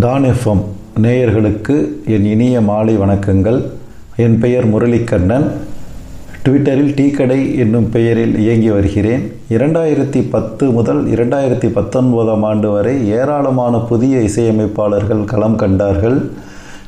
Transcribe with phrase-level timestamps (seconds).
[0.00, 0.62] Don FM
[1.02, 3.62] நேயர்களுக்கு என் இனிய மாலை வணக்கங்கள்.
[4.16, 5.46] என் பெயர் முரளிக்கண்ணன்.
[6.44, 9.32] ட்விட்டரில் டீ கடை என்னும் பெயரில் இயங்கி வருகிறேன்.
[9.50, 16.30] இரண்டாயிரத்தி பத்து முதல் இரண்டாயிரத்தி பத்தொன்பதாம் ஆண்டு வரை ஏராளமான புதிய இசையமைப்பாளர்கள் களம் கண்டார்கள்.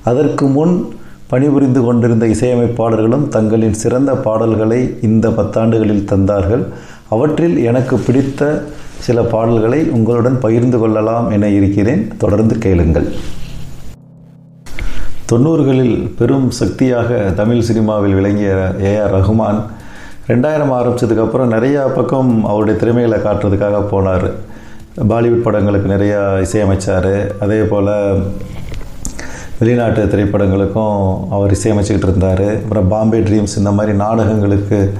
[0.04, 0.88] அதற்கு முன்
[1.26, 6.64] பணிபுரிந்து கொண்டிருந்த இசையமைப்பாளர்களும் தங்களின் சிறந்த பாடல்களை இந்த பத்தாண்டுகளில் தந்தார்கள்.
[7.08, 8.64] அவற்றில் எனக்கு பிடித்த
[8.98, 12.02] சில பாடல்களை உங்களுடன் பகிர்ந்து கொள்ளலாம் என இருக்கிறேன்.
[12.18, 13.08] தொடர்ந்து கேளுங்கள்.
[15.32, 19.60] தொண்ணூறுகளில் பெரும் சக்தியாக தமிழ் சினிமாவில் விளங்கிய ஏ ஆர் ரஹ்மான்
[20.28, 24.32] ரெண்டாயிரம் ஆரம்பித்ததுக்கப்புறம் நிறையா பக்கம் அவருடைய திறமைகளை காட்டுறதுக்காக போனார்.
[25.08, 27.10] பாலிவுட் படங்களுக்கு நிறையா இசையமைச்சார்.
[27.40, 28.22] அதே போல்
[29.58, 32.46] வெளிநாட்டு திரைப்படங்களுக்கும் அவர் இசையமைச்சிக்கிட்டு இருந்தார்.
[32.56, 34.92] அப்புறம் பாம்பே ட்ரீம்ஸ் இந்த மாதிரி நாடகங்களுக்கு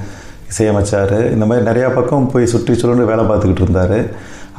[0.51, 3.99] இசையமைச்சார் இந்த மாதிரி நிறையா பக்கம் போய் சுற்றி சுழன்று வேலை பார்த்துக்கிட்டு இருந்தார்.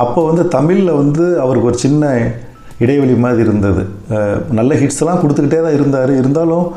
[0.03, 2.11] அப்போ வந்து தமிழில் வந்து அவருக்கு ஒரு சின்ன
[2.83, 3.81] இடைவெளி மாதிரி இருந்தது.
[4.57, 6.11] நல்ல ஹிட்ஸ்லாம் கொடுத்துக்கிட்டே தான் இருந்தார்.
[6.21, 6.67] இருந்தாலும்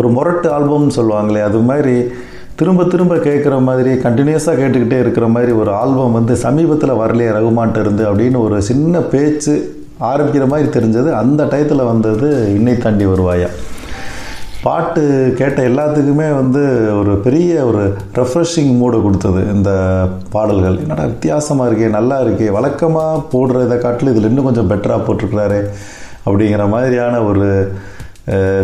[0.00, 1.94] ஒரு முரட்டு ஆல்பம்னு சொல்லுவாங்களே அது மாதிரி
[2.60, 8.04] திரும்ப திரும்ப கேட்குற மாதிரி கண்டினியூஸாக கேட்டுக்கிட்டே இருக்கிற மாதிரி ஒரு ஆல்பம் வந்து சமீபத்தில் வரலையே ரகுமான்ட்டு இருந்து
[8.10, 9.54] அப்படின்னு ஒரு சின்ன பேச்சு
[10.10, 11.10] ஆரம்பிக்கிற மாதிரி தெரிஞ்சது.
[11.22, 13.50] அந்த டயத்தில் வந்தது இன்னை தாண்டி வருவாயா.
[14.62, 15.02] பாட்டு
[15.38, 16.62] கேட்ட எல்லாத்துக்குமே வந்து
[17.00, 17.82] ஒரு பெரிய ஒரு
[18.18, 19.70] ரெஃப்ரெஷிங் மூடை கொடுத்தது இந்த
[20.34, 20.78] பாடல்கள்.
[20.84, 25.60] என்னடா வித்தியாசமாக இருக்கே நல்லா இருக்கே வழக்கமாக போடுறதை காட்டிலும் இதில் இன்னும் கொஞ்சம் பெட்டராக போட்டிருக்கிறாரு
[26.26, 27.46] அப்படிங்கிற மாதிரியான ஒரு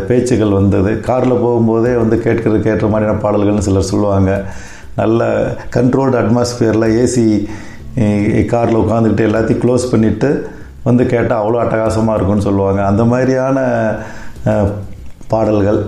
[0.09, 0.91] பேச்சுகள் வந்தது.
[1.09, 4.33] காரில் போகும்போதே வந்து கேட்கறதுக்கு ஏற்ற மாதிரியான பாடல்கள்னு சிலர் சொல்லுவாங்க.
[5.01, 5.29] நல்ல
[5.77, 7.27] கண்ட்ரோல்டு அட்மாஸ்பியரில் ஏசி
[8.55, 10.31] காரில் உட்காந்துக்கிட்டு எல்லாத்தையும் க்ளோஸ் பண்ணிவிட்டு
[10.89, 12.81] வந்து கேட்டால் அவ்வளோ அட்டகாசமாக இருக்கும்னு சொல்லுவாங்க.
[12.91, 13.61] அந்த மாதிரியான
[15.35, 15.81] பாடல்கள்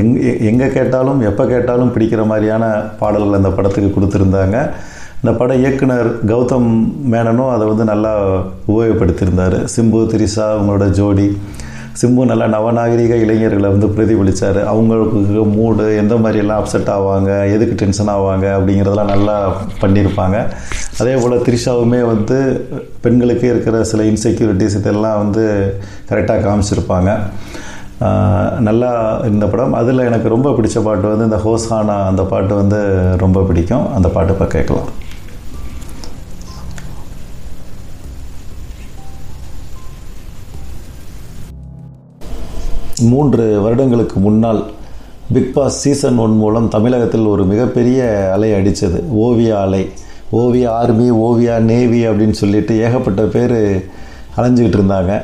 [0.00, 0.12] எங்
[0.50, 2.64] எங்கே கேட்டாலும் எப்போ கேட்டாலும் பிடிக்கிற மாதிரியான
[3.00, 4.58] பாடல்கள் அந்த படத்துக்கு கொடுத்துருந்தாங்க.
[5.22, 6.70] இந்த பட இயக்குனர் கௌதம்
[7.12, 8.12] மேனனும் அதை வந்து நல்லா
[8.72, 9.56] உபயோகப்படுத்தியிருந்தார்.
[9.74, 11.26] சிம்பு திரிசா அவங்களோட ஜோடி.
[12.00, 18.46] சிம்பு நல்லா நவநாகரிக இளைஞர்களை வந்து பிரதிபலித்தார் அவங்களுக்கு மூடு எந்த மாதிரியெல்லாம் அப்செட் ஆவாங்க எதுக்கு டென்ஷன் ஆவாங்க
[18.58, 19.36] அப்படிங்கிறதெல்லாம் நல்லா
[19.82, 20.38] பண்ணியிருப்பாங்க.
[21.02, 22.38] அதே போல் திரிஷாவுமே வந்து
[23.06, 25.44] பெண்களுக்கு இருக்கிற சில இன்செக்யூரிட்டிஸ் இதெல்லாம் வந்து
[26.10, 27.10] கரெக்டாக காமிச்சிருப்பாங்க.
[28.68, 28.90] நல்லா
[29.30, 29.72] இந்த படம்.
[29.80, 32.80] அதில் எனக்கு ரொம்ப பிடிச்ச பாட்டு வந்து இந்த ஹோசானா அந்த பாட்டு வந்து
[33.24, 33.86] ரொம்ப பிடிக்கும்.
[33.94, 34.90] அந்த பாட்டு இப்போ கேட்கலாம்.
[43.10, 44.60] மூன்று வருடங்களுக்கு முன்னால்
[45.34, 48.00] பிக் பாஸ் சீசன் ஒன் மூலம் தமிழகத்தில் ஒரு மிகப்பெரிய
[48.34, 49.80] அலை அடித்தது ஓவியா அலை.
[50.40, 53.56] ஓவியா ஆர்மி ஓவியா நேவி அப்படின்னு சொல்லிட்டு ஏகப்பட்ட பேர்
[54.36, 55.14] அலைஞ்சிக்கிட்டு இருந்தாங்க.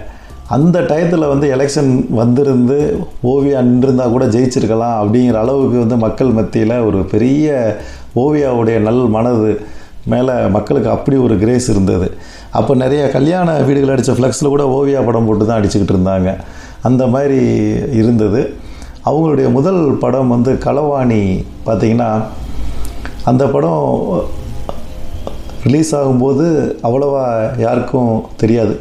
[0.57, 2.77] அந்த டயத்தில் வந்து எலெக்ஷன் வந்திருந்து
[3.23, 7.77] ஓவியா நின்றிருந்தால் கூட ஜெயிச்சிருக்கலாம் அப்படிங்கிற அளவுக்கு வந்து மக்கள் மத்தியில் ஒரு பெரிய
[8.17, 9.51] ஓவியாவுடைய நல் மனது
[10.05, 12.07] மேலே மக்களுக்கு அப்படி ஒரு கிரேஸ் இருந்தது.
[12.51, 16.37] அப்போ நிறைய கல்யாண வீடுகள் அடித்த ஃப்ளெக்ஸில் கூட ஓவியா படம் போட்டு தான் அடிச்சுக்கிட்டு இருந்தாங்க.
[16.83, 17.41] அந்த மாதிரி
[18.01, 18.55] இருந்தது.
[19.05, 22.11] அவங்களுடைய முதல் படம் வந்து களவாணி பார்த்திங்கன்னா
[23.25, 23.85] அந்த படம்
[25.63, 26.47] ரிலீஸ் ஆகும்போது
[26.83, 27.25] அவ்வளோவா
[27.59, 28.75] யாருக்கும் தெரியாது.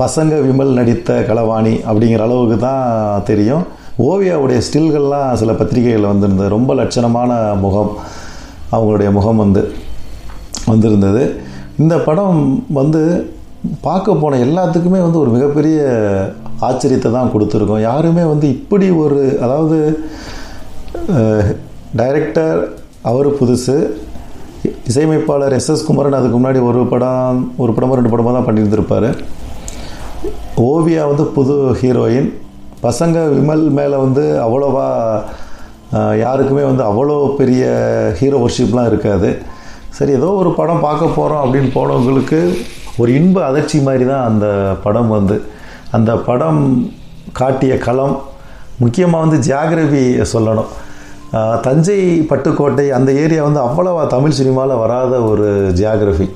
[0.00, 3.64] பசங்க விமல் நடித்த களவாணி அப்படிங்கிற அளவுக்கு தான் தெரியும்.
[4.08, 6.48] ஓவியாவுடைய ஸ்டில்கள்லாம் சில பத்திரிகைகளில் வந்திருந்தது.
[6.56, 7.30] ரொம்ப லட்சணமான
[7.64, 7.90] முகம்
[8.76, 9.62] அவங்களுடைய முகம் வந்து
[10.72, 11.22] வந்திருந்தது.
[11.82, 12.38] இந்த படம்
[12.80, 13.02] வந்து
[13.86, 15.78] பார்க்க போன எல்லாத்துக்குமே வந்து ஒரு மிகப்பெரிய
[16.68, 17.86] ஆச்சரியத்தை தான் கொடுத்துருக்கோம்.
[17.90, 19.78] யாருமே வந்து இப்படி ஒரு அதாவது
[22.00, 22.60] டைரக்டர்
[23.10, 23.76] அவர் புதுசு
[24.90, 29.10] இசையமைப்பாளர் எஸ் எஸ் குமரன் அதுக்கு முன்னாடி ஒரு படம் ஒரு படமோ ரெண்டு படமோ தான் பண்ணியிருந்திருப்பார்.
[30.66, 32.28] ஓவியா வந்து புது ஹீரோயின்.
[32.86, 34.86] பசங்க விமல் மேலே வந்து அவ்வளோவா
[36.22, 37.64] யாருக்குமே வந்து அவ்வளோ பெரிய
[38.18, 39.28] ஹீரோ ஒர்ஷிப்லாம் இருக்காது.
[39.98, 42.40] சரி ஏதோ ஒரு படம் பார்க்க போகிறோம் அப்படின்னு போனவங்களுக்கு
[43.02, 44.46] ஒரு இன்ப அதிர்ச்சி மாதிரி தான் அந்த
[44.84, 45.36] படம் வந்து.
[45.96, 46.60] அந்த படம்
[47.40, 48.16] காட்டிய களம்
[48.82, 50.02] முக்கியமாக வந்து ஜியாகிரபி
[50.34, 50.70] சொல்லணும்.
[51.66, 52.00] தஞ்சை
[52.30, 55.48] பட்டுக்கோட்டை அந்த ஏரியா வந்து அவ்வளோவா தமிழ் சினிமாவில் வராத ஒரு
[55.80, 56.28] ஜியாகிரஃபி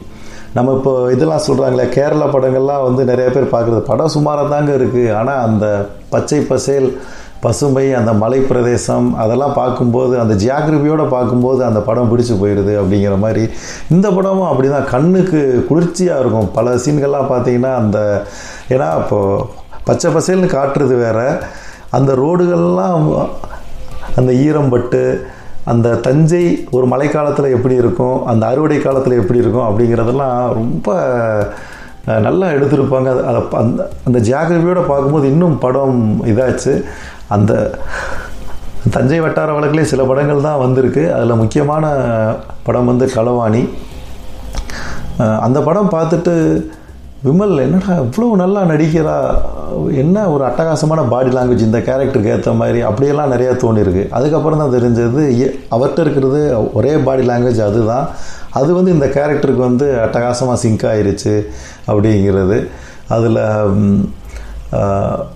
[0.57, 3.83] நம்ம இப்போ இதெல்லாம் சொல்கிறாங்களே கேரளா படங்கள்லாம் வந்து நிறைய பேர் பார்க்குறது.
[3.91, 5.67] படம் சுமாராக தாங்க இருக்குது ஆனால் அந்த
[6.15, 6.89] பச்சை பசேல்
[7.45, 13.45] பசுமை அந்த மலை பிரதேசம் அதெல்லாம் பார்க்கும்போது அந்த ஜியாகிரபியோடு பார்க்கும்போது அந்த படம் பிடிச்சி போயிடுது அப்படிங்கிற மாதிரி.
[13.95, 15.41] இந்த படமும் அப்படி தான் கண்ணுக்கு
[15.71, 16.49] குளிர்ச்சியாக இருக்கும்.
[16.59, 17.99] பல சீன்கள்லாம் பார்த்தீங்கன்னா அந்த
[18.75, 19.45] ஏன்னா இப்போது
[19.89, 21.29] பச்சை பசேல்னு காட்டுறது வேறு.
[21.99, 23.09] அந்த ரோடுகள்லாம்
[24.21, 25.03] அந்த ஈரம்பட்டு
[25.71, 26.45] அந்த தஞ்சை
[26.77, 30.97] ஒரு மழைக்காலத்தில் எப்படி இருக்கும் அந்த அறுவடை காலத்தில் எப்படி இருக்கும் அப்படிங்கிறதெல்லாம் ரொம்ப
[32.27, 33.09] நல்லா எடுத்திருப்பாங்க.
[33.31, 36.01] அதை அந்த அந்த ஜியாகிரபியோடு பார்க்கும்போது இன்னும் படம்
[36.33, 36.75] இதாச்சு.
[37.37, 37.53] அந்த
[38.95, 41.05] தஞ்சை வட்டார வழக்கிலே சில படங்கள் தான் வந்திருக்கு.
[41.17, 41.85] அதில் முக்கியமான
[42.67, 43.63] படம் வந்து களவாணி.
[45.47, 46.35] அந்த படம் பார்த்துட்டு
[47.25, 49.17] விமல் என்னடா இவ்வளோ நல்லா நடிக்கிறா?
[50.03, 52.79] என்ன ஒரு அட்டகாசமான பாடி லாங்குவேஜ் இந்த கேரக்டருக்கு ஏற்ற மாதிரி?
[52.89, 55.23] அப்படியெல்லாம் நிறையா தோணிருக்கு அதுக்கப்புறம் தான் தெரிஞ்சது
[55.75, 56.41] அவர்கிட்ட இருக்கிறது
[56.79, 58.09] ஒரே பாடி லாங்குவேஜ் அதுதான்.
[58.61, 61.35] அது வந்து இந்த கேரக்டருக்கு வந்து அட்டகாசமாக சிங்க் ஆயிருச்சு
[61.93, 62.59] அப்படிங்கிறது.
[63.17, 63.41] அதில்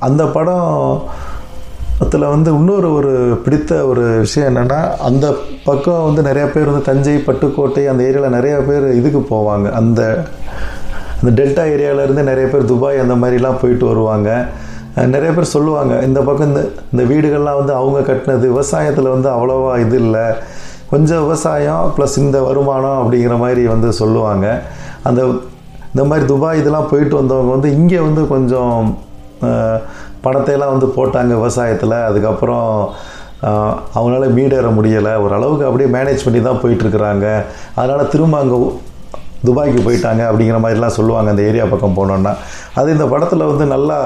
[0.08, 0.68] அந்த படம்
[2.04, 3.12] அதில் வந்து இன்னொரு ஒரு
[3.44, 5.26] பிடித்த ஒரு விஷயம் என்னென்னா அந்த
[5.68, 9.68] பக்கம் வந்து நிறையா பேர் வந்து தஞ்சை பட்டுக்கோட்டை அந்த ஏரியாவில் நிறையா பேர் இதுக்கு போவாங்க.
[9.80, 10.00] அந்த
[11.18, 14.30] அந்த டெல்டா ஏரியாவிலேருந்து நிறைய பேர் துபாய் அந்த மாதிரிலாம் போயிட்டு வருவாங்க.
[15.14, 16.60] நிறைய பேர் சொல்லுவாங்க இந்த பக்கம் இந்த
[16.92, 20.26] இந்த வீடுகள்லாம் வந்து அவங்க கட்டினது விவசாயத்தில் வந்து அவ்வளோவா இது இல்லை.
[20.92, 24.46] கொஞ்சம் விவசாயம் ப்ளஸ் இந்த வருமானம் அப்படிங்கிற மாதிரி வந்து சொல்லுவாங்க.
[25.08, 25.20] அந்த
[25.92, 28.74] இந்த மாதிரி துபாய் இதெல்லாம் போயிட்டு வந்தவங்க வந்து இங்கே வந்து கொஞ்சம்
[30.24, 31.96] பணத்தையெல்லாம் வந்து போட்டாங்க விவசாயத்தில்.
[32.08, 32.68] அதுக்கப்புறம்
[33.96, 35.14] அவங்களால மீடேற முடியலை.
[35.24, 37.26] ஓரளவுக்கு அப்படியே மேனேஜ் பண்ணி தான் போயிட்டுருக்குறாங்க
[37.78, 38.58] அதனால் திரும்ப அங்கே
[39.46, 42.32] துபாய்க்கு போயிட்டாங்க அப்படிங்கிற மாதிரிலாம் சொல்லுவாங்க அந்த ஏரியா பக்கம் போனோன்னா.
[42.80, 43.96] அது இந்த படத்தில் வந்து நல்லா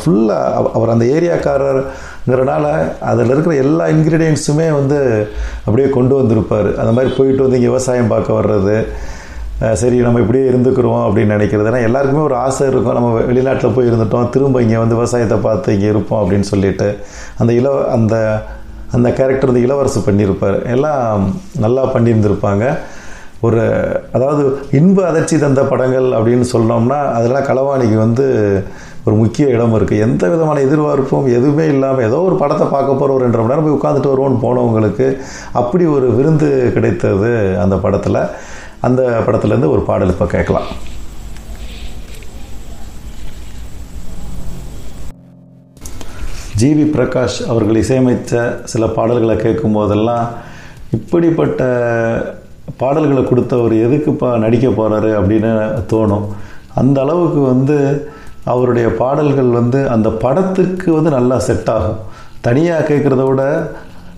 [0.00, 2.66] ஃபுல்லாக அவர் அந்த ஏரியாக்காரருங்கிறனால
[3.12, 4.98] அதில் இருக்கிற எல்லா இன்க்ரீடியன்ஸுமே வந்து
[5.66, 6.70] அப்படியே கொண்டு வந்திருப்பார்.
[6.82, 8.76] அந்த மாதிரி போயிட்டு வந்து இங்கே விவசாயம் பார்க்க வர்றது
[9.80, 11.68] சரி நம்ம இப்படியே இருந்துக்கிறோம் அப்படின்னு நினைக்கிறது.
[11.70, 12.96] ஏன்னா எல்லாருக்குமே ஒரு ஆசை இருக்கும்.
[12.98, 16.88] நம்ம வெளிநாட்டில் போய் இருந்துட்டோம் திரும்ப இங்கே வந்து விவசாயத்தை பார்த்து இங்கே இருப்போம் அப்படின்னு சொல்லிட்டு
[17.40, 18.14] அந்த இளவ அந்த
[18.96, 20.56] அந்த கேரக்டர் வந்து இளவரசு பண்ணியிருப்பார்.
[20.74, 21.26] எல்லாம்
[21.64, 22.64] நல்லா பண்ணியிருந்திருப்பாங்க.
[23.40, 23.62] ஒரு
[24.12, 28.26] அதாவது இன்ப அதிர்ச்சி தந்த படங்கள் அப்படின்னு சொன்னோம்னா அதெல்லாம் களவாணிக்கு வந்து
[29.04, 33.24] ஒரு முக்கிய இடம் இருக்குது எந்த விதமான எதிர்பார்ப்பும் எதுவுமே இல்லாமல் ஏதோ ஒரு படத்தை பார்க்க போகிற ஒரு
[33.24, 35.06] ரெண்டு மணி நேரம் போய் உட்காந்துட்டு வருவோம்னு போனவங்களுக்கு
[35.52, 37.32] அப்படி ஒரு விருந்து கிடைத்தது
[37.62, 38.20] அந்த படத்தில்.
[38.88, 40.68] அந்த படத்துலேருந்து ஒரு பாடல் இப்போ கேட்கலாம்.
[46.60, 50.26] ஜிவி பிரகாஷ் அவர்கள் இசையமைத்த சில பாடல்களை கேட்கும் போதெல்லாம்
[50.98, 51.62] இப்படிப்பட்ட
[52.80, 55.50] பாடல்களை கொடுத்தவர் எதுக்குப்பா நடிக்க போகிறாரு அப்படின்னு
[55.92, 56.26] தோணும்.
[56.80, 57.76] அந்த அளவுக்கு வந்து
[58.52, 62.00] அவருடைய பாடல்கள் வந்து அந்த படத்துக்கு வந்து நல்லா செட் ஆகும்.
[62.46, 63.42] தனியாக கேட்குறத விட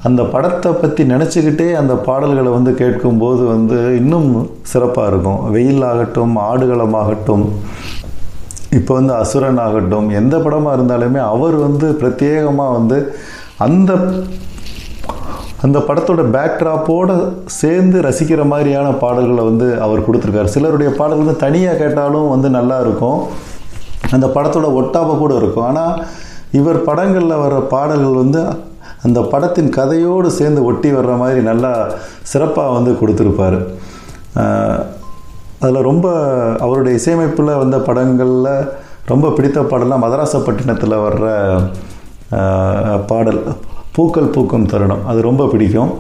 [0.09, 4.29] அந்த படத்தை பற்றி நினச்சிக்கிட்டே அந்த பாடல்களை வந்து கேட்கும்போது வந்து இன்னும்
[4.71, 5.41] சிறப்பாக இருக்கும்.
[5.55, 7.45] வெயில் ஆகட்டும் ஆடுகளமாகட்டும்
[8.79, 12.99] இப்போ வந்து அசுரன் ஆகட்டும் எந்த படமாக இருந்தாலுமே அவர் வந்து பிரத்யேகமாக வந்து
[13.67, 13.93] அந்த
[15.65, 17.15] அந்த படத்தோட பேக்ட்ராப்போடு
[17.61, 20.53] சேர்ந்து ரசிக்கிற மாதிரியான பாடல்களை வந்து அவர் கொடுத்துருக்காரு.
[20.55, 23.21] சிலருடைய பாடல்கள் வந்து தனியாக கேட்டாலும் வந்து நல்லா இருக்கும்.
[24.17, 25.69] அந்த படத்தோட ஒட்டாம கூட இருக்கும்.
[25.71, 25.95] ஆனால்
[26.61, 28.43] இவர் படங்களில் வர பாடல்கள் வந்து
[29.07, 31.73] அந்த படத்தின் கதையோடு சேர்ந்து ஒட்டி வர்ற மாதிரி நல்லா
[32.33, 33.59] சிறப்பாக வந்து கொடுத்துருப்பாரு.
[35.63, 36.07] அதில் ரொம்ப
[36.65, 38.55] அவருடைய இசையமைப்பில் வந்த படங்களில்
[39.11, 41.27] ரொம்ப பிடித்த பாடலாம் மதராசப்பட்டினத்தில் வர்ற
[43.11, 43.43] பாடல்
[43.97, 45.05] பூக்கள் பூக்கும் தருணம்.
[45.11, 45.93] அது ரொம்ப பிடிக்கும்.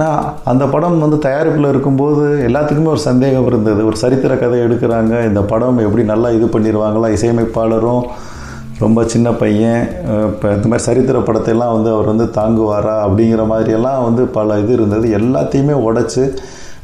[0.00, 3.80] நான் அந்த படம் வந்து தயாரிப்பில் இருக்கும்போது எல்லாத்துக்குமே ஒரு சந்தேகம் இருந்தது.
[3.86, 5.14] ஒரு சரித்திர கதை எடுக்கிறாங்க.
[5.28, 8.02] இந்த படம் எப்படி நல்லா இது பண்ணிடுவாங்களா இசையமைப்பாளரும்
[8.78, 9.82] ரொம்ப சின்ன பையன்.
[10.30, 12.96] இப்போ இந்த மாதிரி சரித்திர படத்தையெல்லாம் வந்து அவர் வந்து தாங்குவாரா?
[13.06, 15.08] அப்படிங்கிற மாதிரியெல்லாம் வந்து பல இது இருந்தது.
[15.18, 16.24] எல்லாத்தையுமே உடச்சி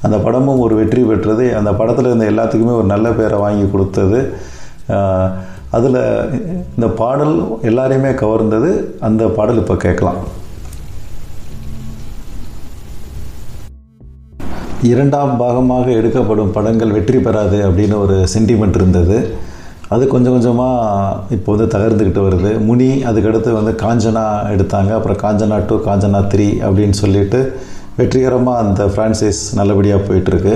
[0.06, 1.46] அந்த படமும் ஒரு வெற்றி பெற்றது.
[1.56, 4.20] அந்த படத்தில் இருந்த எல்லாத்துக்குமே ஒரு நல்ல பேரை வாங்கி கொடுத்தது.
[5.76, 5.98] அதில்
[6.76, 7.34] இந்த பாடல்
[7.68, 8.70] எல்லாரையுமே கவர்ந்தது
[9.08, 10.20] அந்த பாடல் இப்போ கேட்கலாம்.
[14.90, 19.18] இரண்டாம் பாகமாக எடுக்கப்படும் படங்கள் வெற்றி பெறாது அப்படின்னு ஒரு சென்டிமெண்ட் இருந்தது.
[19.94, 22.50] அது கொஞ்சம் கொஞ்சமாக இப்போ வந்து தகர்ந்துக்கிட்டு வருது.
[22.68, 24.24] முனி அதுக்கடுத்து வந்து காஞ்சனா
[24.54, 24.90] எடுத்தாங்க.
[24.98, 27.40] அப்புறம் காஞ்சனா டூ காஞ்சனா த்ரீ அப்படின்னு சொல்லிட்டு
[27.98, 30.54] வெற்றிகரமாக அந்த ஃப்ரான்சைஸ் நல்லபடியாக போயிட்டுருக்கு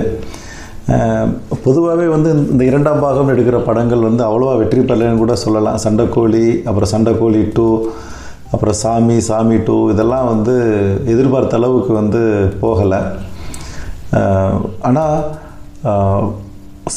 [1.65, 5.79] பொதுவாகவே வந்து இந்த இரண்டாம் பாகம் எடுக்கிற படங்கள் வந்து அவ்வளோவா வெற்றி பெறலைன்னு கூட சொல்லலாம்.
[5.85, 7.67] சண்டைக்கோழி அப்புறம் சண்டைக்கோழி டூ
[8.53, 10.55] அப்புறம் சாமி சாமி டூ இதெல்லாம் வந்து
[11.13, 12.21] எதிர்பார்த்த அளவுக்கு வந்து
[12.61, 12.99] போகலை.
[14.89, 15.15] ஆனால்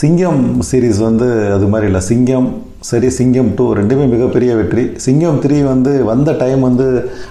[0.00, 2.02] சிங்கம் சீரீஸ் வந்து அது மாதிரி இல்லை.
[2.10, 2.48] சிங்கம்
[2.88, 4.84] சரி சிங்கம் டூ ரெண்டுமே மிகப்பெரிய வெற்றி.
[5.04, 6.86] சிங்கம் த்ரீ வந்து வந்த டைம் வந்து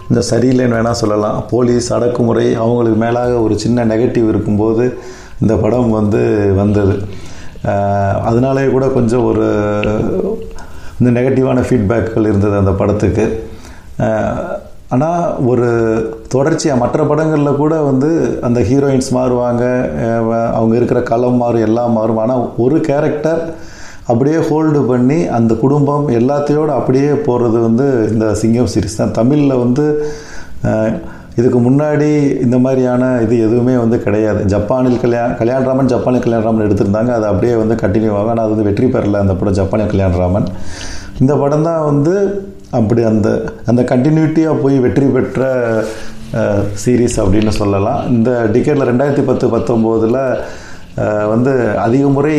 [0.08, 1.38] கொஞ்சம் சரியில்லைன்னு வேணால் சொல்லலாம்.
[1.54, 4.88] போலீஸ் அடக்குமுறை அவங்களுக்கு மேலாக ஒரு சின்ன நெகட்டிவ் இருக்கும்போது
[5.44, 6.22] இந்த படம் வந்து
[6.62, 6.96] வந்தது.
[8.30, 9.48] அதனாலே கூட கொஞ்சம் ஒரு
[11.00, 13.26] இந்த நெகட்டிவான ஃபீட்பேக்குகள் இருந்தது அந்த படத்துக்கு.
[14.96, 15.70] ஆனால் ஒரு
[16.34, 18.10] தொடர்ச்சியாக மற்ற படங்களில் கூட வந்து
[18.48, 19.64] அந்த ஹீரோயின்ஸ் மாறுவாங்க
[20.58, 22.22] அவங்க இருக்கிற களம் மாறும் எல்லாம் மாறும்.
[22.24, 23.42] ஆனால் ஒரு கேரக்டர்
[24.12, 29.16] அப்படியே ஹோல்டு பண்ணி அந்த குடும்பம் எல்லாத்தையோடு அப்படியே போகிறது வந்து இந்த சிங்கம் சீரிஸ் தான்.
[29.20, 29.86] தமிழில் வந்து
[31.40, 32.10] இதுக்கு முன்னாடி
[32.46, 34.40] இந்த மாதிரியான இது எதுவுமே வந்து கிடையாது.
[34.54, 37.12] ஜப்பானில் கல்யாண் கல்யாணராமன் ஜப்பானில் கல்யாணராமன் எடுத்திருந்தாங்க.
[37.18, 38.32] அது அப்படியே வந்து கண்டினியூ ஆகும்.
[38.34, 40.48] ஆனால் அது வந்து வெற்றி பெறல அந்த படம் ஜப்பானில் கல்யாணராமன்.
[41.24, 42.16] இந்த படம் தான் வந்து
[42.80, 43.30] அப்படி அந்த
[43.72, 45.50] அந்த கண்டினியூட்டியாக போய் வெற்றி பெற்ற
[46.84, 48.02] சீரீஸ் அப்படின்னு சொல்லலாம்.
[48.16, 50.22] இந்த டிக்கெட்டில் ரெண்டாயிரத்தி பத்து பத்தொம்போதில்
[51.34, 51.54] வந்து
[51.86, 52.36] அதிக முறை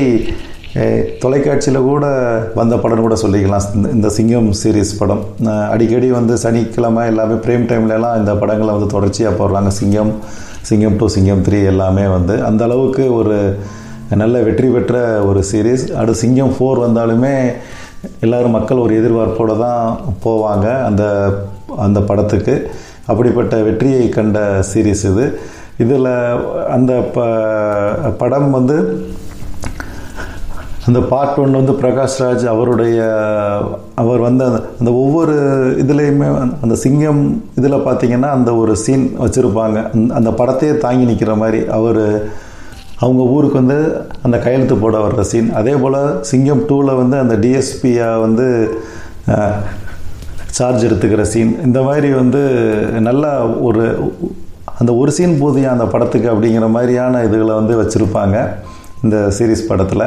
[1.20, 2.06] தொலைக்காட்சியில் கூட
[2.54, 3.92] வந்த படம் கூட சொல்லிக்கலாம்.
[3.92, 5.24] இந்த- சிங்கம் சீரீஸ் படம்.
[5.70, 9.66] அடிக்கடி வந்து சனிக்கிழமை எல்லாமே பிரேம் டைம்லலாம் இந்த படங்களை வந்து தொடர்ச்சியாக போடுறாங்க.
[9.66, 10.12] சிங்கம்
[10.62, 12.44] சிங்கம் டூ சிங்கம் த்ரீ எல்லாமே வந்து.
[12.44, 13.58] அந்த அளவுக்கு ஒரு
[14.16, 15.92] நல்ல வெற்றி பெற்ற ஒரு சீரீஸ்.
[15.92, 17.52] அடு சிங்கம் ஃபோர் வந்தாலுமே
[18.20, 21.30] எல்லாரும் மக்கள் ஒரு எதிர்பார்ப்போடு தான் போவாங்க அந்த
[21.76, 22.70] அந்த படத்துக்கு.
[23.06, 25.38] அப்படிப்பட்ட வெற்றியை கண்ட சீரீஸ் இது.
[25.78, 26.36] இதில்
[26.70, 27.24] அந்த ப
[28.18, 29.06] படம் வந்து
[30.88, 32.98] அந்த பார்ட் ஒன் வந்து பிரகாஷ்ராஜ் அவருடைய
[34.02, 35.34] அவர் வந்து அந்த அந்த ஒவ்வொரு
[35.82, 36.28] இதுலேயுமே
[36.64, 37.22] அந்த சிங்கம்
[37.58, 39.78] இதில் பார்த்தீங்கன்னா அந்த ஒரு சீன் வச்சுருப்பாங்க.
[40.18, 42.02] அந்த படத்தையே தாங்கி நிற்கிற மாதிரி அவர்
[43.04, 43.78] அவங்க ஊருக்கு வந்து
[44.26, 45.98] அந்த கையெழுத்து போட வர்ற சீன் அதே போல்
[46.30, 48.46] சிங்கம் டூவில் வந்து அந்த டிஎஸ்பியாக வந்து
[50.58, 52.42] சார்ஜ் எடுத்துக்கிற சீன் இந்த மாதிரி வந்து
[53.08, 53.32] நல்லா
[53.68, 53.84] ஒரு
[54.80, 58.36] அந்த ஒரு சீன் போதியம் அந்த படத்துக்கு அப்படிங்கிற மாதிரியான இதுகளை வந்து வச்சுருப்பாங்க.
[59.04, 60.06] இந்த சீரிஸ் படத்தில்.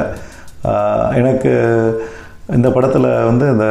[1.14, 1.52] எனக்கு
[2.54, 3.66] இந்த படத்தில் வந்து இந்த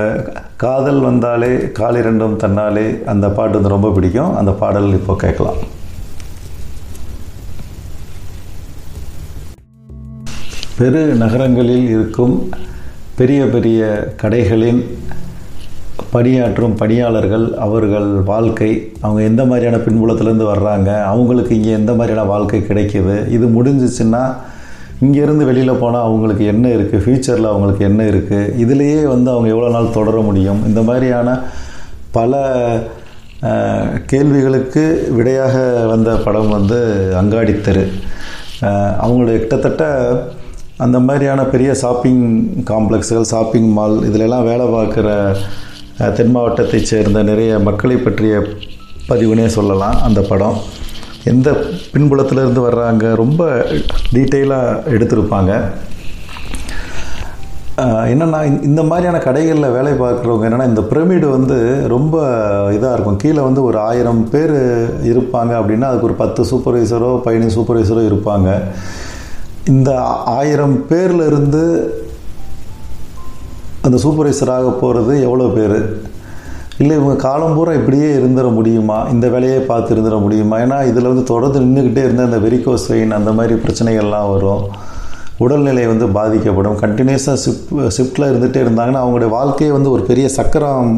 [0.58, 4.36] காதல் வந்தாலே காலிரண்டும் தன்னாலே அந்த பாட்டு வந்து ரொம்ப பிடிக்கும்.
[4.36, 5.56] அந்த பாடல் இப்போ கேட்கலாம்.
[10.78, 12.50] பெரு நகரங்களில் இருக்கும்
[13.16, 13.82] பெரிய பெரிய
[14.22, 15.00] கடைகளின்
[16.12, 23.30] பணியாற்றும் பணியாளர்கள் அவர்கள் வாழ்க்கை அவங்க எந்த மாதிரியான பின்புலத்திலேருந்து வர்றாங்க அவங்களுக்கு இங்கே எந்த மாதிரியான வாழ்க்கை கிடைக்கிது
[23.30, 24.36] இது முடிஞ்சிச்சுன்னா
[25.06, 29.96] இங்கேருந்து வெளியில் போனால் அவங்களுக்கு என்ன இருக்குது ஃப்யூச்சரில் அவங்களுக்கு என்ன இருக்குது இதுலேயே வந்து அவங்க எவ்வளோ நாள்
[30.00, 30.60] தொடர முடியும்?
[30.66, 31.38] இந்த மாதிரியான
[32.18, 32.42] பல
[34.12, 34.84] கேள்விகளுக்கு
[35.18, 35.56] விடையாக
[35.94, 36.80] வந்த படம் வந்து
[37.22, 37.86] அங்காடித்தரு
[39.04, 39.84] அவங்களுடைய கிட்டத்தட்ட
[40.86, 42.22] அந்த மாதிரியான பெரிய ஷாப்பிங்
[42.70, 45.08] காம்ப்ளெக்ஸுகள் ஷாப்பிங் மால் இதிலெல்லாம் வேலை பார்க்குற
[46.18, 48.36] தென் மாவட்டத்தைச் சேர்ந்த நிறைய மக்களை பற்றிய
[49.10, 50.58] பதிவுனே சொல்லலாம் அந்த படம்.
[51.24, 51.52] எந்த
[51.94, 53.66] பின்புலத்திலேருந்து வர்றாங்க ரொம்ப
[54.14, 55.62] டீட்டெயிலாக எடுத்திருப்பாங்க.
[57.82, 62.28] என்னென்னா இந்த- இந்த மாதிரியான கடைகளில் வேலை பார்க்குறவங்க என்னென்னா இந்த பிரமிடு வந்து ரொம்ப
[62.72, 63.16] இதாக இருக்கும்.
[63.16, 64.52] கீழே வந்து ஒரு ஆயிரம் பேர்
[65.04, 68.62] இருப்பாங்க அப்படின்னா அதுக்கு ஒரு பத்து சூப்பர்வைசரோ பதினஞ்சு சூப்பர்வைசரோ இருப்பாங்க.
[69.68, 71.88] இந்த ஆயிரம் பேர்லேருந்து
[73.82, 76.02] அந்த சூப்பர்வைசராக போகிறது எவ்வளோ பேர்?
[76.82, 78.98] இல்லை இவங்க காலம் பூரா இப்படியே இருந்துட முடியுமா?
[79.14, 80.58] இந்த வேலையே பார்த்து இருந்துட முடியுமா?
[80.58, 84.64] ஏன்னா இதில் வந்து தொடர்ந்து நின்றுக்கிட்டே இருந்த அந்த வெரிகோஸ் வெயின் அந்த மாதிரி பிரச்சனைகள்லாம் வரும்.
[85.38, 86.78] உடல்நிலை வந்து பாதிக்கப்படும்.
[86.84, 90.92] கண்டினியூஸாக ஷிஃப்ட் ஷிஃப்ட்டில் இருந்துகிட்டே இருந்தாங்கன்னா அவங்களுடைய வாழ்க்கையே வந்து ஒரு பெரிய சக்கரம்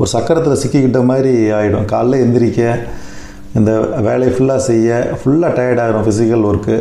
[0.00, 2.62] ஒரு சக்கரத்தில் சிக்கிக்கிட்ட மாதிரி ஆகிடும் காலைல எந்திரிக்க
[3.58, 3.72] இந்த
[4.08, 6.76] வேலையை ஃபுல்லாக செய்ய ஃபுல்லாக டயர்டாகிடும் ஃபிசிக்கல் ஒர்க்கு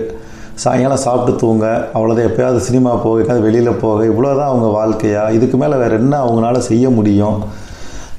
[0.63, 5.24] சாயங்காலம் சாப்பிட்டு தூங்க அவ்வளோதான் எப்போயாவது சினிமா போக எங்கேயாவது வெளியில் போக இவ்வளோதான் அவங்க வாழ்க்கையா?
[5.38, 7.38] இதுக்கு மேலே வேறு என்ன அவங்களால செய்ய முடியும்?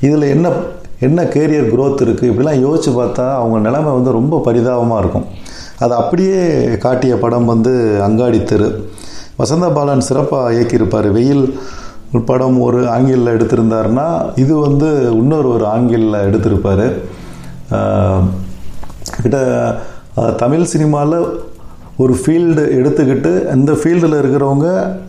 [0.07, 0.47] இதில் என்ன
[1.07, 5.27] என்ன கேரியர் க்ரோத் இருக்குது இப்படிலாம் யோசித்து பார்த்தா அவங்க நிலைமை வந்து ரொம்ப பரிதாபமாக இருக்கும்.
[5.85, 6.41] அது அப்படியே
[6.85, 7.73] காட்டிய படம் வந்து
[8.07, 8.69] அங்காடி தெரு.
[9.41, 11.09] வசந்த பாலன் சிறப்பாக இயக்கியிருப்பார்.
[11.17, 11.45] வெயில்
[12.31, 14.07] படம் ஒரு ஆங்கிலில் எடுத்திருந்தார்னா
[14.43, 14.89] இது வந்து
[15.21, 16.87] இன்னொரு ஒரு ஆங்கிலில் எடுத்திருப்பார்.
[19.23, 19.39] கிட்ட
[20.43, 21.17] தமிழ் சினிமாவில்
[22.03, 24.69] ஒரு ஃபீல்டு எடுத்துக்கிட்டு அந்த ஃபீல்டில் இருக்கிறவங்க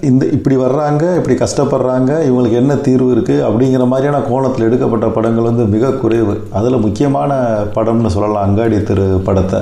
[0.10, 5.66] இந்த இப்படி வர்றாங்க இப்படி கஷ்டப்படுறாங்க இவங்களுக்கு என்ன தீர்வு இருக்குது அப்படிங்கிற மாதிரியான கோணத்தில் எடுக்கப்பட்ட படங்கள் வந்து
[5.76, 6.36] மிக குறைவு.
[6.60, 7.32] அதில் முக்கியமான
[7.78, 9.62] படம்னு சொல்லலாம் அங்காடி தெரு படத்தை.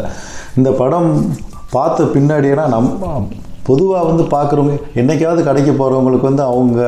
[0.60, 1.10] இந்த படம்
[1.76, 2.90] பார்த்த பின்னாடினா நம்
[3.68, 6.80] பொதுவாக வந்து பார்க்குறவங்க என்றைக்காவது கடைக்கு போகிறவங்களுக்கு வந்து அவங்க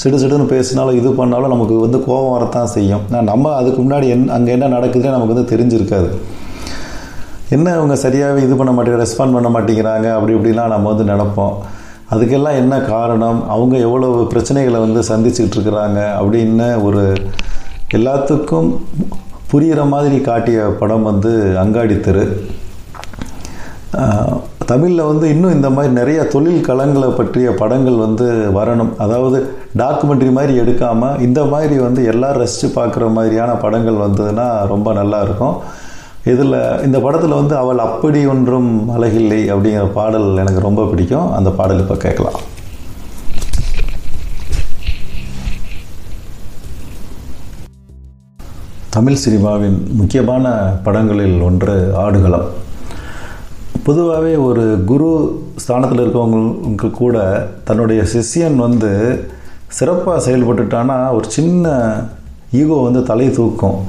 [0.00, 3.02] சிடு சிடுன்னு பேசினாலும் இது பண்ணாலும் நமக்கு வந்து கோபம் வரத்தான் செய்யும்.
[3.30, 6.10] நம்ம அதுக்கு முன்னாடி என் அங்கே என்ன நடக்குதுன்னு நமக்கு வந்து தெரிஞ்சிருக்காது.
[7.56, 11.54] என்ன அவங்க சரியாகவே இது பண்ண மாட்டேங்க ரெஸ்பாண்ட் பண்ண மாட்டேங்கிறாங்க அப்படி இப்படிலாம் நம்ம வந்து நினப்போம்.
[12.14, 13.40] அதுக்கெல்லாம் என்ன காரணம்?
[13.54, 17.02] அவங்க எவ்வளோ பிரச்சனைகளை வந்து சந்திச்சுட்டு இருக்கிறாங்க அப்படின்னு ஒரு
[17.98, 18.68] எல்லாத்துக்கும்
[19.50, 21.32] புரிகிற மாதிரி காட்டிய படம் வந்து
[21.62, 22.24] அங்காடி தெரு.
[24.70, 28.26] தமிழில் வந்து இன்னும் இந்த மாதிரி நிறைய தொழில் களங்களை பற்றிய படங்கள் வந்து
[28.58, 28.92] வரணும்.
[29.04, 29.38] அதாவது
[29.80, 35.56] டாக்குமெண்ட்ரி மாதிரி எடுக்காமல் இந்த மாதிரி வந்து எல்லாரும் ரசித்து பார்க்குற மாதிரியான படங்கள் வந்ததுன்னா ரொம்ப நல்லா இருக்கும்.
[36.30, 41.32] இதில் இந்த படத்தில் வந்து அவள் அப்படி ஒன்றும் அழகில்லை அப்படிங்கிற பாடல் எனக்கு ரொம்ப பிடிக்கும்.
[41.38, 42.38] அந்த பாடல் இப்போ கேட்கலாம்.
[48.96, 50.46] தமிழ் சினிமாவின் முக்கியமான
[50.86, 52.48] படங்களில் ஒன்று ஆடுகளம்.
[53.86, 55.10] பொதுவாகவே ஒரு குரு
[55.62, 57.16] ஸ்தானத்தில் இருக்கவங்களுக்கு கூட
[57.64, 58.92] தன்னுடைய சிஷ்யன் வந்து
[59.78, 61.66] சிறப்பாக செயல்பட்டுட்டானா ஒரு சின்ன
[62.60, 63.80] ஈகோ வந்து தலை தூக்கும்.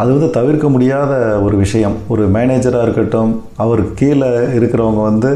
[0.00, 1.12] அது வந்து தவிர்க்க முடியாத
[1.46, 1.96] ஒரு விஷயம்.
[2.12, 3.32] ஒரு மேனேஜராக இருக்கட்டும்
[3.64, 5.30] அவருக்கு கீழே இருக்கிறவங்க வந்து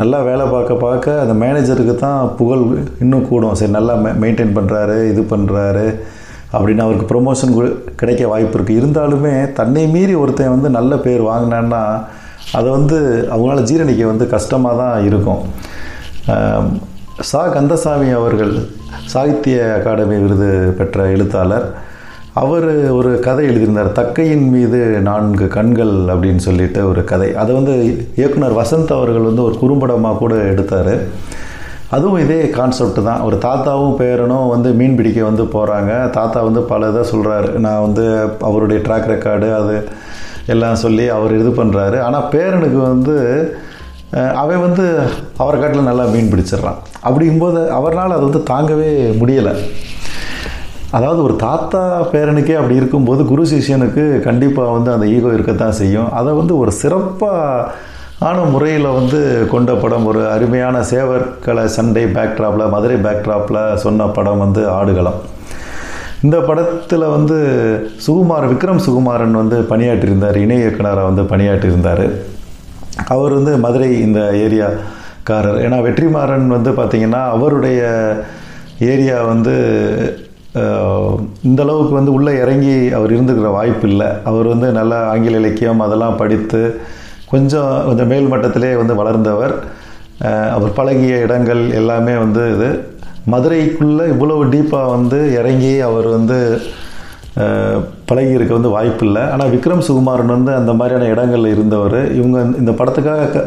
[0.00, 2.64] நல்லா வேலை பார்க்க பார்க்க அந்த மேனேஜருக்கு தான் புகழ்
[3.04, 3.54] இன்னும் கூடும்.
[3.60, 5.86] சரி நல்லா மெ மெயின்டைன் பண்ணுறாரு இது பண்ணுறாரு
[6.56, 7.54] அப்படின்னு அவருக்கு ப்ரொமோஷன்
[8.00, 11.82] கிடைக்க வாய்ப்பு இருக்குது இருந்தாலுமே தன்னை மீறி ஒருத்தன் வந்து நல்ல பேர் வாங்கினான்னா
[12.58, 12.98] அதை வந்து
[13.34, 15.42] அவங்களால ஜீரணிக்க வந்து கஷ்டமாக தான் இருக்கும்.
[17.30, 17.40] சா.
[17.56, 18.52] கந்தசாமி அவர்கள்
[19.12, 21.66] சாகித்ய அகாடமி விருது பெற்ற எழுத்தாளர்.
[22.40, 22.66] அவர்
[22.98, 27.28] ஒரு கதை எழுதியிருந்தார் தக்கையின் மீது நான்கு கண்கள் அப்படின்னு சொல்லிட்டு ஒரு கதை.
[27.40, 27.74] அதை வந்து
[28.20, 30.94] இயக்குனர் வசந்த் அவர்கள் வந்து ஒரு குறும்படமாக கூட எடுத்தார்.
[31.96, 33.22] அதுவும் இதே கான்செப்ட் தான்.
[33.26, 38.06] ஒரு தாத்தாவும் பேரனும் வந்து மீன் பிடிக்க வந்து போகிறாங்க தாத்தா வந்து பல இதை சொல்கிறாரு நான் வந்து
[38.48, 39.76] அவருடைய ட்ராக் ரெக்கார்டு அது
[40.54, 43.16] எல்லாம் சொல்லி அவர் இது பண்ணுறாரு ஆனால் பேரனுக்கு வந்து
[44.42, 44.84] அவன் வந்து
[45.42, 46.80] அவரை காட்டில் நல்லா மீன் பிடிச்சிடுறான்.
[47.06, 48.90] அப்படிங்கும்போது அவரால் அது வந்து தாங்கவே
[49.22, 49.54] முடியலை.
[50.96, 51.82] அதாவது ஒரு தாத்தா
[52.12, 56.10] பேரனுக்கே அப்படி இருக்கும்போது குரு சிஷ்யனுக்கு கண்டிப்பாக வந்து அந்த ஈகோ இருக்கத்தான் செய்யும்.
[56.18, 57.70] அதை வந்து ஒரு சிறப்பாக
[58.28, 59.20] ஆன முறையில் வந்து
[59.52, 65.18] கொண்ட படம் ஒரு அருமையான சேவர்களை சண்டை பேக்ட்ராப்பில் மதுரை பேக்ட்ராப்பில் சொன்ன படம் வந்து ஆடுகளம்.
[66.26, 67.38] இந்த படத்தில் வந்து
[68.06, 72.04] சுகுமார் விக்ரம் சுகுமாரன் வந்து பணியாற்றியிருந்தார் இணை இயக்குனராக வந்து பணியாற்றியிருந்தார்.
[73.14, 75.58] அவர் வந்து மதுரை இந்த ஏரியாக்காரர்.
[75.66, 77.82] ஏன்னா வெற்றிமாறன் வந்து பார்த்திங்கன்னா அவருடைய
[78.92, 79.54] ஏரியா வந்து
[81.48, 84.08] இந்த அளவுக்கு வந்து உள்ளே இறங்கி அவர் இருந்துக்கிற வாய்ப்பு இல்லை.
[84.30, 86.60] அவர் வந்து நல்லா ஆங்கில இலக்கியம் அதெல்லாம் படித்து
[87.32, 89.54] கொஞ்சம் கொஞ்சம் மேல் மட்டத்திலே வந்து வளர்ந்தவர்.
[90.56, 92.70] அவர் பழகிய இடங்கள் எல்லாமே வந்து இது.
[93.32, 96.38] மதுரைக்குள்ளே இவ்வளவு டீப்பாக வந்து இறங்கி அவர் வந்து
[97.38, 99.22] பழகியிருக்க பழகி இருக்க வந்து வாய்ப்பு இல்லை.
[99.34, 101.98] ஆனால் விக்ரம் சுகுமாரன் வந்து அந்த மாதிரியான இடங்கள்ல இருந்தவர்.
[102.18, 103.42] இவங்க இந்த படத்துக்காக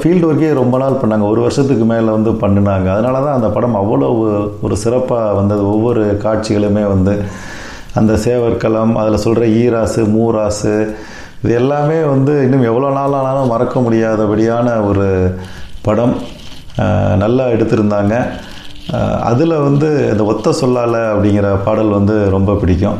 [0.00, 1.24] ஃபீல்டு ஒர்க்கே ரொம்ப நாள் பண்ணாங்க.
[1.32, 2.88] ஒரு வருஷத்துக்கு மேலே வந்து பண்ணினாங்க.
[2.94, 4.08] அதனால தான் அந்த படம் அவ்வளோ
[4.66, 5.62] ஒரு சிறப்பாக வந்தது.
[5.74, 7.14] ஒவ்வொரு காட்சிகளுமே வந்து
[8.00, 10.74] அந்த சேவற்களம் அதில் சொல்கிற ஈராசு மூராசு
[11.42, 15.06] இது எல்லாமே வந்து இன்னும் எவ்வளோ நாள் ஆனாலும் மறக்க முடியாதபடியான ஒரு
[15.86, 16.14] படம்
[17.22, 18.14] நல்லா எடுத்திருந்தாங்க.
[19.30, 22.98] அதில் வந்து இந்த ஒத்த சொல்லால அப்படிங்கிற பாடல் வந்து ரொம்ப பிடிக்கும்.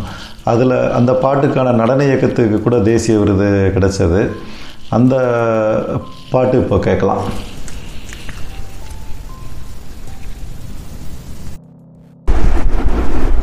[0.53, 4.23] அதில் அந்த பாட்டுக்கான நடன இயக்கத்துக்கு கூட தேசிய விருது கிடைச்சது.
[4.97, 5.15] அந்த
[6.31, 7.25] பாட்டு இப்போ கேட்கலாம்.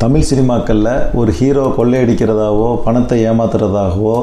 [0.04, 4.18] தமிழ் சினிமாக்களில் ஒரு ஹீரோ கொள்ளையடிக்கிறதாவோ பணத்தை ஏமாத்துறதாகவோ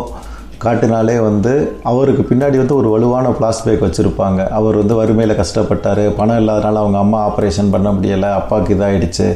[0.64, 1.52] காட்டினாலே வந்து
[1.90, 4.40] அவருக்கு பின்னாடி வந்து ஒரு வலுவான பிளாஸ்பேக் வச்சுருப்பாங்க.
[4.58, 9.28] அவர் வந்து வறுமையில் கஷ்டப்பட்டார் பணம் இல்லாதனால அவங்க அம்மா ஆப்ரேஷன் பண்ண முடியலை அப்பாவுக்கு இதாகிடுச்சு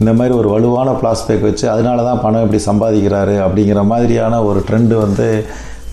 [0.00, 4.94] இந்த மாதிரி ஒரு வலுவான பிளாஸ்பேக் வச்சு அதனால தான் பணம் இப்படி சம்பாதிக்கிறாரு அப்படிங்கிற மாதிரியான ஒரு ட்ரெண்டு
[5.04, 5.28] வந்து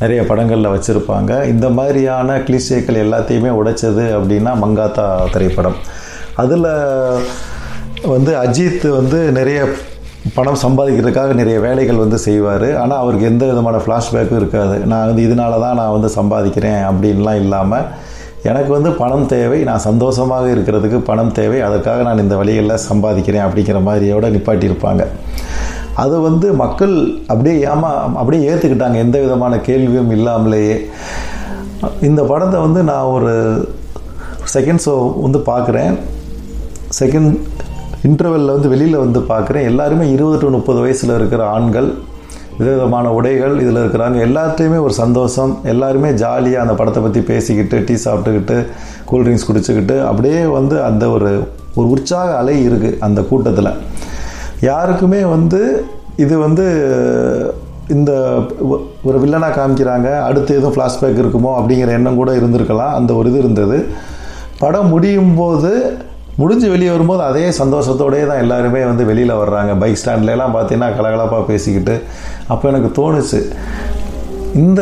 [0.01, 1.31] நிறைய படங்களில் வச்சுருப்பாங்க.
[1.53, 5.77] இந்த மாதிரியான கிளிசேக்கள் எல்லாத்தையுமே உடைச்சது அப்படின்னா மங்காத்தா திரைப்படம்.
[6.43, 6.69] அதில்
[8.13, 9.61] வந்து அஜித் வந்து நிறைய
[10.35, 12.67] பணம் சம்பாதிக்கிறதுக்காக நிறைய வேலைகள் வந்து செய்வார்.
[12.81, 14.75] ஆனால் அவருக்கு எந்த விதமான ஃப்ளாஷ்பேக்கும் இருக்காது.
[14.91, 17.87] நான் வந்து இதனால தான் நான் வந்து சம்பாதிக்கிறேன் அப்படின்லாம் இல்லாமல்
[18.49, 21.57] எனக்கு வந்து பணம் தேவை நான் சந்தோஷமாக இருக்கிறதுக்கு பணம் தேவை.
[21.67, 25.05] அதற்காக நான் இந்த வழிகளில் சம்பாதிக்கிறேன் அப்படிங்கிற மாதிரியோட நிப்பாட்டியிருப்பாங்க.
[26.03, 26.95] அது வந்து மக்கள்
[27.31, 30.75] அப்படியே ஏமா அப்படியே ஏற்றுக்கிட்டாங்க எந்த விதமான கேள்வியும் இல்லாமலேயே.
[32.09, 33.33] இந்த படத்தை வந்து நான் ஒரு
[34.55, 35.93] செகண்ட் ஷோ வந்து பார்க்குறேன்.
[36.99, 37.33] செகண்ட்
[38.07, 39.67] இன்டர்வெல்ல வந்து வெளியில் வந்து பார்க்குறேன்.
[39.71, 41.89] எல்லாருமே இருபது டு முப்பது வயசில் இருக்கிற ஆண்கள்
[42.59, 44.17] விதவிதமான உடைகள் இதில் இருக்கிறாங்க.
[44.27, 45.51] எல்லாத்தையுமே ஒரு சந்தோஷம்.
[45.73, 48.57] எல்லாருமே ஜாலியாக அந்த படத்தை பற்றி பேசிக்கிட்டு டீ சாப்பிட்டுக்கிட்டு
[49.11, 51.31] கூல்ட்ரிங்க்ஸ் குடிச்சுக்கிட்டு அப்படியே வந்து அந்த ஒரு
[51.77, 53.71] ஒரு உற்சாக அலை இருக்குது அந்த கூட்டத்தில்.
[54.67, 55.61] யாருக்குமே வந்து
[56.23, 56.65] இது வந்து
[57.95, 58.11] இந்த
[59.07, 62.93] ஒரு வில்லனாக காமிக்கிறாங்க அடுத்து எதுவும் ஃப்ளாஷ்பேக் இருக்குமோ அப்படிங்கிற எண்ணம் கூட இருந்திருக்கலாம்.
[62.99, 63.77] அந்த ஒரு இது இருந்தது.
[64.63, 65.71] படம் முடியும் போது
[66.37, 69.71] முடிஞ்சு வெளியே வரும்போது அதே சந்தோஷத்தோடயே தான் எல்லாருமே வந்து வெளியில் வர்றாங்க.
[69.77, 71.95] பைக் ஸ்டாண்ட்லலாம் பார்த்தீங்கன்னா கலகலப்பாக பேசிக்கிட்டு
[72.47, 73.39] அப்போ எனக்கு தோணுச்சு
[74.63, 74.81] இந்த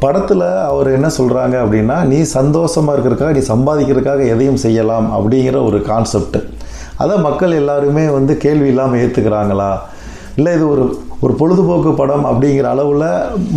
[0.00, 6.38] படத்தில் அவர் என்ன சொல்கிறாங்க அப்படின்னா நீ சந்தோஷமாக இருக்கிறதுக்காக நீ சம்பாதிக்கிறதுக்காக எதையும் செய்யலாம் அப்படிங்கிற ஒரு கான்செப்ட்
[7.02, 9.70] அதை மக்கள் எல்லாருமே வந்து கேள்வி இல்லாமல் ஏற்றுக்கிறாங்களா
[10.38, 10.84] இல்லை இது ஒரு
[11.24, 13.08] ஒரு பொழுதுபோக்கு படம் அப்படிங்கிற அளவில்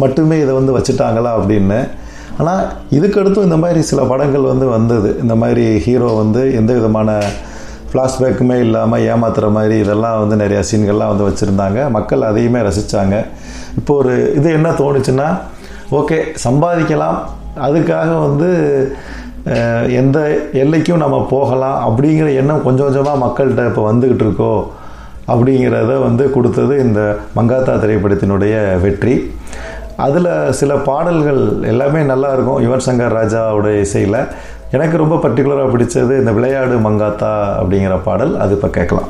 [0.02, 1.78] மட்டுமே இதை வந்து வச்சுட்டாங்களா அப்படின்னு.
[2.40, 2.62] ஆனால்
[2.98, 5.10] இதுக்கடுத்தும் இந்த மாதிரி சில படங்கள் வந்து வந்தது.
[5.24, 7.10] இந்த மாதிரி ஹீரோ வந்து எந்த விதமான
[7.92, 11.80] ஃப்ளாஷ்பேக்குமே இல்லாமல் ஏமாத்துகிற மாதிரி இதெல்லாம் வந்து நிறையா சீன்கள்லாம் வந்து வச்சுருந்தாங்க.
[11.98, 13.18] மக்கள் அதையுமே ரசித்தாங்க
[13.80, 15.28] இப்போ ஒரு இது என்ன தோணுச்சுன்னா
[16.00, 17.18] ஓகே சம்பாதிக்கலாம்.
[17.68, 18.50] அதுக்காக வந்து
[20.02, 20.18] எந்த
[20.62, 24.54] எல்லைக்கும் நம்ம போகலாம் அப்படிங்கிற எண்ணம் கொஞ்சம் கொஞ்சமாக மக்கள்கிட்ட இப்போ வந்துக்கிட்டு இருக்கோ
[25.34, 27.02] அப்படிங்கிறத வந்து கொடுத்தது இந்த
[27.36, 29.16] மங்காத்தா திரைப்படத்தினுடைய வெற்றி.
[30.06, 34.20] அதில் சில பாடல்கள் எல்லாமே நல்லாயிருக்கும் யுவன் சங்கர் ராஜாவோட இசையில்.
[34.72, 38.34] எனக்கு ரொம்ப பர்டிகுலராக பிடிச்சது இந்த விளையாடு மங்காத்தா அப்படிங்கிற பாடல்.
[38.46, 39.10] அது இப்போ கேட்கலாம்.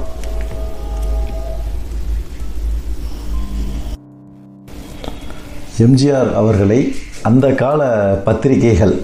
[5.85, 6.81] எம்ஜிஆர் அவர்களை
[7.29, 7.81] அந்த கால
[8.25, 8.95] பத்திரிகைகள்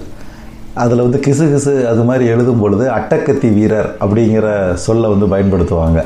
[0.82, 4.48] அதில் வந்து கிசு கிசு அது மாதிரி எழுதும் பொழுது அட்டக்கத்தி வீரர் அப்படிங்கிற
[4.86, 6.00] சொல்லை வந்து பயன்படுத்துவாங்க.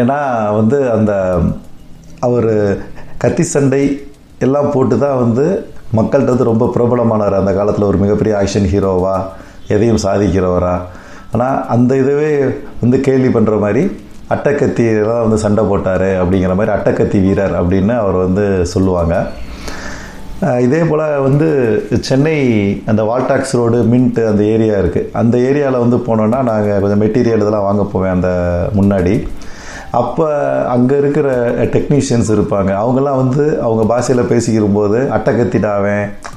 [0.00, 0.18] ஏன்னா
[0.58, 1.12] வந்து அந்த
[2.26, 2.50] அவர்
[3.22, 3.82] கத்தி சண்டை
[4.46, 5.44] எல்லாம் போட்டு தான் வந்து
[5.98, 7.40] மக்கள்கிட்ட வந்து ரொம்ப பிரபலமானார்.
[7.42, 9.14] அந்த காலத்தில் ஒரு மிகப்பெரிய ஆக்ஷன் ஹீரோவா
[9.74, 10.74] எதையும் சாதிக்கிறவரா.
[11.34, 12.30] ஆனால் அந்த இதுவே
[12.82, 13.82] வந்து கேள்வி பண்ணுற மாதிரி
[14.34, 19.16] அட்டக்கத்தி தான் வந்து சண்டை போட்டார் அப்படிங்கிற மாதிரி அட்டக்கத்தி வீரர் அப்படின்னு அவர் வந்து சொல்லுவாங்க.
[20.64, 21.46] இதே போல் வந்து
[22.06, 22.34] சென்னை
[22.90, 27.66] அந்த வால்டாக்ஸ் ரோடு மின்ட் அந்த ஏரியா இருக்குது அந்த ஏரியாவில் வந்து போனோன்னா நாங்கள் கொஞ்சம் மெட்டீரியல் இதெல்லாம்
[27.68, 28.30] வாங்க போவேன் அந்த
[28.78, 29.14] முன்னாடி.
[30.00, 30.26] அப்போ
[30.74, 31.28] அங்கே இருக்கிற
[31.74, 32.70] டெக்னீஷியன்ஸ் இருப்பாங்க.
[32.82, 35.00] அவங்கெல்லாம் வந்து அவங்க பாஷையில் பேசிக்கிற போது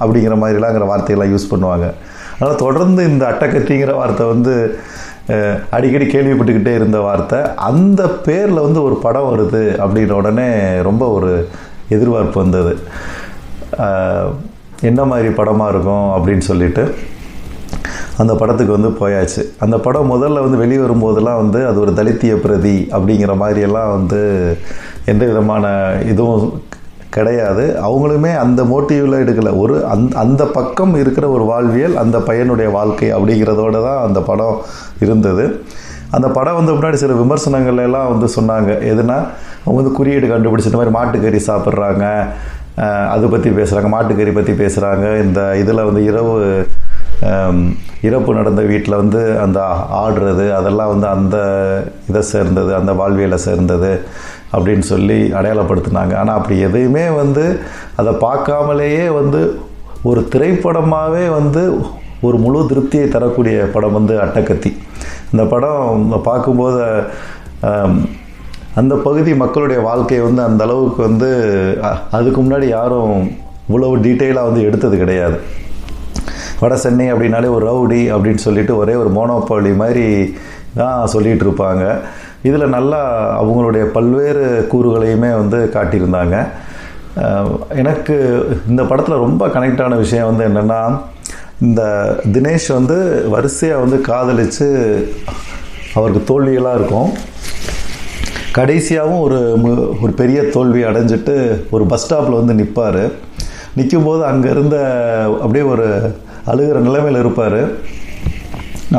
[0.03, 1.87] அப்படிங்கிற மாதிரிலாங்கிற வார்த்தையெல்லாம் யூஸ் பண்ணுவாங்க.
[2.35, 4.55] அதனால் தொடர்ந்து இந்த அட்டக்கத்திங்கிற வார்த்தை வந்து
[5.77, 7.39] அடிக்கடி கேள்விப்பட்டுக்கிட்டே இருந்த வார்த்தை.
[7.71, 10.47] அந்த பேரில் வந்து ஒரு படம் வருது அப்படின்ற உடனே
[10.89, 11.31] ரொம்ப ஒரு
[11.95, 12.73] எதிர்பார்ப்பு வந்தது.
[14.81, 16.95] என்ன மாதிரி படமாக இருக்கும் அப்படின்னு சொல்லிட்டு
[18.17, 19.41] அந்த படத்துக்கு வந்து போயாச்சு.
[19.59, 24.21] அந்த படம் முதல்ல வந்து வெளியே வரும்போதெல்லாம் வந்து அது ஒரு தலித்திய பிரதி அப்படிங்கிற மாதிரியெல்லாம் வந்து
[25.05, 26.61] எந்த விதமான இதுவும்
[27.09, 27.75] கிடையாது.
[27.81, 29.59] அவங்களுமே அந்த மோட்டிவில் எடுக்கலை.
[29.59, 34.57] ஒரு அந் அந்த பக்கம் இருக்கிற ஒரு வாழ்வியல் அந்த பையனுடைய வாழ்க்கை அப்படிங்கிறதோட தான் அந்த படம்
[34.99, 35.65] இருந்தது.
[36.11, 38.71] அந்த படம் வந்து முன்னாடி சில விமர்சனங்கள் எல்லாம் வந்து சொன்னாங்க.
[38.93, 39.17] எதுனா
[39.65, 42.25] அவங்க வந்து குறியீடு கண்டுபிடிச்ச மாதிரி மாட்டுக்கறி சாப்பிட்றாங்க.
[42.85, 46.33] அது பற்றி பேசுகிறாங்க மாட்டுக்கறி பற்றி பேசுகிறாங்க இந்த இதில் வந்து இரவு
[48.01, 49.59] இறப்பு நடந்த வீட்டில் வந்து அந்த
[50.01, 51.37] ஆடுறது அதெல்லாம் வந்து அந்த
[52.09, 53.91] இதை சேர்ந்தது அந்த வாழ்வியலை சேர்ந்தது
[54.53, 56.13] அப்படின்னு சொல்லி அடையாளப்படுத்தினாங்க.
[56.15, 57.59] ஆனால் அப்படி எதையுமே வந்து
[57.95, 59.61] அதை பார்க்காமலேயே வந்து
[60.03, 61.63] ஒரு திரைப்படமாகவே வந்து
[62.21, 64.71] ஒரு முழு திருப்தியை தரக்கூடிய படம் வந்து அட்டக்கத்தி
[65.31, 66.85] இந்த படம் பார்க்கும்போது
[68.79, 71.29] அந்த பகுதி மக்களுடைய வாழ்க்கையை வந்து அந்த அளவுக்கு வந்து
[72.17, 73.15] அதுக்கு முன்னாடி யாரும்
[73.69, 75.37] இவ்வளவு டீட்டெயிலாக வந்து எடுத்தது கிடையாது.
[76.61, 80.07] வட சென்னை அப்படின்னாலே ஒரு ரவுடி அப்படின்னு சொல்லிட்டு ஒரே ஒரு மோனோபாலி மாதிரி
[80.79, 81.83] தான் சொல்லிகிட்டு இருப்பாங்க.
[82.47, 82.99] இதில் நல்லா
[83.41, 86.35] அவங்களுடைய பல்வேறு கூறுகளையுமே வந்து காட்டியிருந்தாங்க.
[87.81, 88.15] எனக்கு
[88.71, 90.81] இந்த படத்தில் ரொம்ப கனெக்ட் ஆன விஷயம் வந்து என்னென்னா
[91.67, 91.81] இந்த
[92.35, 92.97] தினேஷ் வந்து
[93.33, 94.67] வரிசையாக வந்து காதலித்து
[95.97, 97.09] அவருக்கு தோல்வியெல்லாம் இருக்கும்.
[98.57, 99.39] கடைசியாகவும் ஒரு
[100.03, 101.33] ஒரு பெரிய தோல்வி அடைஞ்சிட்டு
[101.75, 103.03] ஒரு பஸ் ஸ்டாப்பில் வந்து நிற்பார்
[103.77, 104.77] நிற்கும்போது அங்கே இருந்த
[105.41, 105.87] அப்படியே ஒரு
[106.51, 107.61] அழுகிற நிலைமையில் இருப்பார்.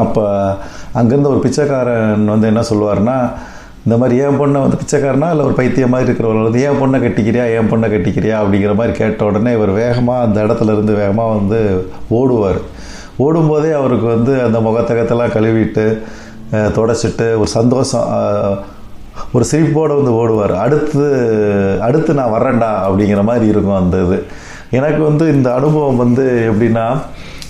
[0.02, 0.24] அப்போ
[0.98, 3.16] அங்கேருந்து ஒரு பிச்சைக்காரன் வந்து என்ன சொல்லுவார்னா
[3.84, 5.28] இந்த மாதிரி ஏன் பொண்ணை வந்து பிச்சைக்காரனா?
[5.30, 7.44] இல்லை ஒரு பைத்தியம் மாதிரி இருக்கிறவங்க வந்து ஏன் பொண்ணை கட்டிக்கிறியா?
[7.56, 8.34] ஏன் பொண்ணை கட்டிக்கிறியா?
[8.42, 11.60] அப்படிங்கிற மாதிரி கேட்ட உடனே இவர் வேகமாக அந்த இடத்துல இருந்து வேகமாக வந்து
[12.18, 12.60] ஓடுவார்.
[13.16, 15.86] ஓடும்போதே அவருக்கு வந்து அந்த முகத்தகத்தெல்லாம் கழுவிட்டு
[16.76, 18.06] தொடச்சிட்டு ஒரு சந்தோஷம்
[19.32, 20.54] ஒரு சிரிப்போடு வந்து ஓடுவார்.
[20.64, 21.06] அடுத்து
[21.80, 24.18] அடுத்து நான் வரேன்டா அப்படிங்கிற மாதிரி இருக்கும் அந்த இது.
[24.78, 26.86] எனக்கு வந்து இந்த அனுபவம் வந்து எப்படின்னா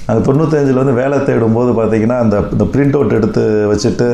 [0.07, 4.09] நாங்கள் தொண்ணூத்தஞ்சில் வந்து வேலை தேடும்போது பார்த்திங்கன்னா அந்த இந்த பிரிண்ட் அவுட் எடுத்து வச்சுட்டு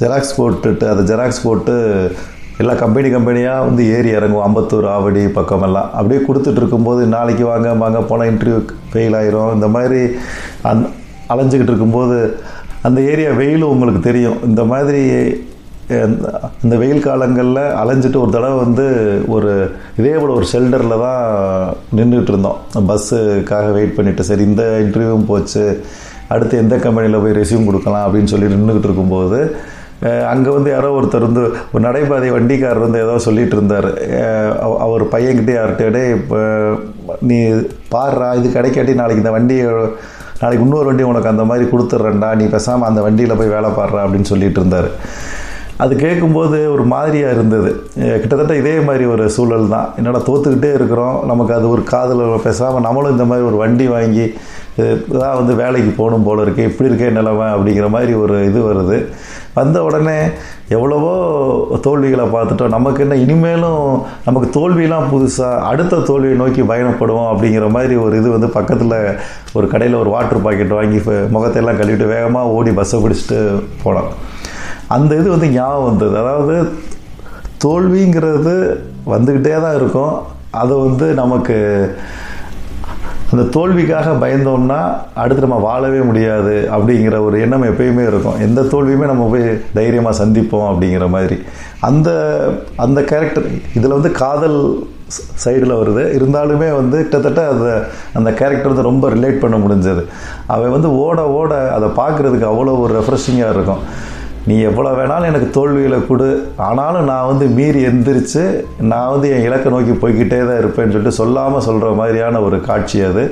[0.00, 1.74] ஜெராக்ஸ் போட்டுட்டு அதை ஜெராக்ஸ் போட்டு
[2.58, 4.46] எல்லா கம்பெனி கம்பெனியாக வந்து ஏறி இறங்குவோம்.
[4.48, 5.88] அம்பத்தூர் ஆவடி பக்கமெல்லாம்.
[5.98, 8.60] அப்படியே கொடுத்துட்டு இருக்கும்போது நாளைக்கு வாங்க வாங்க போனால் இன்டர்வியூ
[8.92, 9.54] ஃபெயில் ஆயிரும்.
[9.54, 10.00] இந்த மாதிரி
[10.70, 10.82] அந்
[11.32, 12.18] அலைஞ்சிக்கிட்டு இருக்கும்போது
[12.82, 14.38] அந்த ஏரியா வெயிலும் உங்களுக்கு தெரியும்.
[14.44, 15.02] இந்த மாதிரி
[16.64, 18.86] இந்த வெயில் காலங்களில் அலைஞ்சிட்டு ஒரு தடவை வந்து
[19.34, 19.50] ஒரு
[20.00, 21.20] இதே போல் ஒரு ஷெல்டரில் தான்
[21.98, 22.58] நின்றுட்டு இருந்தோம்.
[22.88, 25.62] பஸ்ஸுக்காக வெயிட் பண்ணிட்டு சரி இந்த இன்டர்வியூவும் போச்சு
[26.34, 29.40] அடுத்து எந்த கம்பெனியில் போய் ரெஸ்யூம் கொடுக்கலாம் அப்படின்னு சொல்லி நின்றுக்கிட்டு இருக்கும்போது
[30.32, 31.42] அங்கே வந்து யாரோ ஒருத்தர் வந்து
[31.74, 33.88] ஒரு நடைபாதை வண்டிக்காரர் வந்து ஏதோ சொல்லிட்டு இருந்தார்.
[34.86, 36.38] அவர் பையன்கிட்டே யார்கிட்டே இப்போ
[37.30, 37.38] நீ
[37.94, 39.56] பாடுறா இது கிடைக்காட்டி நாளைக்கு இந்த வண்டி
[40.42, 44.30] நாளைக்கு இன்னொரு வண்டி உனக்கு அந்த மாதிரி கொடுத்துட்றேன்டா நீ பேசாமல் அந்த வண்டியில் போய் வேலை பாடுறா அப்படின்னு
[44.32, 44.90] சொல்லிட்டு இருந்தார்.
[45.84, 47.70] அது கேட்கும்போது ஒரு மாதிரியாக இருந்தது.
[48.20, 49.88] கிட்டத்தட்ட இதே மாதிரி ஒரு சூழல் தான்.
[49.98, 51.16] என்னடா தோத்துக்கிட்டே இருக்கிறோம்.
[51.30, 54.26] நமக்கு அது ஒரு காதில் பேசாமல் நம்மளும் இந்த மாதிரி ஒரு வண்டி வாங்கி
[55.20, 58.96] தான் வந்து வேலைக்கு போகணும் போல இருக்குது இப்படி இருக்கே நிலமை அப்படிங்கிற மாதிரி ஒரு இது வருது.
[59.58, 60.16] வந்த உடனே
[60.76, 61.12] எவ்வளவோ
[61.86, 62.74] தோல்விகளை பார்த்துட்டோம்.
[62.76, 63.84] நமக்கு என்ன இனிமேலும்
[64.26, 68.98] நமக்கு தோல்வியெலாம் புதுசாக அடுத்த தோல்வியை நோக்கி பயணப்படுவோம் அப்படிங்கிற மாதிரி ஒரு இது வந்து பக்கத்தில்
[69.58, 71.00] ஒரு கடையில் ஒரு வாட்டர் பாக்கெட் வாங்கி
[71.36, 73.38] முகத்தையெல்லாம் கழுவிட்டு வேகமாக ஓடி பஸ்ஸை பிடிச்சிட்டு
[73.84, 74.10] போனோம்.
[74.94, 76.14] அந்த இது வந்து ஞாபகம் வந்தது.
[76.22, 76.56] அதாவது
[77.64, 78.54] தோல்விங்கிறது
[79.12, 80.14] வந்துக்கிட்டே தான் இருக்கும்.
[80.62, 81.56] அது வந்து நமக்கு
[83.32, 84.78] அந்த தோல்விக்காக பயந்தோம்னா
[85.20, 88.36] அடுத்து நம்ம வாழவே முடியாது அப்படிங்கிற ஒரு எண்ணம் எப்பயுமே இருக்கும்.
[88.46, 89.46] எந்த தோல்வியுமே நம்ம போய்
[89.78, 91.38] தைரியமாக சந்திப்போம் அப்படிங்கிற மாதிரி.
[91.88, 92.10] அந்த
[92.84, 94.58] அந்த கேரக்டர் இதில் வந்து காதல்
[95.44, 96.04] சைடில் வருது.
[96.18, 97.68] இருந்தாலுமே வந்து கிட்டத்தட்ட அந்த
[98.18, 100.04] அந்த கேரக்டர் வந்து ரொம்ப ரிலேட் பண்ண முடிஞ்சது.
[100.46, 103.82] அவன் வந்து ஓட ஓட அதை பார்க்குறதுக்கு அவ்வளோ ஒரு ரெஃப்ரெஷிங்காக இருக்கும்.
[104.48, 106.28] நீ எவ்வளோ வேணாலும் எனக்கு தோல்வியில் கொடு.
[106.66, 108.42] ஆனாலும் நான் வந்து மீறி எந்திரிச்சு
[108.92, 113.24] நான் வந்து என் இலக்கை நோக்கி போய்கிட்டே தான் இருப்பேன்னு சொல்லிட்டு சொல்லாமல் சொல்கிற மாதிரியான ஒரு காட்சி அது.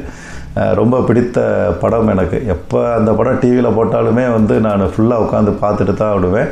[0.80, 1.38] ரொம்ப பிடித்த
[1.82, 2.38] படம் எனக்கு.
[2.54, 6.50] எப்போ அந்த படம் டிவியில் போட்டாலுமே வந்து நான் ஃபுல்லாக உட்காந்து பார்த்துட்டு தான் விடுவேன்.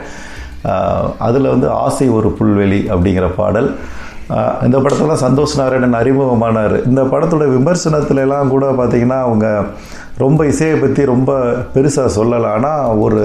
[1.27, 3.69] அதில் வந்து ஆசை ஒரு புல்வெளி அப்படிங்கிற பாடல்.
[4.67, 6.77] இந்த படத்தில் சந்தோஷ் நாராயணன் அறிமுகமானார்.
[6.91, 9.47] இந்த படத்தோட விமர்சனத்துலலாம் கூட பார்த்தீங்கன்னா அவங்க
[10.23, 11.33] ரொம்ப இசையை பற்றி ரொம்ப
[11.75, 12.49] பெருசாக சொல்லலை.
[12.57, 13.21] ஆனால் ஒரு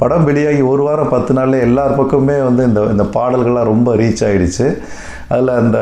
[0.00, 4.66] படம் வெளியாகி ஒரு வாரம் பத்து நாளில் எல்லார் பக்கமே வந்து இந்த இந்த பாடல்கள்லாம் ரொம்ப ரீச் ஆகிடுச்சு
[5.28, 5.78] அதில் அந்த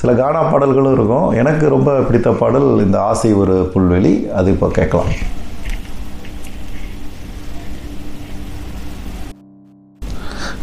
[0.00, 1.26] சில கானா பாடல்களும் இருக்கும்.
[1.40, 4.14] எனக்கு ரொம்ப பிடித்த பாடல் இந்த ஆசை ஒரு புல்வெளி.
[4.38, 5.12] அது இப்போ கேட்கலாம்.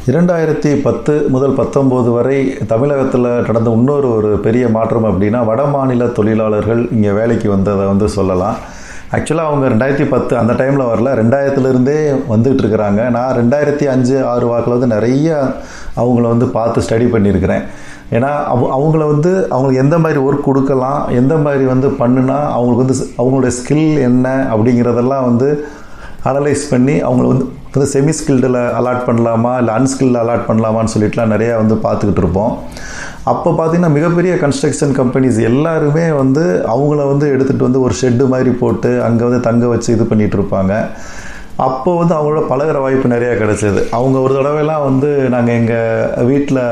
[0.10, 2.36] இரண்டாயிரத்தி பத்து முதல் பத்தொம்போது வரை
[2.72, 8.58] தமிழகத்தில் நடந்த இன்னொரு ஒரு பெரிய மாற்றம் அப்படின்னா வட மாநில தொழிலாளர்கள் இங்கே வேலைக்கு வந்ததை வந்து சொல்லலாம்.
[9.15, 11.13] ஆக்சுவலாக அவங்க ரெண்டாயிரத்தி பத்து அந்த டைமில் வரல.
[11.22, 11.98] ரெண்டாயிரத்துலேருந்தே
[12.34, 13.10] வந்துகிட்டு இருக்கிறாங்க.
[13.15, 15.28] நான் ரெண்டாயிரத்தி அஞ்சு ஆறு வாக்கில் வந்து நிறைய
[16.02, 17.65] அவங்கள வந்து பார்த்து ஸ்டடி பண்ணியிருக்கிறேன்.
[18.17, 22.98] ஏன்னா அவ அவங்கள வந்து அவங்களுக்கு எந்த மாதிரி ஒர்க் கொடுக்கலாம் எந்த மாதிரி வந்து பண்ணுனா அவங்களுக்கு வந்து
[23.17, 25.50] அவங்களுடைய ஸ்கில் என்ன அப்படிங்கிறதெல்லாம் வந்து
[26.30, 29.52] அனலைஸ் பண்ணி அவங்கள வந்து வந்து செமி ஸ்கில்டில் அலாட் பண்ணலாமா?
[29.62, 32.54] இல்லை அன்ஸ்கில்டில் அலாட் பண்ணலாமான்னு சொல்லிட்டுலாம் நிறையா வந்து பார்த்துக்கிட்டு இருப்போம்.
[33.32, 38.92] அப்போ பார்த்திங்கன்னா மிகப்பெரிய கன்ஸ்ட்ரக்ஷன் கம்பெனிஸ் எல்லாருமே வந்து அவங்கள வந்து எடுத்துகிட்டு வந்து ஒரு ஷெட்டு மாதிரி போட்டு
[39.08, 40.74] அங்கே வந்து தங்க வச்சு இது பண்ணிகிட்டு இருப்பாங்க.
[41.68, 43.84] அப்போ வந்து அவங்களோட பழகிற வாய்ப்பு நிறையா கிடச்சிது.
[43.98, 46.63] அவங்க ஒரு தடவைலாம் வந்து நாங்கள் எங்கள் வீட்டில்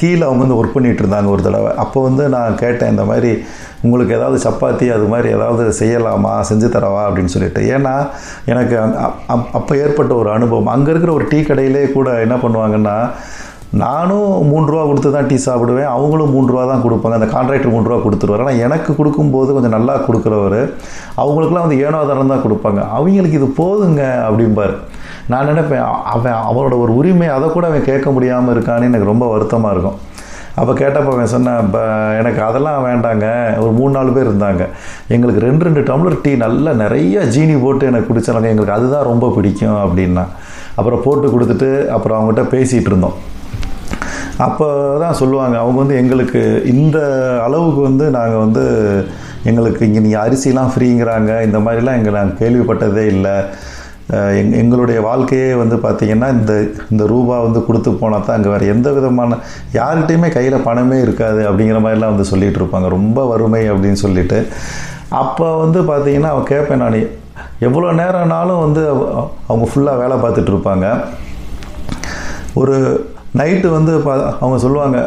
[0.00, 1.70] கீழே அவங்க வந்து ஒர்க் பண்ணிகிட்டு இருந்தாங்க ஒரு தடவை.
[1.84, 3.32] அப்போ வந்து நான் கேட்டேன் இந்த மாதிரி
[3.86, 7.60] உங்களுக்கு ஏதாவது சப்பாத்தி அது மாதிரி ஏதாவது செய்யலாமா செஞ்சு தரவா அப்படின்னு சொல்லிட்டு.
[7.74, 7.94] ஏன்னா
[8.52, 8.74] எனக்கு
[9.58, 10.72] அப்போ ஏற்பட்ட ஒரு அனுபவம்.
[10.76, 12.96] அங்கே இருக்கிற ஒரு டீ கடையிலே கூட என்ன பண்ணுவாங்கன்னா
[13.80, 15.90] நானும் மூன்று ரூபா கொடுத்து தான் டீ சாப்பிடுவேன்.
[15.96, 17.18] அவங்களும் மூன்று ரூபா தான் கொடுப்பாங்க.
[17.18, 18.42] அந்த கான்ட்ராக்டர் மூன்று ரூபா கொடுத்துருவார்.
[18.44, 20.60] ஆனால் எனக்கு கொடுக்கும்போது கொஞ்சம் நல்லா கொடுக்குறவர்
[21.20, 22.80] அவங்களுக்குலாம் வந்து ஏனோ தரம் தான் கொடுப்பாங்க.
[22.98, 24.74] அவங்களுக்கு இது போதுங்க அப்படிம்பார்.
[25.32, 29.74] நான் நினைப்பேன் அவன் அவனோட ஒரு உரிமை அதை கூட அவன் கேட்க முடியாமல் இருக்கான்னு எனக்கு ரொம்ப வருத்தமாக
[29.76, 29.98] இருக்கும்.
[30.58, 31.82] அப்போ கேட்டப்போ அவன் சொன்னேன் இப்போ
[32.20, 33.26] எனக்கு அதெல்லாம் வேண்டாங்க.
[33.62, 34.62] ஒரு மூணு நாலு பேர் இருந்தாங்க.
[35.14, 38.50] எங்களுக்கு ரெண்டு ரெண்டு டம்ளர் டீ நல்லா நிறைய ஜீனி போட்டு எனக்கு குடிச்சாங்க.
[38.52, 40.24] எங்களுக்கு அதுதான் ரொம்ப பிடிக்கும் அப்படின்னா.
[40.78, 43.16] அப்புறம் போட்டு கொடுத்துட்டு அப்புறம் அவங்ககிட்ட பேசிகிட்டு இருந்தோம்.
[44.46, 44.66] அப்போ
[45.00, 46.42] தான் சொல்லுவாங்க அவங்க வந்து எங்களுக்கு
[46.74, 46.98] இந்த
[47.46, 48.64] அளவுக்கு வந்து நாங்கள் வந்து
[49.50, 51.42] எங்களுக்கு இங்கே நீங்கள் அரிசிலாம் ஃப்ரீங்கிறாங்க.
[51.48, 53.36] இந்த மாதிரிலாம் எங்களை நாங்கள் கேள்விப்பட்டதே இல்லை.
[54.38, 56.52] எங் எங்களுடைய வாழ்க்கையே வந்து பார்த்திங்கன்னா இந்த
[56.92, 59.38] இந்த ரூபா வந்து கொடுத்து போனால் தான் அங்கே வேறு எந்த விதமான
[59.78, 62.88] யார்கிட்டையுமே கையில் பணமே இருக்காது அப்படிங்கிற மாதிரிலாம் வந்து சொல்லிகிட்டு இருப்பாங்க.
[62.96, 64.38] ரொம்ப வறுமை அப்படின்னு சொல்லிட்டு.
[65.22, 66.98] அப்போ வந்து பார்த்திங்கன்னா அவன் கேட்பேன் நான்
[67.68, 68.82] எவ்வளோ நேரம்னாலும் வந்து
[69.50, 70.86] அவங்க ஃபுல்லாக வேலை பார்த்துட்டு இருப்பாங்க.
[72.62, 72.76] ஒரு
[73.38, 74.98] நைட்டு வந்து பா அவங்க சொல்லுவாங்க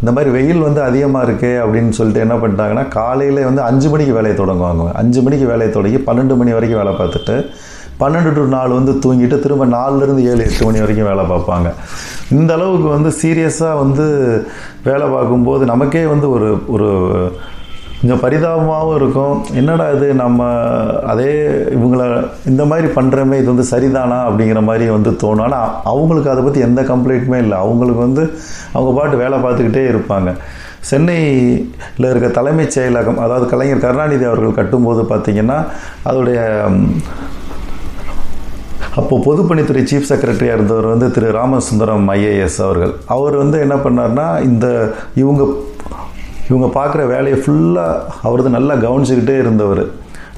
[0.00, 4.36] இந்த மாதிரி வெயில் வந்து அதிகமாக இருக்கே அப்படின்னு சொல்லிட்டு என்ன பண்ணிட்டாங்கன்னா காலையில் வந்து அஞ்சு மணிக்கு வேலையை
[4.40, 4.86] தொடங்குவாங்க.
[5.02, 7.36] அஞ்சு மணிக்கு வேலையை தொடங்கி பன்னெண்டு மணி வரைக்கும் வேலை பார்த்துட்டு
[8.02, 11.68] பன்னெண்டு டு நாலு வந்து தூங்கிட்டு திரும்ப நாலுலேருந்து ஏழு எட்டு மணி வரைக்கும் வேலை பார்ப்பாங்க.
[12.38, 14.06] இந்த அளவுக்கு வந்து சீரியஸாக வந்து
[14.88, 16.88] வேலை பார்க்கும்போது நமக்கே வந்து ஒரு ஒரு
[17.98, 19.36] கொஞ்சம் பரிதாபமாகவும் இருக்கும்.
[19.58, 20.48] என்னடா இது நம்ம
[21.12, 21.30] அதே
[21.76, 22.02] இவங்கள
[22.50, 25.44] இந்த மாதிரி பண்ணுறமே இது வந்து சரிதானா அப்படிங்கிற மாதிரி வந்து தோணும்.
[25.46, 27.56] ஆனால் அவங்களுக்கு அதை பற்றி எந்த கம்ப்ளைண்ட்டுமே இல்லை.
[27.64, 28.24] அவங்களுக்கு வந்து
[28.76, 30.32] அவங்க பாட்டு வேலை பார்த்துக்கிட்டே இருப்பாங்க.
[30.90, 35.58] சென்னையில் இருக்க தலைமைச் செயலகம் அதாவது கலைஞர் கருணாநிதி அவர்கள் கட்டும்போது பார்த்திங்கன்னா
[36.10, 36.40] அதோடைய
[39.00, 42.92] அப்போது பொதுப்பணித்துறை சீஃப் செக்ரட்டரியாக இருந்தவர் வந்து திரு ராமசுந்தரம் ஐஏஎஸ் அவர்கள்.
[43.14, 44.66] அவர் வந்து என்ன பண்ணார்னா இந்த
[45.22, 45.42] இவங்க
[46.48, 49.84] இவங்க பார்க்குற வேலையை ஃபுல்லாக அவர் நல்லா கவனிச்சுக்கிட்டே இருந்தவர்.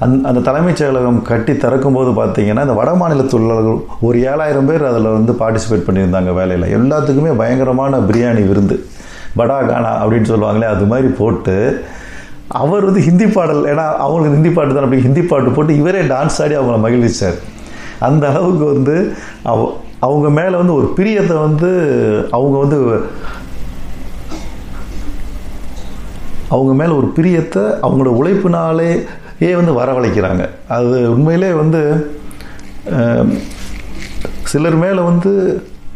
[0.04, 5.08] அந் அந்த தலைமைச் செயலகம் கட்டி திறக்கும்போது பார்த்தீங்கன்னா இந்த வட மாநில தொழிலாளர்கள் ஒரு ஏழாயிரம் பேர் அதில்
[5.16, 6.66] வந்து பார்ட்டிசிபேட் பண்ணியிருந்தாங்க வேலையில்.
[6.78, 8.78] எல்லாத்துக்குமே பயங்கரமான பிரியாணி விருந்து.
[9.38, 11.56] படா கானா அப்படின்னு சொல்லுவாங்களே அது மாதிரி போட்டு
[12.62, 16.40] அவர் வந்து ஹிந்தி பாடல் ஏன்னா அவங்களுக்கு ஹிந்தி பாட்டு தான் அப்படி ஹிந்தி பாட்டு போட்டு இவரே டான்ஸ்
[16.44, 17.38] ஆடி அவங்கள மகிழ்விச்சார்.
[17.98, 18.96] அந்த அளவுக்கு வந்து
[19.42, 19.58] அவ
[19.98, 21.70] அவங்க மேலே வந்து ஒரு பிரியத்தை வந்து
[22.36, 22.78] அவங்க வந்து
[26.54, 28.90] அவங்க மேலே ஒரு பிரியத்தை அவங்களோட உழைப்பினாலே
[29.42, 30.42] ஏ வந்து வரவழைக்கிறாங்க.
[30.76, 31.80] அது உண்மையிலே வந்து
[34.52, 35.32] சிலர் மேலே வந்து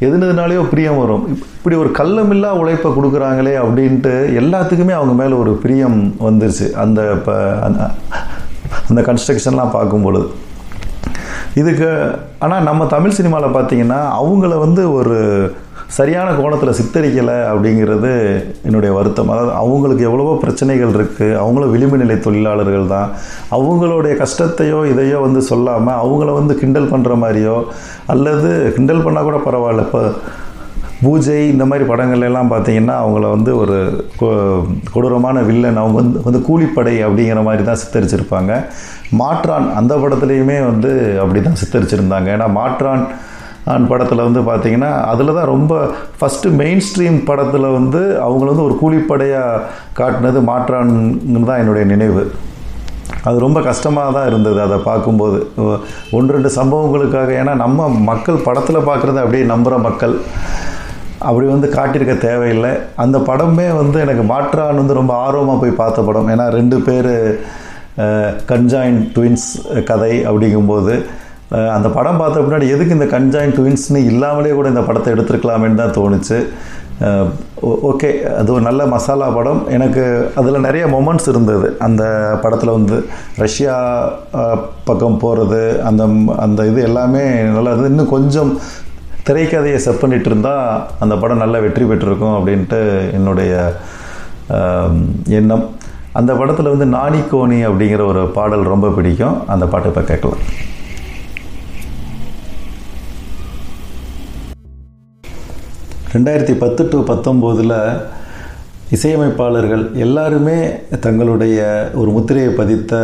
[0.00, 1.24] எதுனதுனாலேயோ பிரியம் வரும்.
[1.56, 6.66] இப்படி ஒரு கள்ளமில்லா உழைப்பை கொடுக்குறாங்களே அப்படின்ட்டு எல்லாத்துக்குமே அவங்க மேலே ஒரு பிரியம் வந்துருச்சு.
[6.84, 7.34] அந்த இப்போ
[7.66, 7.90] அந்த
[8.88, 10.28] அந்த கன்ஸ்ட்ரக்ஷன்லாம் பார்க்கும் பொழுது
[11.60, 11.88] இதுக்கு
[12.44, 15.16] ஆனால் நம்ம தமிழ் சினிமாவில் பார்த்தீங்கன்னா அவங்கள வந்து ஒரு
[15.96, 18.10] சரியான கோணத்தில் சித்தரிக்கலை அப்படிங்கிறது
[18.66, 19.30] என்னுடைய வருத்தம்.
[19.34, 23.08] அதாவது அவங்களுக்கு எவ்வளவோ பிரச்சனைகள் இருக்குது அவங்களும் விளிம்பு நிலை தொழிலாளர்கள் தான்.
[23.56, 27.56] அவங்களுடைய கஷ்டத்தையோ இதையோ வந்து சொல்லாமல் அவங்கள வந்து கிண்டல் பண்ணுற மாதிரியோ
[28.14, 29.86] அல்லது கிண்டல் பண்ணால் கூட பரவாயில்ல.
[29.88, 30.02] இப்போ
[31.04, 33.76] பூஜை இந்த மாதிரி படங்கள் எல்லாம் பார்த்தீங்கன்னா அவங்கள வந்து ஒரு
[34.94, 38.52] கொடூரமான வில்லன் அவங்க வந்து வந்து கூலிப்படை அப்படிங்கிற மாதிரி தான் சித்தரிச்சிருப்பாங்க.
[39.20, 40.90] மாற்றான் அந்த படத்துலேயுமே வந்து
[41.22, 42.28] அப்படி தான் சித்தரிச்சிருந்தாங்க.
[42.36, 43.04] ஏன்னா மாற்றான்
[43.90, 45.72] படத்தில் வந்து பார்த்தீங்கன்னா அதில் தான் ரொம்ப
[46.18, 49.64] ஃபஸ்ட்டு மெயின் ஸ்ட்ரீம் படத்தில் வந்து அவங்கள வந்து ஒரு கூலிப்படையாக
[49.98, 52.24] காட்டினது மாற்றான்னு தான் என்னுடைய நினைவு.
[53.28, 55.38] அது ரொம்ப கஷ்டமாக தான் இருந்தது அதை பார்க்கும்போது.
[56.18, 60.16] ஒன்று ரெண்டு சம்பவங்களுக்காக ஏன்னா நம்ம மக்கள் படத்தில் பார்க்குறத அப்படியே நம்புகிற மக்கள்.
[61.28, 62.72] அப்படி வந்து காட்டியிருக்க தேவையில்லை.
[63.04, 66.30] அந்த படமே வந்து எனக்கு மாற்றான் வந்து ரொம்ப ஆர்வமாக போய் பார்த்த படம்.
[66.35, 67.12] ஏன்னா ரெண்டு பேர்
[68.52, 69.48] கன்ஜாயின் ட்வின்ஸ்
[69.90, 70.94] கதை அப்படிங்கும்போது
[71.76, 76.38] அந்த படம் பார்த்த பின்னாடி எதுக்கு இந்த கன்ஜாயின் ட்வின்ஸ்னு இல்லாமலே கூட இந்த படத்தை எடுத்துருக்கலாமேன்னு தான் தோணுச்சு.
[77.90, 78.09] ஓகே
[78.40, 79.61] அது ஒரு நல்ல மசாலா படம்.
[79.76, 80.02] எனக்கு
[80.40, 81.68] அதில் நிறைய மொமெண்ட்ஸ் இருந்தது.
[81.87, 82.02] அந்த
[82.42, 82.96] படத்தில் வந்து
[83.44, 83.76] ரஷ்யா
[84.88, 86.04] பக்கம் போகிறது அந்த
[86.44, 87.24] அந்த இது எல்லாமே
[87.56, 87.92] நல்லா இருந்தது.
[87.94, 88.52] இன்னும் கொஞ்சம்
[89.26, 90.64] திரைக்கதையை செட் பண்ணிட்டு இருந்தால்
[91.04, 92.80] அந்த படம் நல்லா வெற்றி பெற்றிருக்கும் அப்படின்ட்டு
[93.18, 93.52] என்னுடைய
[95.38, 95.64] எண்ணம்.
[96.18, 99.37] அந்த படத்தில் வந்து நாணி கோணி அப்படிங்கிற ஒரு பாடல் ரொம்ப பிடிக்கும்.
[99.54, 100.42] அந்த பாட்டை இப்போ கேட்கலாம்.
[106.14, 107.76] ரெண்டாயிரத்தி பத்து டு பத்தொம்போதில்
[108.96, 110.56] இசையமைப்பாளர்கள் எல்லாருமே
[111.04, 111.59] தங்களுடைய
[112.00, 112.94] ஒரு முத்திரையை பதித்த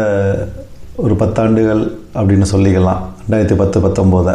[1.05, 1.83] ஒரு பத்தாண்டுகள்
[2.19, 3.03] அப்படின்னு சொல்லிக்கலாம்.
[3.23, 4.35] ரெண்டாயிரத்தி பத்து பத்தொம்போதை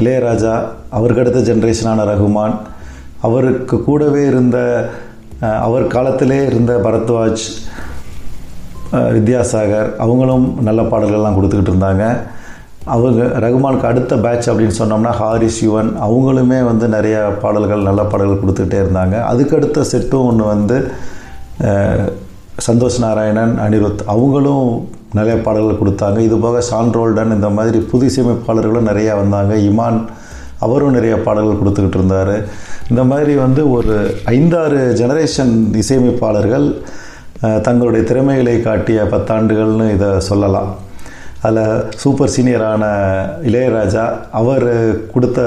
[0.00, 0.54] இளையராஜா
[0.96, 2.54] அவருக்கு அடுத்த ஜென்ரேஷனான ரகுமான்
[3.26, 4.58] அவருக்கு கூடவே இருந்த
[5.66, 7.44] அவர் காலத்திலே இருந்த பரத்வாஜ்
[9.16, 12.04] வித்யாசாகர் அவங்களும் நல்ல பாடல்கள்லாம் கொடுத்துக்கிட்டு இருந்தாங்க.
[12.94, 18.80] அவங்க ரகுமானுக்கு அடுத்த பேட்ச் அப்படின்னு சொன்னோம்னா ஹாரிஸ் யுவன் அவங்களுமே வந்து நிறைய பாடல்கள் நல்ல பாடல்கள் கொடுத்துக்கிட்டே
[18.84, 19.16] இருந்தாங்க.
[19.32, 20.78] அதுக்கடுத்த செட்டும் ஒன்று வந்து
[22.66, 24.66] சந்தோஷ் நாராயணன் அனிருத் அவங்களும்
[25.18, 26.18] நிறைய பாடல்கள் கொடுத்தாங்க.
[26.28, 29.54] இது போக சான்ரோல்டன் இந்த மாதிரி புது இசையமைப்பாளர்களும் நிறையா வந்தாங்க.
[29.70, 30.00] இமான்
[30.66, 32.34] அவரும் நிறைய பாடல்கள் கொடுத்துக்கிட்டு இருந்தார்.
[32.90, 33.94] இந்த மாதிரி வந்து ஒரு
[34.36, 36.66] ஐந்தாறு ஜெனரேஷன் இசையமைப்பாளர்கள்
[37.66, 40.70] தங்களுடைய திறமைகளை காட்டிய பத்தாண்டுகள்னு இதை சொல்லலாம்.
[41.46, 42.84] அதில் சூப்பர் சீனியரான
[43.48, 44.04] இளையராஜா
[44.40, 44.68] அவர்
[45.14, 45.40] கொடுத்த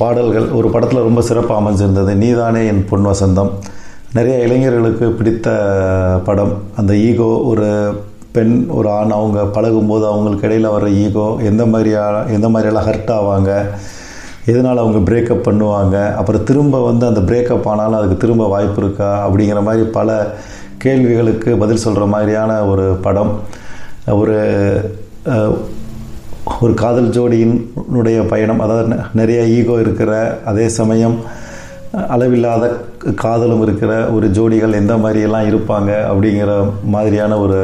[0.00, 2.12] பாடல்கள் ஒரு படத்தில் ரொம்ப சிறப்பாக அமைஞ்சிருந்தது.
[2.22, 3.52] நீதானே என் பொன் வசந்தம்.
[4.14, 5.48] நிறைய இளைஞர்களுக்கு பிடித்த
[6.24, 6.52] படம்.
[6.76, 7.68] அந்த ஈகோ ஒரு
[8.32, 13.50] பெண் ஒரு ஆண் அவங்க பழகும்போது அவங்களுக்கு இடையில் வர ஈகோ எந்த மாதிரியா எந்த மாதிரியெல்லாம் ஹர்ட் ஆவாங்க
[14.46, 19.62] எதனால் அவங்க பிரேக்கப் பண்ணுவாங்க அப்புறம் திரும்ப வந்து அந்த பிரேக்கப் ஆனாலும் அதுக்கு திரும்ப வாய்ப்பு இருக்கா அப்படிங்கிற
[19.62, 20.26] மாதிரி பல
[20.78, 23.32] கேள்விகளுக்கு பதில் சொல்கிற மாதிரியான ஒரு படம்.
[24.06, 24.36] ஒரு
[26.60, 31.16] ஒரு காதல் ஜோடியினுடைய பயணம் அதாவது நிறைய ஈகோ இருக்கிற அதே சமயம்
[32.14, 32.64] அளவில்லாத
[33.22, 36.52] காதலும் இருக்கிற ஒரு ஜோடிகள் எந்த மாதிரியெல்லாம் இருப்பாங்க அப்படிங்கிற
[36.94, 37.60] மாதிரியான ஒரு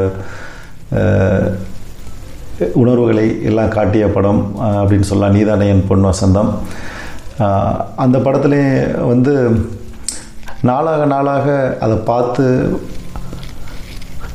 [2.83, 4.41] உணர்வுகளை எல்லாம் காட்டிய படம்
[4.81, 5.37] அப்படின்னு சொல்லலாம்.
[5.37, 6.51] நீதானே என் பொன் வசந்தம்.
[8.05, 8.63] அந்த படத்திலே
[9.13, 9.35] வந்து
[10.71, 11.47] நாளாக நாளாக
[11.85, 12.47] அதை பார்த்து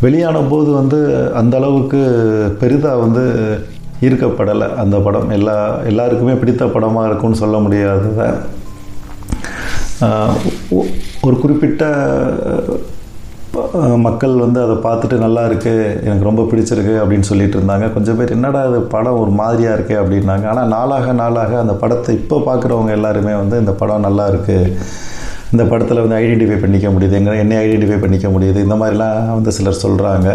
[0.06, 1.00] வெளியான போது வந்து
[1.42, 2.02] அந்த அளவுக்கு
[2.62, 3.24] பெரிதாக வந்து
[4.08, 4.68] ஈர்க்கப்படலை.
[4.84, 5.58] அந்த படம் எல்லா
[5.92, 8.28] எல்லாருக்குமே பிடித்த படமாக இருக்கும்னு சொல்ல முடியாததை.
[11.28, 11.86] ஒரு குறிப்பிட்ட
[14.06, 15.74] மக்கள் வந்து அதை பார்த்துட்டு நல்லா இருக்கு
[16.08, 17.86] எனக்கு ரொம்ப பிடிச்சிருக்கு அப்படின்னு சொல்லிட்டு இருந்தாங்க.
[17.94, 20.46] கொஞ்சம் பேர் என்னடா அது படம் ஒரு மாதிரியாக இருக்கே அப்படின்னாங்க.
[20.52, 24.58] ஆனால் நாளாக நாளாக அந்த படத்தை இப்போ பார்க்குறவங்க எல்லாருமே வந்து இந்த படம் நல்லா இருக்கு.
[25.54, 27.18] இந்த படத்தில் வந்து ஐடென்டிஃபை பண்ணிக்க முடியுது.
[27.20, 28.60] எங்கே என்னை ஐடென்டிஃபை பண்ணிக்க முடியுது.
[28.68, 30.30] இந்த மாதிரிலாம் வந்து சிலர் சொல்கிறாங்க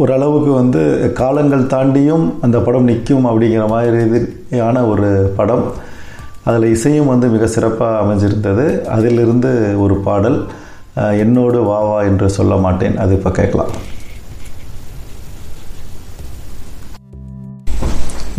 [0.00, 0.82] ஓரளவுக்கு வந்து
[1.22, 5.64] காலங்கள் தாண்டியும் அந்த படம் நிற்கும் அப்படிங்கிற மாதிரியான ஒரு படம்.
[6.44, 8.66] அதில் இசையும் வந்து மிக சிறப்பாக அமைஞ்சிருந்தது.
[8.96, 9.50] அதிலிருந்து
[9.80, 10.38] ஒரு பாடல்
[10.94, 12.96] என்னோடு வா வா என்று சொல்ல மாட்டேன்.
[12.96, 13.72] அது இப்போ கேட்கலாம்.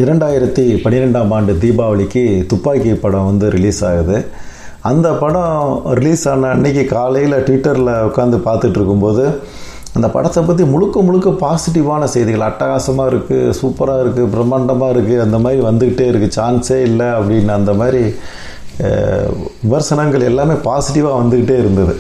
[0.04, 4.18] இரண்டாயிரத்தி பன்னிரெண்டாம் ஆண்டு தீபாவளிக்கு துப்பாக்கி படம் வந்து ரிலீஸ் ஆகுது.
[4.92, 9.26] அந்த படம் ரிலீஸ் ஆன அன்னைக்கு காலையில் ட்விட்டரில் உட்காந்து பார்த்துட்டு இருக்கும்போது
[9.98, 12.46] அந்த படத்தை பற்றி முழுக்க முழுக்க பாசிட்டிவான செய்திகள்.
[12.50, 18.02] அட்டகாசமாக இருக்குது சூப்பராக இருக்குது பிரம்மாண்டமாக இருக்குது அந்த மாதிரி வந்துக்கிட்டே இருக்குது சான்ஸே இல்லை அப்படின்னு அந்த மாதிரி
[19.64, 21.96] விமர்சனங்கள் எல்லாமே பாசிட்டிவாக வந்துக்கிட்டே இருந்தது.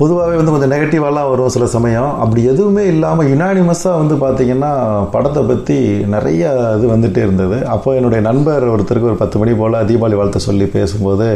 [0.00, 2.12] பொதுவாகவே வந்து கொஞ்சம் நெகட்டிவாலாம் வரும் சில சமயம்.
[2.22, 4.70] அப்படி எதுவுமே இல்லாமல் யுனானிமஸாக வந்து பார்த்திங்கன்னா
[5.14, 5.76] படத்தை பற்றி
[6.14, 7.58] நிறைய இது வந்துகிட்டே இருந்தது.
[7.74, 11.28] அப்போ என்னுடைய நண்பர் ஒருத்தருக்கு ஒரு பத்து மணி போல் தீபாவளி வாழ்த்து சொல்லி பேசும்போது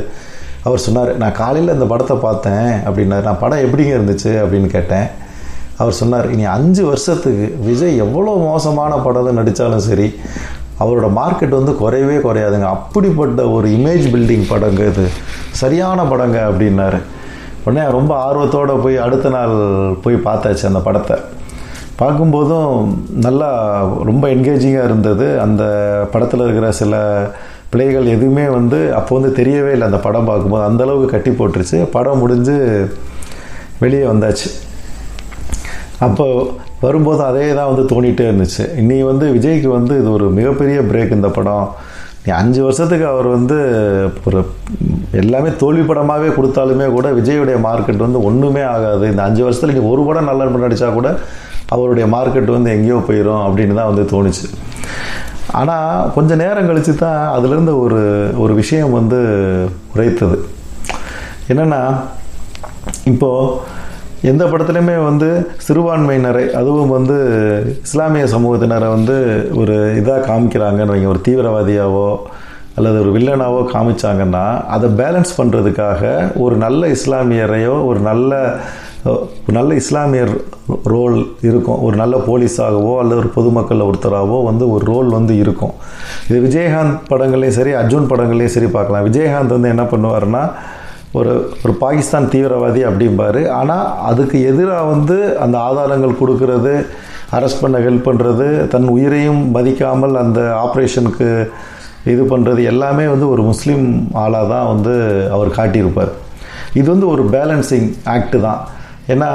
[0.64, 3.22] அவர் சொன்னார் நான் காலையில் இந்த படத்தை பார்த்தேன் அப்படின்னாரு.
[3.22, 4.32] நான் படம் எப்படிங்க இருந்துச்சு?
[4.42, 5.06] அப்படின்னு கேட்டேன்.
[5.76, 10.14] அவர் சொன்னார் இனி அஞ்சு வருஷத்துக்கு விஜய் எவ்வளோ மோசமான படம் நடித்தாலும் சரி
[10.80, 12.68] அவரோட மார்க்கெட் வந்து குறையவே குறையாதுங்க.
[12.76, 15.08] அப்படிப்பட்ட ஒரு இமேஜ் பில்டிங் படங்க இது.
[15.50, 17.00] சரியான படங்க அப்படின்னாரு.
[17.64, 19.54] உடனே ரொம்ப ஆர்வத்தோடு போய் அடுத்த நாள்
[20.02, 21.16] போய் பார்த்தாச்சு அந்த படத்தை.
[21.98, 22.94] பார்க்கும்போதும்
[23.26, 23.50] நல்லா
[24.04, 25.40] ரொம்ப என்கேஜிங்காக இருந்தது.
[25.40, 25.64] அந்த
[26.12, 26.94] படத்தில் இருக்கிற சில
[27.74, 30.64] பிள்ளைகள் எதுவுமே வந்து அப்போ வந்து தெரியவே இல்லை அந்த படம் பார்க்கும்போது.
[30.70, 31.78] அந்த அளவுக்கு கட்டி போட்டுருச்சு.
[31.96, 32.56] படம் முடிஞ்சு
[33.84, 34.48] வெளியே வந்தாச்சு.
[36.06, 36.26] அப்போ
[36.84, 38.64] வரும்போது அதே தான் வந்து தோணிகிட்டே இருந்துச்சு.
[38.88, 41.66] நீ வந்து விஜய்க்கு வந்து இது ஒரு மிகப்பெரிய பிரேக் இந்த படம்.
[42.24, 43.56] நீ அஞ்சு வருஷத்துக்கு அவர் வந்து
[44.26, 44.38] ஒரு
[45.22, 49.04] எல்லாமே தோல்வி படமாகவே கொடுத்தாலுமே கூட விஜயுடைய மார்க்கெட் வந்து ஒன்றுமே ஆகாது.
[49.12, 51.10] இந்த அஞ்சு வருஷத்தில் நீங்கள் ஒரு படம் நல்ல படம் நடித்தா கூட
[51.74, 54.46] அவருடைய மார்க்கெட் வந்து எங்கேயோ போயிடும் அப்படின்னு தான் வந்து தோணுச்சு.
[55.60, 58.00] ஆனால் கொஞ்சம் நேரம் கழித்து தான் அதுலேருந்து ஒரு
[58.44, 59.20] ஒரு விஷயம் வந்து
[59.94, 60.36] உரைத்தது.
[61.52, 61.80] என்னென்னா
[63.12, 63.72] இப்போது
[64.30, 65.28] எந்த படத்துலையுமே வந்து
[65.66, 67.16] சிறுபான்மையினரை அதுவும் வந்து
[67.86, 69.16] இஸ்லாமிய சமூகத்தினரை வந்து
[69.60, 71.12] ஒரு இதாக காமிக்கிறாங்கன்னு வைங்க.
[71.14, 72.08] ஒரு தீவிரவாதியாவோ
[72.78, 74.44] அல்லது ஒரு வில்லனாவோ காமிச்சாங்கன்னா
[74.74, 76.02] அதை பேலன்ஸ் பண்ணுறதுக்காக
[76.44, 78.32] ஒரு நல்ல இஸ்லாமியரையோ ஒரு நல்ல
[79.56, 80.32] நல்ல இஸ்லாமியர்
[80.92, 81.16] ரோல்
[81.48, 81.80] இருக்கும்.
[81.86, 85.74] ஒரு நல்ல போலீஸாகவோ அல்லது ஒரு பொதுமக்கள் ஒருத்தராகவோ வந்து ஒரு ரோல் வந்து இருக்கும்.
[86.28, 89.06] இது விஜயகாந்த் படங்கள்லேயும் சரி அர்ஜுன் படங்கள்லேயும் சரி பார்க்கலாம்.
[89.08, 90.42] விஜயகாந்த் வந்து என்ன பண்ணுவார்னா
[91.18, 91.32] ஒரு
[91.64, 93.42] ஒரு பாகிஸ்தான் தீவிரவாதி அப்படிம்பாரு.
[93.58, 96.74] ஆனால் அதுக்கு எதிராக வந்து அந்த ஆதாரங்கள் கொடுக்கறது
[97.38, 101.28] அரெஸ்ட் பண்ண ஹெல்ப் பண்ணுறது தன் உயிரையும் மதிக்காமல் அந்த ஆப்ரேஷனுக்கு
[102.12, 103.84] இது பண்ணுறது எல்லாமே வந்து ஒரு முஸ்லீம்
[104.22, 104.94] ஆளாக தான் வந்து
[105.36, 106.12] அவர் காட்டியிருப்பார்.
[106.80, 108.60] இது வந்து ஒரு பேலன்சிங் ஆக்ட் தான்.
[109.12, 109.30] ஏன்னா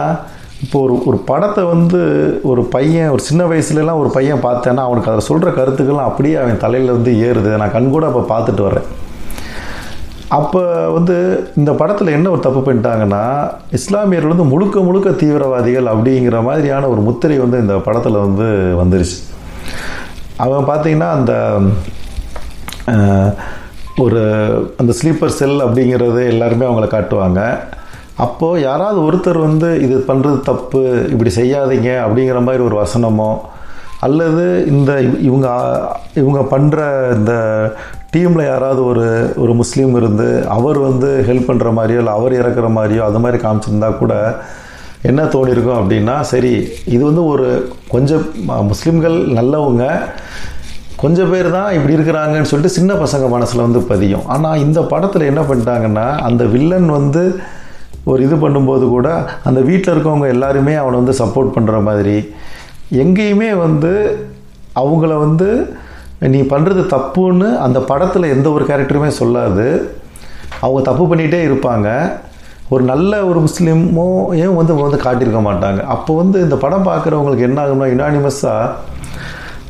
[0.63, 1.99] இப்போ ஒரு ஒரு படத்தை வந்து
[2.51, 6.95] ஒரு பையன் ஒரு சின்ன வயசுலலாம் ஒரு பையன் பார்த்தேன்னா அவனுக்கு அதில் சொல்கிற கருத்துக்கள்லாம் அப்படியே அவன் தலையில்
[6.97, 7.51] வந்து ஏறுது.
[7.61, 8.88] நான் கண்கூட அப்போ பார்த்துட்டு வரேன்
[10.38, 10.61] அப்போ
[10.95, 11.15] வந்து
[11.59, 13.24] இந்த படத்தில் என்ன ஒரு தப்பு பண்ணிட்டாங்கன்னா
[13.78, 18.47] இஸ்லாமியர்கள் வந்து முழுக்க முழுக்க தீவிரவாதிகள் அப்படிங்கிற மாதிரியான ஒரு முத்திரை வந்து இந்த படத்தில் வந்து
[18.82, 19.17] வந்துருச்சு.
[20.43, 21.34] அவன் பார்த்தீங்கன்னா அந்த
[24.03, 24.22] ஒரு
[24.82, 27.41] அந்த ஸ்லீப்பர் செல் அப்படிங்கிறது எல்லாருமே அவங்கள காட்டுவாங்க.
[28.20, 33.32] அப்போது யாராவது ஒருத்தர் வந்து இது பண்ணுறது தப்பு இப்படி செய்யாதீங்க அப்படிங்கிற மாதிரி ஒரு வசனமோ
[34.01, 35.47] அல்லது இந்த இவங்க
[36.13, 36.80] இவங்க பண்ணுற
[37.15, 37.34] இந்த
[38.11, 39.05] டீமில் யாராவது ஒரு
[39.38, 43.97] ஒரு முஸ்லீம் இருந்து அவர் வந்து ஹெல்ப் பண்ணுற மாதிரியோ இல்லை அவர் இறக்குற மாதிரியோ அது மாதிரி காமிச்சிருந்தா
[43.97, 44.13] கூட
[45.01, 46.53] என்ன தோணியிருக்கும் அப்படின்னா சரி
[46.86, 47.47] இது வந்து ஒரு
[47.89, 48.24] கொஞ்சம்
[48.67, 49.84] முஸ்லீம்கள் நல்லவங்க
[50.97, 54.26] கொஞ்சம் பேர் தான் இப்படி இருக்கிறாங்கன்னு சொல்லிட்டு சின்ன பசங்க மனசில் வந்து பதியும்.
[54.26, 57.24] ஆனால் இந்த படத்தில் என்ன பண்ணிட்டாங்கன்னா அந்த வில்லன் வந்து
[58.12, 59.07] ஒரு இது பண்ணும்போது கூட
[59.49, 62.18] அந்த வீட்டில் இருக்கவங்க எல்லாருமே அவனை வந்து சப்போர்ட் பண்ணுற மாதிரி.
[63.03, 63.93] எங்கேயுமே வந்து
[64.82, 65.49] அவங்கள வந்து
[66.34, 69.68] நீ பண்ணுறது தப்புன்னு அந்த படத்தில் எந்த ஒரு கேரக்டருமே சொல்லாது.
[70.64, 71.88] அவங்க தப்பு பண்ணிகிட்டே இருப்பாங்க.
[72.74, 75.80] ஒரு நல்ல ஒரு முஸ்லீமும் ஏன் வந்து வந்து காட்டியிருக்க மாட்டாங்க.
[75.95, 78.74] அப்போ வந்து இந்த படம் பார்க்குறவங்களுக்கு என்ன ஆகும்னா யுனானிமஸாக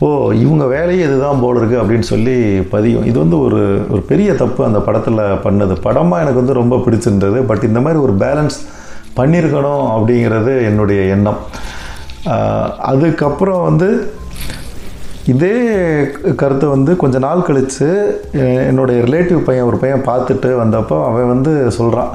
[0.05, 0.07] ஓ
[0.43, 2.35] இவங்க வேலையே இதுதான் போல் இருக்குது அப்படின்னு சொல்லி
[2.73, 3.05] பதியும்.
[3.09, 3.61] இது வந்து ஒரு
[3.93, 5.73] ஒரு பெரிய தப்பு அந்த படத்தில் பண்ணது.
[5.87, 7.39] படமாக எனக்கு வந்து ரொம்ப பிடிச்சிருந்தது.
[7.49, 8.57] பட் இந்த மாதிரி ஒரு பேலன்ஸ்
[9.17, 11.41] பண்ணியிருக்கணும் அப்படிங்கிறது என்னுடைய எண்ணம்.
[12.91, 13.89] அதுக்கப்புறம் வந்து
[15.33, 15.55] இதே
[16.41, 17.89] கருத்தை வந்து கொஞ்ச நாள் கழித்து
[18.69, 22.11] என்னுடைய ரிலேட்டிவ் பையன் ஒரு பையன் பார்த்துட்டு வந்தப்போ அவன் வந்து சொல்கிறான்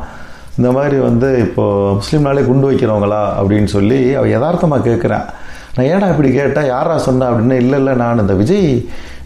[0.58, 3.22] இந்த மாதிரி வந்து இப்போது முஸ்லீம்னாலே குண்டு வைக்கிறவங்களா?
[3.40, 5.26] அப்படின்னு சொல்லி அவன் யதார்த்தமாக கேட்குறான்
[5.74, 8.68] நான் ஏடா இப்படி கேட்டேன் யாரா சொன்னேன் அப்படின்னு இல்லை இல்லை நான் இந்த விஜய்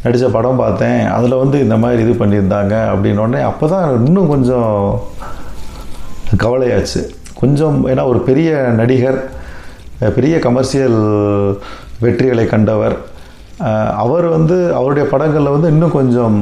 [0.03, 1.01] நடித்த படம் பார்த்தேன்.
[1.16, 2.74] அதில் வந்து இந்த மாதிரி இது பண்ணியிருந்தாங்க.
[2.92, 4.72] அப்படின்னோடனே அப்போ தான் இன்னும் கொஞ்சம்
[6.44, 7.03] கவலையாச்சு.
[7.40, 9.18] கொஞ்சம் ஏன்னா ஒரு பெரிய நடிகர்
[10.16, 10.99] பெரிய கமர்ஷியல்
[12.05, 12.96] வெற்றிகளை கண்டவர்.
[14.05, 16.36] அவர் வந்து அவருடைய படங்களில் வந்து இன்னும் கொஞ்சம்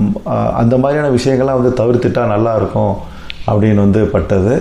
[0.62, 2.94] அந்த மாதிரியான விஷயங்கள்லாம் வந்து தவிர்த்துட்டா நல்லாயிருக்கும்
[3.50, 4.54] அப்படின்னு வந்து பட்டது.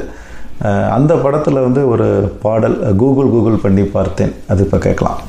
[0.98, 2.08] அந்த படத்தில் வந்து ஒரு
[2.44, 4.36] பாடல் கூகுள் கூகுள் பண்ணி பார்த்தேன்.
[4.52, 5.20] அது இப்போ கேட்கலாம்.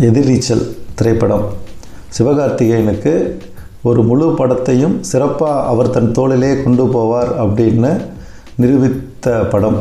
[0.00, 1.44] எதிர்நீச்சல் திரைப்படம்.
[2.18, 3.12] சிவகார்த்திகேயனுக்கு
[3.82, 7.90] ஒரு முழு படத்தையும் சிறப்பாக அவர் தன் தோளிலே கொண்டு போவார் அப்படின்னு
[8.56, 9.78] நிரூபித்த படம்.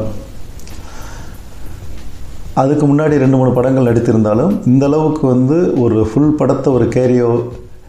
[2.53, 7.43] அதுக்கு முன்னாடி ரெண்டு மூணு படங்கள் நடித்திருந்தாலும் இந்த அளவுக்கு வந்து ஒரு ஃபுல் படத்தை ஒரு கேரியோ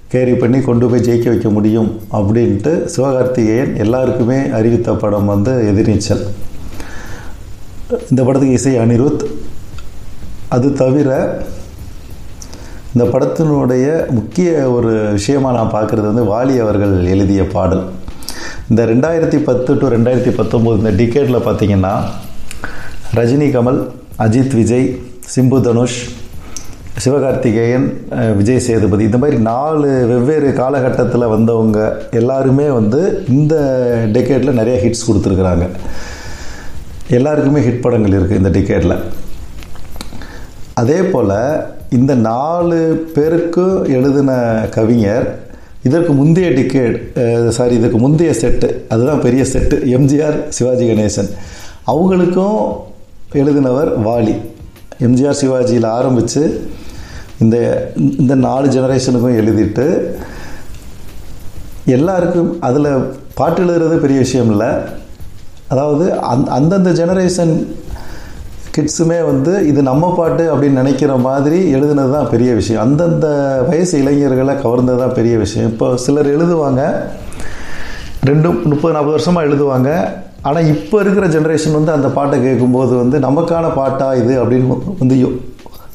[0.09, 6.25] கேரி பண்ணி கொண்டு போய் ஜெயிக்க வைக்க முடியும் அப்படின்ட்டு சிவகார்த்திகேயன் எல்லாருக்குமே அறிவித்த படம் வந்து எதிர்நீச்சல்.
[8.11, 9.25] இந்த படத்துக்கு இசை அனிருத்.
[10.49, 11.11] அது தவிர
[12.95, 13.87] இந்த படத்தினுடைய
[14.17, 17.85] முக்கிய ஒரு விஷயமாக நான் பார்க்குறது வந்து வாலி அவர்கள் எழுதிய பாடல்.
[18.71, 21.93] இந்த ரெண்டாயிரத்தி பத்து டு ரெண்டாயிரத்தி பத்தொம்போது இந்த டிக்கெட்டில் பார்த்தீங்கன்னா
[23.19, 23.81] ரஜினி கமல்
[24.27, 24.89] அஜித் விஜய்
[25.35, 26.01] சிம்பு தனுஷ்
[27.03, 27.87] சிவகார்த்திகேயன்
[28.39, 31.81] விஜய் சேதுபதி இந்த மாதிரி நாலு வெவ்வேறு காலகட்டத்தில் வந்தவங்க
[32.21, 33.01] எல்லாருமே வந்து
[33.39, 33.55] இந்த
[34.17, 35.67] டெக்கேட்டில் நிறைய ஹிட்ஸ் கொடுத்துருக்குறாங்க.
[37.19, 38.97] எல்லாருக்குமே ஹிட் படங்கள் இருக்குது இந்த டிக்கெட்டில்
[40.83, 41.37] அதே போல்
[41.97, 42.77] இந்த நாலு
[43.15, 44.33] பேருக்கும் எழுதின
[44.75, 45.25] கவிஞர்
[45.89, 46.97] இதற்கு முந்தைய டிக்கேட்
[47.57, 51.31] சாரி இதுக்கு முந்தைய செட்டு அதுதான் பெரிய செட்டு எம்ஜிஆர் சிவாஜி கணேசன்.
[51.93, 52.61] அவங்களுக்கும்
[53.41, 54.37] எழுதினவர் வாலி.
[55.07, 56.43] எம்ஜிஆர் சிவாஜியில் ஆரம்பித்து
[57.43, 57.57] இந்த
[58.23, 59.87] இந்த நாலு ஜெனரேஷனுக்கும் எழுதிட்டு
[61.97, 62.91] எல்லாருக்கும் அதில்
[63.41, 64.71] பாட்டு எழுதுறது பெரிய விஷயம் இல்லை.
[65.73, 67.55] அதாவது அந் அந்தந்த ஜெனரேஷன்
[68.75, 72.83] கிட்ஸுமே வந்து இது நம்ம பாட்டு அப்படின்னு நினைக்கிற மாதிரி எழுதுனது தான் பெரிய விஷயம்.
[72.87, 73.27] அந்தந்த
[73.71, 75.69] வயசு இளைஞர்களை கவர்ந்தது தான் பெரிய விஷயம்.
[75.73, 76.83] இப்போ சிலர் எழுதுவாங்க
[78.31, 79.91] ரெண்டு முப்பது நாற்பது வருஷமாக எழுதுவாங்க.
[80.49, 85.31] ஆனால் இப்போ இருக்கிற ஜென்ரேஷன் வந்து அந்த பாட்டை கேட்கும்போது வந்து நமக்கான பாட்டாக இது அப்படின்னு வந்து யோ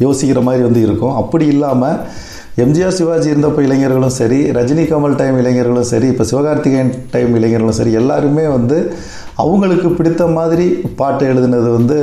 [0.05, 1.15] யோசிக்கிற மாதிரி வந்து இருக்கும்.
[1.21, 1.97] அப்படி இல்லாமல்
[2.63, 7.93] எம்ஜிஆர் சிவாஜி இருந்தப்போ இளைஞர்களும் சரி ரஜினி கமல் டைம் இளைஞர்களும் சரி இப்போ சிவகார்த்திகேயன் டைம் இளைஞர்களும் சரி
[8.01, 8.77] எல்லாருமே வந்து
[9.43, 10.67] அவங்களுக்கு பிடித்த மாதிரி
[10.99, 11.97] பாட்டு எழுதுனது வந்து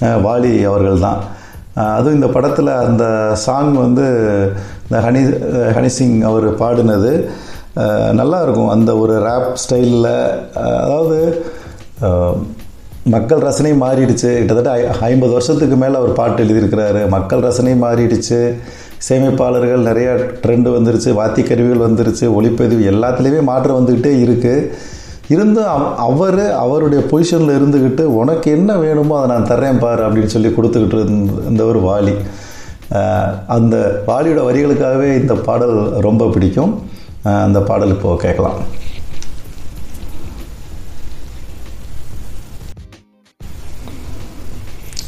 [0.00, 1.18] வாலி அவர்கள் தான்
[1.74, 4.02] அதுவும் இந்த படத்தில் அந்த சாங் வந்து
[4.90, 5.42] இந்த ஹனி
[5.76, 7.28] ஹனி சிங் அவர் பாடினது
[7.76, 8.12] நல்லாயிருக்கும்.
[8.12, 11.44] நல்லா இருக்கும் அந்த ஒரு ரேப் ஸ்டைலில் அதாவது
[13.02, 14.36] மக்கள் ரசனை மாறிடுச்சு.
[14.36, 17.08] கிட்டத்தட்ட ஐ- ஐம்பது வருஷத்துக்கு மேலே அவர் பாட்டு எழுதியிருக்கிறாரு.
[17.08, 18.54] மக்கள் ரசனை மாறிடுச்சு.
[19.08, 21.12] சேமிப்பாளர்கள் நிறையா ட்ரெண்டு வந்துருச்சு.
[21.12, 22.24] வாத்திய கருவிகள் வந்துருச்சு.
[22.24, 24.70] ஒளிப்பதிவு எல்லாத்துலேயுமே மாற்றம் வந்துக்கிட்டே இருக்குது
[25.28, 30.48] இருந்தும் அவ- அவர் அவருடைய பொசிஷனில் இருந்துக்கிட்டு உனக்கு என்ன வேணுமோ அதை நான் தர்றேன் பாரு அப்படின்னு சொல்லி
[30.48, 32.14] கொடுத்துக்கிட்டு இருந்தவர் வாலி.
[33.46, 36.82] அந்த வாலியோட வரிகளுக்காகவே இந்த பாடல் ரொம்ப பிடிக்கும்.
[37.22, 38.58] அந்த பாடல் இப்போ கேட்கலாம்.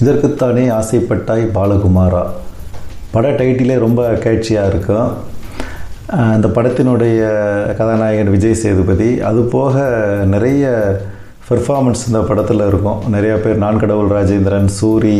[0.00, 2.26] இதற்குத்தானே ஆசைப்பட்டாய் பாலகுமாரா?
[3.10, 5.12] பட டைட்டிலே ரொம்ப கேட்சியாக இருக்கும்
[6.08, 7.20] அந்த படத்தினுடைய
[7.78, 9.20] கதாநாயகன் விஜய் சேதுபதி.
[9.20, 9.84] அது போக
[10.24, 10.64] நிறைய
[11.48, 13.00] பெர்ஃபார்மன்ஸ் இந்த படத்தில் இருக்கும்.
[13.08, 15.18] நிறைய பேர் நான்கடவுள் ராஜேந்திரன் சூரி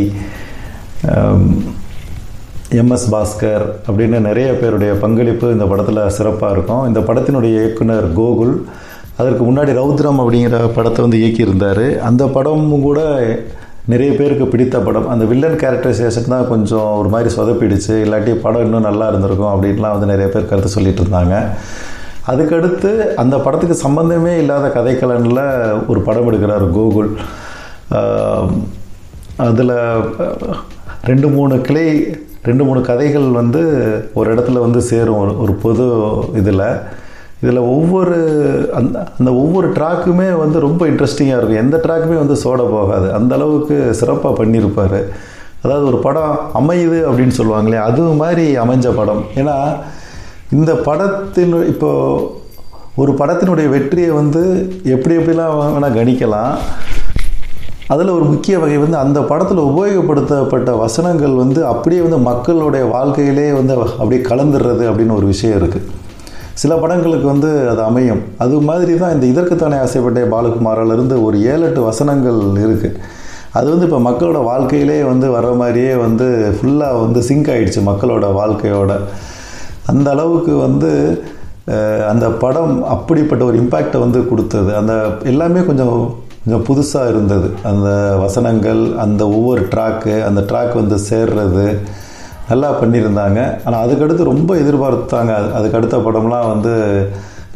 [2.71, 6.87] எம்எஸ் பாஸ்கர் அப்படின்னு நிறைய பேருடைய பங்களிப்பு இந்த படத்தில் சிறப்பாக இருக்கும்.
[6.87, 8.55] இந்த படத்தினுடைய இயக்குனர் கோகுல்
[9.17, 11.99] அதற்கு முன்னாடி ரௌத்ரம் அப்படிங்கிற படத்தை வந்து இயக்கியிருந்தார்.
[11.99, 13.01] அந்த படமும் கூட
[13.93, 15.09] நிறைய பேருக்கு பிடித்த படம்.
[15.13, 17.95] அந்த வில்லன் கேரக்டரைசேஷன் தான் கொஞ்சம் ஒரு மாதிரி சொதப்பிடுச்சு.
[18.05, 21.37] இல்லாட்டி படம் இன்னும் நல்லா இருந்திருக்கும் அப்படின்லாம் வந்து நிறைய பேர் கருத்து சொல்லிட்டு இருந்தாங்க.
[22.31, 22.91] அதுக்கடுத்து
[23.23, 25.43] அந்த படத்துக்கு சம்மந்தமே இல்லாத கதைக்கலனில்
[25.91, 27.11] ஒரு படம் எடுக்கிறார் கோகுல்.
[29.49, 29.75] அதில்
[31.11, 31.87] ரெண்டு மூணு கிளை
[32.49, 33.63] ரெண்டு மூணு கதைகள் வந்து
[34.19, 35.21] ஒரு இடத்துல வந்து சேரும்.
[35.23, 35.87] ஒரு ஒரு பொது
[36.41, 36.69] இதில்.
[37.43, 38.17] இதில் ஒவ்வொரு
[38.79, 41.63] அந்த அந்த ஒவ்வொரு ட்ராக்குமே வந்து ரொம்ப இன்ட்ரெஸ்டிங்காக இருக்கும்.
[41.65, 43.09] எந்த ட்ராக்குமே வந்து சோட போகாது.
[43.19, 44.99] அந்த அளவுக்கு சிறப்பாக பண்ணியிருப்பார்
[45.65, 49.23] அதாவது ஒரு படம் அமையுது அப்படின்னு சொல்லுவாங்களே அது மாதிரி அமைஞ்ச படம்.
[49.41, 49.57] ஏன்னா
[50.57, 51.91] இந்த படத்தின் இப்போ
[53.03, 54.43] ஒரு படத்தினுடைய வெற்றியை வந்து
[54.95, 56.55] எப்படி எப்படிலாம் வேணால் கணிக்கலாம்.
[57.95, 63.75] அதில் ஒரு முக்கிய வகை வந்து அந்த படத்தில் உபயோகப்படுத்தப்பட்ட வசனங்கள் வந்து அப்படியே வந்து மக்களுடைய வாழ்க்கையிலே வந்து
[64.01, 65.87] அப்படியே கலந்துடுறது அப்படின்னு ஒரு விஷயம் இருக்குது
[66.63, 68.23] சில படங்களுக்கு வந்து அது அமையும்.
[68.45, 72.99] அது மாதிரி தான் இந்த இதற்குத்தானே ஆசைப்பட்ட பாலகுமாரிலிருந்து ஒரு ஏழு எட்டு வசனங்கள் இருக்குது
[73.59, 76.27] அது வந்து இப்போ மக்களோட வாழ்க்கையிலே வந்து வர மாதிரியே வந்து
[76.57, 78.93] ஃபுல்லாக வந்து சிங்க் ஆகிடுச்சு மக்களோட வாழ்க்கையோட.
[79.93, 80.91] அந்த அளவுக்கு வந்து
[82.11, 84.71] அந்த படம் அப்படிப்பட்ட ஒரு இம்பேக்டை வந்து கொடுத்தது.
[84.81, 84.95] அந்த
[85.31, 85.95] எல்லாமே கொஞ்சம்
[86.43, 87.49] கொஞ்சம் புதுசாக இருந்தது.
[87.71, 87.89] அந்த
[88.25, 91.67] வசனங்கள் அந்த ஒவ்வொரு ட்ராக்கு அந்த ட்ராக் வந்து சேர்றது
[92.49, 93.59] நல்லா பண்ணியிருந்தாங்க.
[93.65, 95.33] ஆனால் அதுக்கடுத்து ரொம்ப எதிர்பார்த்தாங்க.
[95.35, 97.09] அது- அதுக்கு அடுத்த படம்லாம் வந்து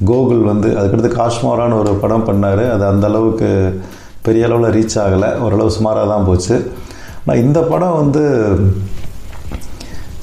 [0.07, 2.71] கோகுல் வந்து அதுக்கடுத்து காஷ்மோரான்னு ஒரு படம் பண்ணார்.
[2.71, 3.81] அது அந்த அளவுக்கு
[4.23, 5.39] பெரிய அளவில் ரீச் ஆகலை.
[5.39, 6.71] ஓரளவு சுமாராக தான் போச்சு.
[7.27, 8.55] ஆனால் இந்த படம் வந்து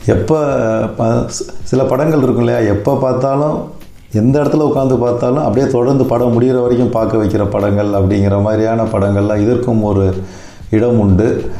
[0.05, 0.43] எப்போ
[1.63, 2.71] சில படங்கள் இருக்கும் இல்லையா?
[2.71, 3.71] எப்போ பார்த்தாலும்
[4.11, 9.41] எந்த இடத்துல உட்காந்து பார்த்தாலும் அப்படியே தொடர்ந்து படம் முடிகிற வரைக்கும் பார்க்க வைக்கிற படங்கள் அப்படிங்கிற மாதிரியான படங்கள்லாம்
[9.41, 10.23] இதற்கும் ஒரு
[10.69, 11.51] இடம் உண்டு.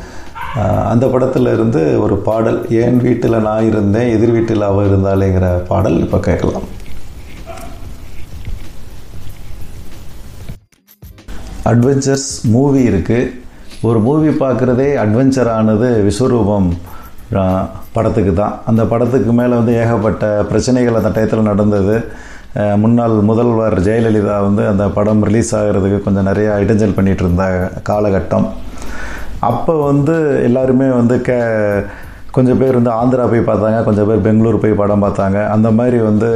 [0.92, 6.20] அந்த படத்தில் இருந்து ஒரு பாடல் என் வீட்டில் நான் இருந்தேன் எதிர் வீட்டில் அவள் இருந்தாலேங்கிற பாடல் இப்போ
[6.28, 6.68] கேட்கலாம்.
[11.72, 13.32] அட்வென்ச்சர்ஸ் மூவி இருக்குது
[13.88, 16.70] ஒரு மூவி பார்க்குறதே அட்வென்ச்சரானது விஸ்வரூபம்
[17.96, 18.54] படத்துக்கு தான்.
[18.70, 21.96] அந்த படத்துக்கு மேலே வந்து ஏகப்பட்ட பிரச்சனைகள் அந்த டயத்தில் நடந்தது.
[22.84, 27.46] முன்னாள் முதல்வர் ஜெயலலிதா வந்து அந்த படம் ரிலீஸ் ஆகிறதுக்கு கொஞ்சம் நிறையா இடைஞ்சல் பண்ணிகிட்டு இருந்த
[27.90, 28.48] காலகட்டம்.
[29.52, 30.16] அப்போ வந்து
[30.48, 31.38] எல்லாருமே வந்து கே
[32.36, 35.38] கொஞ்சம் பேர் வந்து ஆந்திரா போய் பார்த்தாங்க கொஞ்சம் பேர் பெங்களூர் போய் படம் பார்த்தாங்க.
[35.56, 36.30] அந்த மாதிரி வந்து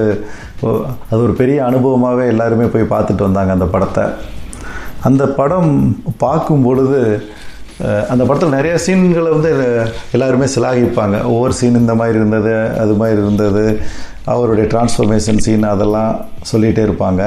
[1.11, 4.05] அது ஒரு பெரிய அனுபவமாகவே எல்லாருமே போய் பார்த்துட்டு வந்தாங்க அந்த படத்தை.
[5.09, 5.71] அந்த படம்
[6.23, 6.99] பார்க்கும் பொழுது
[8.11, 9.51] அந்த படத்தில் நிறைய சீன்களை வந்து
[10.15, 11.17] எல்லாருமே சிலாகிப்பாங்க.
[11.33, 12.53] ஒவ்வொரு சீன் இந்த மாதிரி இருந்தது
[12.83, 13.65] அது மாதிரி இருந்தது.
[14.31, 16.11] அவருடைய டிரான்ஸ்ஃபர்மேஷன் சீன் அதெல்லாம்
[16.51, 17.21] சொல்லிகிட்டே இருப்பாங்க.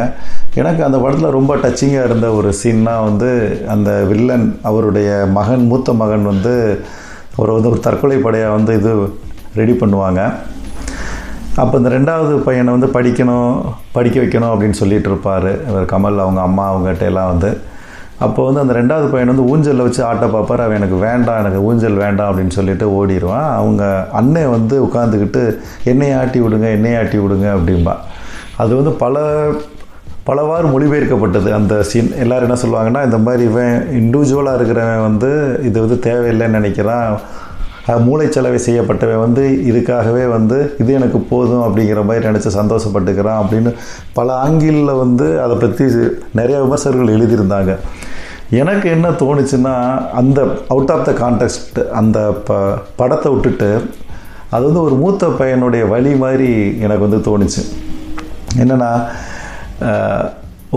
[0.60, 3.30] எனக்கு அந்த படத்தில் ரொம்ப டச்சிங்காக இருந்த ஒரு சீன்னா வந்து
[3.74, 6.54] அந்த வில்லன் அவருடைய மகன் மூத்த மகன் வந்து
[7.42, 8.92] ஒரு வந்து ஒரு தற்கொலை படையாக வந்து இது
[9.60, 10.20] ரெடி பண்ணுவாங்க.
[11.62, 13.50] அப்போ இந்த ரெண்டாவது பையனை வந்து படிக்கணும்
[13.96, 15.50] படிக்க வைக்கணும் அப்படின்னு சொல்லிகிட்டு இருப்பார்.
[15.68, 17.50] இவர் கமல் அவங்க அம்மா அவங்ககிட்ட எல்லாம் வந்து
[18.26, 20.62] அப்போ வந்து அந்த ரெண்டாவது பையன் வந்து ஊஞ்சலில் வச்சு ஆட்ட பார்ப்பார்.
[20.64, 23.48] அவன் எனக்கு வேண்டாம் எனக்கு ஊஞ்சல் வேண்டாம் அப்படின்னு சொல்லிட்டு ஓடிடுவான்.
[23.60, 23.84] அவங்க
[24.20, 25.44] அண்ணன் வந்து உட்காந்துக்கிட்டு
[25.92, 27.94] என்னையை ஆட்டி விடுங்க என்னையை ஆட்டி விடுங்க அப்படிம்பா.
[28.64, 29.22] அது வந்து பல
[30.28, 31.48] பலவாறு மொழிபெயர்க்கப்பட்டது.
[31.56, 35.30] அந்த சீன் எல்லோரும் என்ன சொல்லுவாங்கன்னா இந்த மாதிரி இவன் இண்டிவிஜுவலாக இருக்கிறவன் வந்து
[35.68, 37.10] இது வந்து தேவையில்லைன்னு நினைக்கிறான்.
[38.04, 43.70] மூளைச்சலவை செய்யப்பட்டவன் வந்து இதுக்காகவே வந்து இது எனக்கு போதும் அப்படிங்கிற மாதிரி நினச்சி சந்தோஷப்பட்டுக்கிறான் அப்படின்னு
[44.18, 45.86] பல ஆங்கிளில் வந்து அதை பற்றி
[46.40, 47.74] நிறைய விமர்சகர்கள் எழுதியிருந்தாங்க.
[48.60, 49.74] எனக்கு என்ன தோணுச்சுன்னா
[50.20, 50.40] அந்த
[50.72, 52.58] அவுட் ஆஃப் த கான்டெக்ட் அந்த ப
[53.00, 53.70] படத்தை விட்டுட்டு
[54.54, 56.50] அது வந்து ஒரு மூத்த பையனுடைய வழி மாதிரி
[56.84, 57.62] எனக்கு வந்து தோணுச்சு.
[58.62, 58.90] என்னென்னா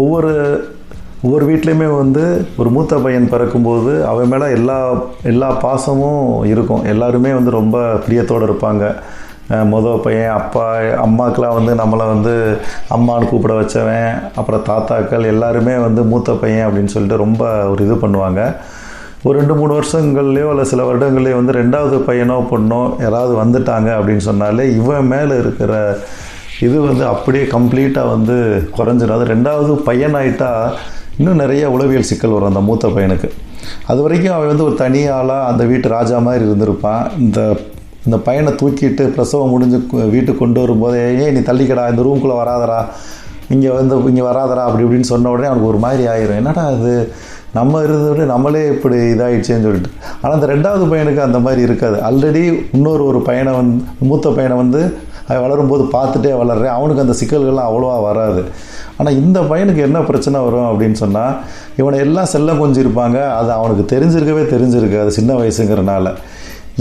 [0.01, 0.33] ஒவ்வொரு
[1.25, 2.23] ஒவ்வொரு வீட்லேயுமே வந்து
[2.61, 4.79] ஒரு மூத்த பையன் பிறக்கும்போது அவன் மேலே எல்லா
[5.31, 6.83] எல்லா பாசமும் இருக்கும்.
[6.93, 8.83] எல்லாருமே வந்து ரொம்ப பிரியத்தோடு இருப்பாங்க.
[9.49, 10.63] மொதல் பையன் அப்பா
[11.03, 12.33] அம்மாக்கெலாம் வந்து நம்மளை வந்து
[12.95, 18.41] அம்மான்னு கூப்பிட வச்சவன் அப்புறம் தாத்தாக்கள் எல்லாருமே வந்து மூத்த பையன் அப்படின்னு சொல்லிட்டு ரொம்ப ஒரு இது பண்ணுவாங்க.
[19.23, 24.65] ஒரு ரெண்டு மூணு வருஷங்கள்லேயோ இல்லை சில வருடங்கள்லேயோ வந்து ரெண்டாவது பையனோ பொண்ணோ யாராவது வந்துட்டாங்க அப்படின்னு சொன்னாலே
[24.75, 25.73] இவன் மேலே இருக்கிற
[26.67, 28.35] இது வந்து அப்படியே கம்ப்ளீட்டாக வந்து
[28.77, 30.51] குறைஞ்சிடும் அது ரெண்டாவது பையனாயிட்டா
[31.17, 33.29] இன்னும் நிறைய உளவியல் சிக்கல் வரும் அந்த மூத்த பையனுக்கு.
[33.91, 37.03] அது வரைக்கும் அவன் வந்து ஒரு தனி ஆளாக அந்த வீட்டு ராஜா மாதிரி இருந்திருப்பான்.
[37.19, 37.39] இந்த
[38.07, 39.77] இந்த பையனை தூக்கிட்டு பிரசவம் முடிஞ்சு
[40.15, 42.81] வீட்டுக்கு கொண்டு வரும்போதே ஏன் நீ தள்ளிக்கடா இந்த ரூம்குள்ளே வராதரா
[43.53, 46.39] இங்கே வந்து இங்கே வராதரா அப்படி இப்படின்னு சொன்ன உடனே அவனுக்கு ஒரு மாதிரி ஆயிரும்.
[46.41, 46.93] என்னடா அது
[47.57, 49.91] நம்ம இருந்ததை நம்மளே இப்படி இதாகிடுச்சேன்னு சொல்லிட்டு.
[50.21, 51.97] ஆனால் அந்த ரெண்டாவது பையனுக்கு அந்த மாதிரி இருக்காது.
[52.07, 52.41] ஆல்ரெடி
[52.77, 53.77] இன்னொரு ஒரு பையனை வந்து
[54.09, 54.81] மூத்த பையனை வந்து
[55.27, 56.73] அவன் வளரும்போது பார்த்துட்டே வளர்றேன்.
[56.77, 58.41] அவனுக்கு அந்த சிக்கல்கள்லாம் அவ்வளோவா வராது.
[58.97, 61.33] ஆனால் இந்த பையனுக்கு என்ன பிரச்சனை வரும் அப்படின்னு சொன்னால்
[61.81, 63.17] இவனை எல்லாம் செல்லம் கொஞ்சிருப்பாங்க.
[63.39, 66.13] அது அவனுக்கு தெரிஞ்சிருக்கவே தெரிஞ்சிருக்காது சின்ன வயசுங்கிறனால.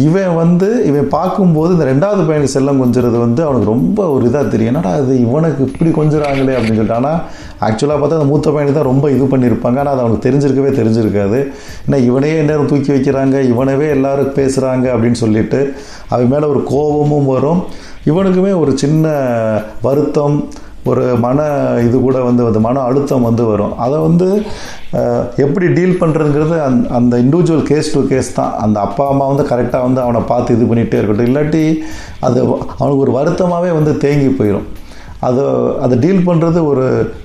[0.04, 4.70] இவன் வந்து இவன் பார்க்கும்போது இந்த ரெண்டாவது பையனுக்கு செல்லம் கொஞ்சிறது வந்து அவனுக்கு ரொம்ப ஒரு இதாக தெரியும்.
[4.72, 6.98] என்னடா அது இவனுக்கு இப்படி கொஞ்சிறாங்களே அப்படின்னு சொல்லிட்டு.
[7.00, 7.20] ஆனால்
[7.66, 11.38] ஆக்சுவலாக பார்த்தா அந்த மூத்த பையனுக்கு தான் ரொம்ப இது பண்ணியிருப்பாங்க ஆனால் அது அவனுக்கு தெரிஞ்சிருக்கவே தெரிஞ்சிருக்காது.
[11.86, 15.60] ஏன்னா இவனையே நேரம் தூக்கி வைக்கிறாங்க இவனவே எல்லாரும் பேசுகிறாங்க அப்படின்னு சொல்லிட்டு
[16.08, 17.62] அவன் மேலே ஒரு கோபமும் வரும்.
[18.10, 19.06] இவனுக்குமே ஒரு சின்ன
[19.86, 20.36] வருத்தம்
[20.90, 21.46] ஒரு மன
[21.86, 23.74] இது கூட வந்து அந்த மன அழுத்தம் வந்து வரும்.
[23.84, 24.28] அதை வந்து
[25.44, 28.52] எப்படி டீல் பண்ணுறதுங்கிறது அந் அந்த இண்டிவிஜுவல் கேஸ் டு கேஸ் தான்.
[28.64, 31.28] அந்த அப்பா அம்மா வந்து கரெக்டாக வந்து அவனை பார்த்து இது பண்ணிகிட்டே இருக்கட்டும்.
[31.30, 31.64] இல்லாட்டி
[32.28, 32.38] அது
[32.80, 34.68] அவனுக்கு ஒரு வருத்தமாகவே வந்து தேங்கி போயிடும்
[35.26, 35.44] அதை
[35.84, 36.84] அதை டீல் பண்ணுறது ஒரு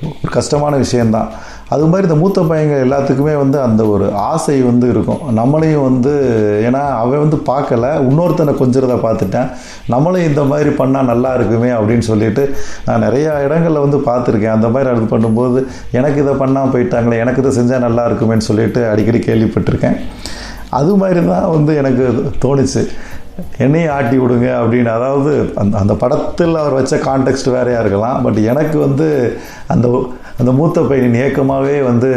[0.10, 1.30] ஒரு கஷ்டமான விஷயந்தான்
[1.74, 5.22] அது மாதிரி இந்த மூத்த பையங்க எல்லாத்துக்குமே வந்து அந்த ஒரு ஆசை வந்து இருக்கும்.
[5.40, 6.14] நம்மளையும் வந்து
[6.68, 9.52] ஏன்னா அவன் வந்து பார்க்கல இன்னொருத்தனை கொஞ்சிறத பார்த்துட்டேன்.
[9.94, 12.44] நம்மளும் இந்த மாதிரி பண்ணால் நல்லா இருக்குமே அப்படின்னு சொல்லிட்டு
[12.88, 14.56] நான் நிறையா இடங்களில் வந்து பார்த்துருக்கேன்.
[14.58, 15.62] அந்த மாதிரி அது பண்ணும்போது
[16.00, 19.98] எனக்கு இதை பண்ணால் போயிட்டாங்களே எனக்கு இதை செஞ்சால் நல்லா இருக்குமேன்னு சொல்லிட்டு அடிக்கடி கேள்விப்பட்டிருக்கேன்.
[20.82, 22.06] அது மாதிரி தான் வந்து எனக்கு
[22.44, 22.84] தோணுச்சு.
[23.66, 24.90] என்னையும் ஆட்டி விடுங்க அப்படின்னு.
[24.98, 28.18] அதாவது அந்த அந்த படத்தில் அவர் வச்ச கான்டெக்ட் வேறையாக இருக்கலாம்.
[28.26, 29.08] பட் எனக்கு வந்து
[29.74, 29.88] அந்த
[30.40, 32.12] அந்த மூத்த பையனின் ஏக்கமாகவே வந்து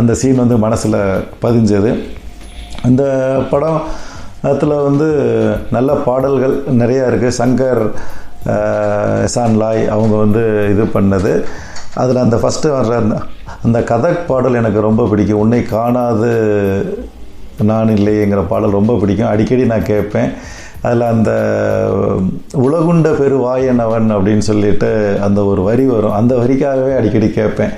[0.00, 0.98] அந்த சீன் வந்து மனசில்
[1.42, 1.90] பதிஞ்சது.
[2.88, 3.02] அந்த
[3.50, 3.80] படம்
[4.50, 5.08] அதில் வந்து
[5.76, 7.82] நல்ல பாடல்கள் நிறையா இருக்குது சங்கர்
[9.34, 11.32] சான்லாய் அவங்க வந்து இது பண்ணது.
[12.02, 13.16] அதில் அந்த ஃபஸ்ட்டு வர்ற அந்த
[13.66, 15.42] அந்த கதக் பாடல் எனக்கு ரொம்ப பிடிக்கும்.
[15.44, 16.30] உன்னை காணாது
[17.70, 19.30] நான் இல்லைங்கிற பாடல் ரொம்ப பிடிக்கும்.
[19.32, 20.30] அடிக்கடி நான் கேட்பேன்.
[20.82, 21.30] அதில் அந்த
[22.66, 24.90] உலகுண்ட பெருவாயனவன் அப்படின்னு சொல்லிட்டு
[25.26, 26.16] அந்த ஒரு வரி வரும்.
[26.20, 27.74] அந்த வரிக்காகவே அடிக்கடி கேட்பேன்.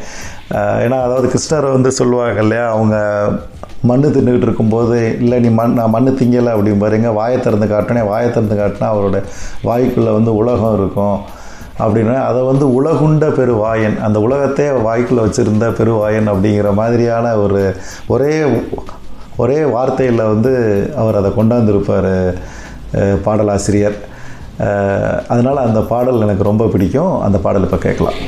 [0.84, 2.96] ஏன்னா அதாவது கிருஷ்ணரை வந்து சொல்லுவாங்க இல்லையா அவங்க
[3.90, 7.11] மண்ணு தின்னுக்கிட்டு இருக்கும்போது இல்லை நீ மண் நான் மண்ணு திங்கலை அப்படின்னு பாருங்க.
[7.18, 9.18] வாயை திறந்து காட்டினே வாயை திறந்து காட்டினா அவரோட
[9.68, 11.18] வாய்க்குள்ளே வந்து உலகம் இருக்கும்.
[11.84, 17.62] அப்படின்னா அதை வந்து உலகுண்ட பெருவாயன் அந்த உலகத்தை வாய்க்குள்ளே வச்சுருந்த பெருவாயன் அப்படிங்கிற மாதிரியான ஒரு
[18.14, 18.34] ஒரே
[19.36, 20.53] ஒரே வார்த்தையில் வந்து
[21.03, 22.14] அவர் அதை கொண்டாந்துருப்பார்.
[23.26, 23.99] பாடலாசிரியர்.
[25.32, 27.12] அதனால் அந்த பாடல் எனக்கு ரொம்ப பிடிக்கும்.
[27.26, 28.18] அந்த பாடல் இப்போ கேட்கலாம்.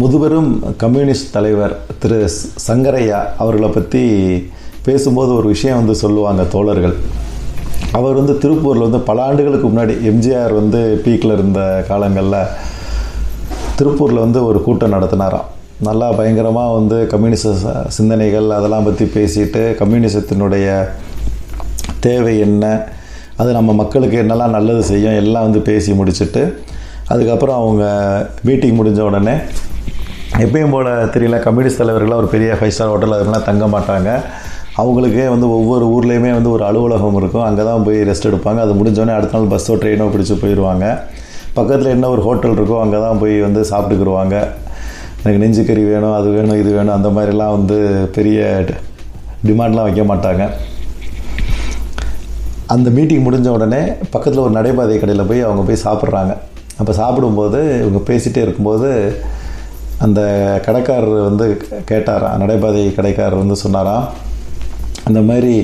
[0.00, 0.50] முதுபெரும்
[0.82, 2.18] கம்யூனிஸ்ட் தலைவர் திரு
[2.68, 4.02] சங்கரையா அவர்களை பற்றி
[4.86, 6.94] பேசும்போது ஒரு விஷயம் வந்து சொல்லுவாங்க தோழர்கள்.
[7.98, 12.50] அவர் வந்து திருப்பூரில் வந்து பல ஆண்டுகளுக்கு முன்னாடி எம்ஜிஆர் வந்து பீக்கில் இருந்த காலங்களில்
[13.78, 15.48] திருப்பூரில் வந்து ஒரு கூட்டம் நடத்தினாராம்.
[15.86, 17.52] நல்லா பயங்கரமாக வந்து கம்யூனிச
[17.96, 20.66] சிந்தனைகள் அதெல்லாம் பற்றி பேசிட்டு கம்யூனிசத்தினுடைய
[22.06, 22.64] தேவை என்ன?
[23.40, 25.16] அது நம்ம மக்களுக்கு என்னெல்லாம் நல்லது செய்யும்?
[25.22, 26.42] எல்லாம் வந்து பேசி முடிச்சுட்டு
[27.12, 27.84] அதுக்கப்புறம் அவங்க
[28.48, 29.34] மீட்டிங் முடிஞ்ச உடனே
[30.44, 34.10] எப்பயும் போல் தெரியல கம்யூனிஸ்ட் தலைவர்கள்லாம் ஒரு பெரிய ஃபைவ் ஸ்டார் ஹோட்டல் அதுமாதிரிலாம் தங்க மாட்டாங்க.
[34.80, 37.46] அவங்களுக்கே வந்து ஒவ்வொரு ஊர்லேயுமே வந்து ஒரு அலுவலகம் இருக்கும்.
[37.48, 38.60] அங்கே தான் போய் ரெஸ்ட் எடுப்பாங்க.
[38.66, 40.86] அது முடிஞ்சோடனே அடுத்த நாள் பஸ்ஸோ ட்ரெயினோ பிடிச்சி போயிடுவாங்க
[41.58, 44.36] பக்கத்தில் என்ன ஒரு ஹோட்டல் இருக்கோ அங்கே தான் போய் வந்து சாப்பிட்டுக்குருவாங்க.
[45.22, 47.78] எனக்கு நெஞ்சு கறி வேணும் அது வேணும் இது வேணும் அந்த மாதிரிலாம் வந்து
[48.16, 48.38] பெரிய
[49.48, 50.44] டிமாண்ட்லாம் வைக்க மாட்டாங்க.
[52.74, 53.82] அந்த மீட்டிங் முடிஞ்ச உடனே
[54.14, 56.32] பக்கத்தில் ஒரு நடைபாதை கடையில் போய் அவங்க போய் சாப்பிட்றாங்க.
[56.80, 58.90] அப்போ சாப்பிடும்போது இவங்க பேசிகிட்டே இருக்கும்போது
[60.04, 60.20] அந்த
[60.66, 61.46] கடைக்காரர் வந்து
[61.90, 64.04] கேட்டாராம் நடைபாதை கடைக்காரர் வந்து சொன்னாராம்
[65.08, 65.54] அந்த மாதிரி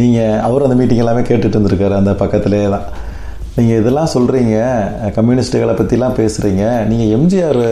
[0.00, 2.86] நீங்கள் அவர் அந்த மீட்டிங் எல்லாமே கேட்டுட்டு இருந்திருக்காரு அந்த பக்கத்திலே தான்
[3.56, 4.56] நீங்கள் இதெல்லாம் சொல்கிறீங்க
[5.16, 7.62] கம்யூனிஸ்ட்டுகளை பற்றிலாம் பேசுகிறீங்க நீங்கள் எம்ஜிஆர்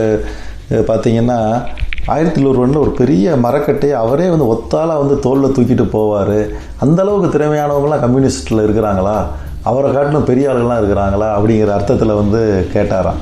[0.77, 1.65] பார்த்தீங்கன்னா
[2.05, 6.49] ஆயிரத்தி ஒருவனில் ஒரு பெரிய மரக்கட்டையை அவரே வந்து ஒத்தாலாக வந்து தோளில் தூக்கிட்டு போவார்.
[6.85, 9.17] அந்தளவுக்கு திறமையானவங்களாம் கம்யூனிஸ்ட்டில் இருக்கிறாங்களா?
[9.61, 11.27] அவரை காட்டிலும் பெரிய ஆளுகள்லாம் இருக்கிறாங்களா?
[11.37, 13.21] அப்படிங்கிற அர்த்தத்தில் வந்து கேட்டாராம்.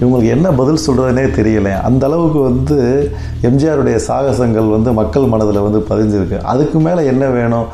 [0.00, 1.80] இவங்களுக்கு என்ன பதில் சொல்கிறதுனே தெரியல.
[1.80, 3.10] அந்த அளவுக்கு வந்து
[3.42, 6.42] எம்ஜிஆருடைய சாகசங்கள் வந்து மக்கள் மனதில் வந்து பதிஞ்சிருக்கு.
[6.42, 7.66] அதுக்கு மேலே என்ன வேணும்?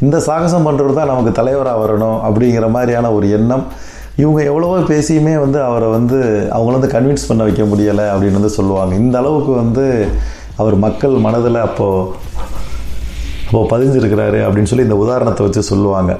[0.00, 3.64] இந்த சாகசம் பண்ணுறது தான் நமக்கு தலைவராக வரணும் அப்படிங்கிற மாதிரியான ஒரு எண்ணம்
[4.16, 6.18] இவங்க எவ்வளவோ பேசியுமே வந்து அவரை வந்து
[6.52, 8.94] அவங்கள வந்து கன்வின்ஸ் பண்ண வைக்க முடியலை அப்படின்னு வந்து சொல்லுவாங்க.
[8.94, 9.84] இந்த அளவுக்கு வந்து
[10.56, 12.24] அவர் மக்கள் மனதில் அப்போது
[13.46, 16.12] அப்போது பதிஞ்சிருக்கிறாரு அப்படின்னு சொல்லி இந்த உதாரணத்தை வச்சு சொல்லுவாங்க.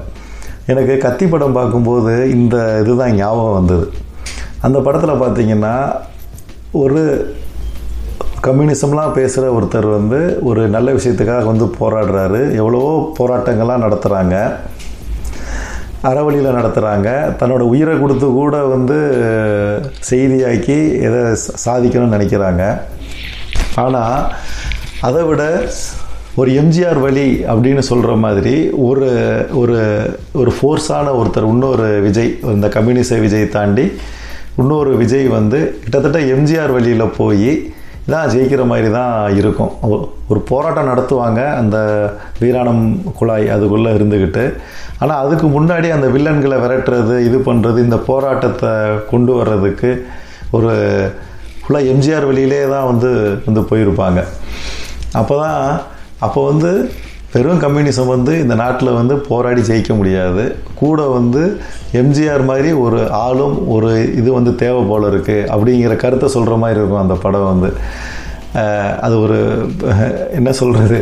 [0.65, 3.85] எனக்கு கத்தி படம் பார்க்கும்போது இந்த இதுதான் ஞாபகம் வந்தது.
[4.61, 5.75] அந்த படத்தில் பார்த்தீங்கன்னா
[6.83, 7.01] ஒரு
[8.47, 12.41] கம்யூனிசம்லாம் பேசுகிற ஒருத்தர் வந்து ஒரு நல்ல விஷயத்துக்காக வந்து போராடுறாரு.
[12.55, 14.35] எவ்வளவோ போராட்டங்கள்லாம் நடத்துகிறாங்க
[16.03, 18.97] அறவழியில் நடத்துகிறாங்க தன்னோட உயிரை கொடுத்து கூட வந்து
[20.09, 21.21] செய்தியாக்கி எதை
[21.65, 22.63] சாதிக்கணும்னு நினைக்கிறாங்க.
[23.75, 24.31] ஆனால்
[25.01, 25.43] அதை விட
[26.35, 29.07] ஒரு எம்ஜிஆர் வழி அப்படின்னு சொல்கிற மாதிரி ஒரு
[29.53, 29.77] ஒரு
[30.33, 33.91] ஒரு ஃபோர்ஸான ஒருத்தர் இன்னொரு விஜய் இந்த கம்யூனிச விஜய் தாண்டி
[34.57, 37.73] இன்னொரு விஜய் வந்து கிட்டத்தட்ட எம்ஜிஆர் வழியில் போய்
[38.09, 39.71] தான் ஜெயிக்கிற மாதிரி தான் இருக்கும்.
[40.29, 41.77] ஒரு போராட்டம் நடத்துவாங்க அந்த
[42.39, 44.43] வீராணம் குழாய் அதுக்குள்ளே இருந்துக்கிட்டு
[45.01, 48.71] ஆனால் அதுக்கு முன்னாடி அந்த வில்லன்களை விரட்டுறது இது பண்ணுறது இந்த போராட்டத்தை
[49.11, 49.91] கொண்டு வர்றதுக்கு
[50.57, 50.71] ஒரு
[51.63, 53.09] ஃபுல்லாக எம்ஜிஆர் வழியிலே தான் வந்து
[53.47, 54.19] வந்து போயிருப்பாங்க.
[55.21, 55.61] அப்போ தான்
[56.25, 56.71] அப்போ வந்து
[57.33, 60.43] வெறும் கம்யூனிசம் வந்து இந்த நாட்டில் வந்து போராடி ஜெயிக்க முடியாது.
[60.81, 61.41] கூட வந்து
[62.01, 63.89] எம்ஜிஆர் மாதிரி ஒரு ஆளும் ஒரு
[64.19, 67.71] இது வந்து தேவை போல இருக்குது அப்படிங்கிற கருத்தை சொல்கிற மாதிரி இருக்கும் அந்த படம் வந்து.
[69.05, 69.39] அது ஒரு
[70.39, 70.99] என்ன சொல்கிறது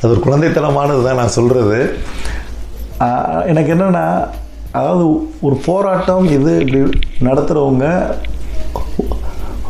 [0.00, 1.78] அது ஒரு குழந்தைத்தனமானது தான் நான் சொல்கிறது
[3.50, 4.06] எனக்கு என்னென்னா
[4.72, 5.04] அதாவது
[5.40, 6.80] ஒரு போராட்டம் இது இப்படி
[7.28, 7.86] நடத்துகிறவங்க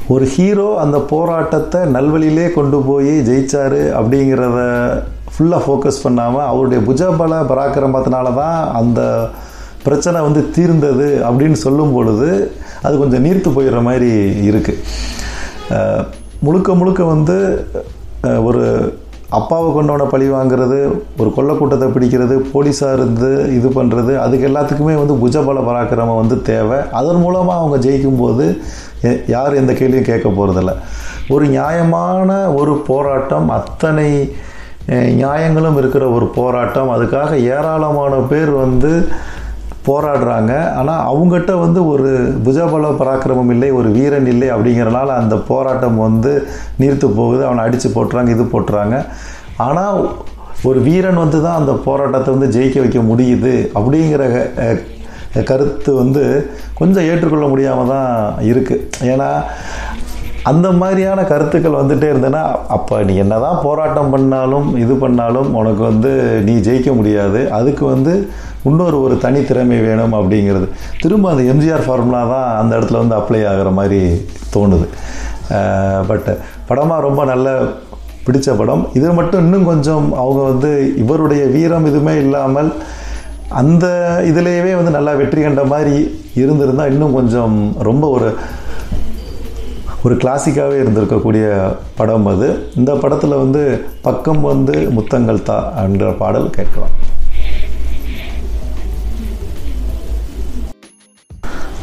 [0.09, 4.61] ஒரு ஹீரோ அந்த போராட்டத்தை நல்வழியிலே கொண்டு போய் ஜெயிச்சாரு அப்படிங்கிறத
[5.33, 9.01] ஃபுல்லாக ஃபோக்கஸ் பண்ணாமல் அவருடைய புஜபல பராக்கிரமத்தினால தான் அந்த
[9.83, 12.31] பிரச்சனை வந்து தீர்ந்தது அப்படின்னு சொல்லும் பொழுது
[12.83, 14.11] அது கொஞ்சம் நீர்த்து போயிடுற மாதிரி
[14.51, 14.83] இருக்குது
[16.43, 17.37] முழுக்க முழுக்க வந்து
[18.43, 18.65] ஒரு
[19.39, 20.79] அப்பாவை கொண்டவனை பழி வாங்குறது
[21.21, 26.79] ஒரு கொள்ளக்கூட்டத்தை பிடிக்கிறது போலீஸாக இருந்து இது பண்ணுறது அதுக்கு எல்லாத்துக்குமே வந்து புஜபல பராக்கிரமம் வந்து தேவை.
[27.01, 28.47] அதன் மூலமாக அவங்க ஜெயிக்கும்போது
[29.35, 30.75] யார் எந்த கேள்வியும் கேட்க போகிறதில்ல
[31.35, 34.09] ஒரு நியாயமான ஒரு போராட்டம் அத்தனை
[35.23, 36.91] நியாயங்களும் இருக்கிற ஒரு போராட்டம்.
[36.95, 38.93] அதுக்காக ஏராளமான பேர் வந்து
[39.89, 40.53] போராடுறாங்க.
[40.79, 42.11] ஆனால் அவங்ககிட்ட வந்து ஒரு
[42.47, 46.33] புஜபல பராக்கிரமம் இல்லை ஒரு வீரன் இல்லை அப்படிங்கிறனால அந்த போராட்டம் வந்து
[46.83, 47.43] நீர்த்து போகுது.
[47.49, 48.97] அவனை அடித்து போட்டுறாங்க இது போட்டுறாங்க.
[49.67, 49.99] ஆனால்
[50.69, 54.25] ஒரு வீரன் வந்து தான் அந்த போராட்டத்தை வந்து ஜெயிக்க வைக்க முடியுது அப்படிங்கிற
[55.51, 56.23] கருத்து வந்து
[56.79, 58.11] கொஞ்சம் ஏற்றுக்கொள்ள முடியாமல் தான்
[58.51, 59.29] இருக்குது ஏன்னா
[60.51, 62.43] அந்த மாதிரியான கருத்துக்கள் வந்துகிட்டே இருந்தேன்னா
[62.77, 66.13] அப்போ நீ என்ன தான் போராட்டம் பண்ணாலும் இது பண்ணாலும் உனக்கு வந்து
[66.47, 67.41] நீ ஜெயிக்க முடியாது.
[67.59, 68.15] அதுக்கு வந்து
[68.69, 70.67] இன்னொரு ஒரு தனித்திறமை வேணும் அப்படிங்கிறது.
[71.03, 74.01] திரும்ப அந்த எம்ஜிஆர் ஃபார்முலா தான் அந்த இடத்துல வந்து அப்ளை ஆகிற மாதிரி
[74.55, 74.89] தோணுது.
[76.11, 76.31] பட்
[76.71, 77.49] படமாக ரொம்ப நல்ல
[78.27, 78.83] பிடிச்ச படம்.
[78.99, 80.71] இது மட்டும் இன்னும் கொஞ்சம் அவங்க வந்து
[81.03, 82.71] இவருடைய வீரம் இதுவுமே இல்லாமல்
[83.61, 83.87] அந்த
[84.31, 85.97] இதுலேயே வந்து நல்லா வெற்றி கண்ட மாதிரி
[86.43, 87.57] இருந்திருந்தால் இன்னும் கொஞ்சம்
[87.89, 88.29] ரொம்ப ஒரு
[90.05, 91.47] ஒரு கிளாசிக்காகவே இருந்திருக்கக்கூடிய
[91.99, 92.47] படம் அது.
[92.81, 93.63] இந்த படத்தில் வந்து
[94.07, 96.95] பக்கம் வந்து முத்தங்கள் தா என்ற பாடல் கேட்கலாம்.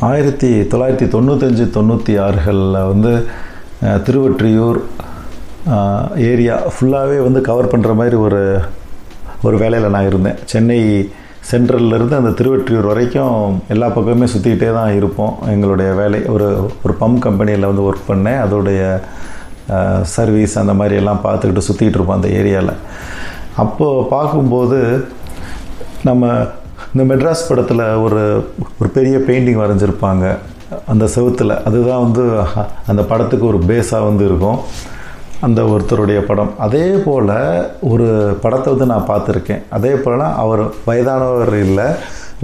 [0.10, 3.14] ஆயிரத்தி தொள்ளாயிரத்தி தொண்ணூத்தஞ்சு தொண்ணூற்றி ஆறுகளில் வந்து
[4.08, 4.80] திருவொற்றியூர்
[6.32, 8.42] ஏரியா ஃபுல்லாகவே வந்து கவர் பண்ணுற மாதிரி ஒரு
[9.48, 10.38] ஒரு வேலையில் நான் இருந்தேன்.
[10.52, 10.80] சென்னை
[11.50, 13.36] சென்ட்ரல்லேருந்து அந்த திருவெற்றியூர் வரைக்கும்
[13.74, 15.36] எல்லா பக்கமே சுற்றிக்கிட்டே தான் இருப்போம்.
[15.54, 16.48] எங்களுடைய வேலை ஒரு
[16.86, 18.40] ஒரு பம்ப் கம்பெனியில் வந்து ஒர்க் பண்ணேன்.
[18.46, 18.82] அதோடைய
[20.16, 22.74] சர்வீஸ் அந்த மாதிரி எல்லாம் பார்த்துக்கிட்டு சுற்றிக்கிட்டு இருப்போம் அந்த ஏரியாவில்
[23.64, 24.80] அப்போது பார்க்கும்போது
[26.08, 26.32] நம்ம
[26.94, 28.22] இந்த மெட்ராஸ் படத்தில் ஒரு
[28.80, 30.26] ஒரு பெரிய பெயிண்டிங் வரைஞ்சிருப்பாங்க.
[30.92, 31.54] அந்த செவுத்தில்.
[31.68, 32.24] அதுதான் வந்து
[32.92, 34.60] அந்த படத்துக்கு ஒரு பேஸாக வந்து இருக்கும்.
[35.46, 36.52] அந்த ஒருத்தருடைய படம்.
[36.66, 37.34] அதே போல்
[37.92, 38.08] ஒரு
[38.44, 39.62] படத்தை வந்து நான் பார்த்துருக்கேன்.
[39.78, 41.88] அதே போலனா அவர் வயதானவர் இல்லை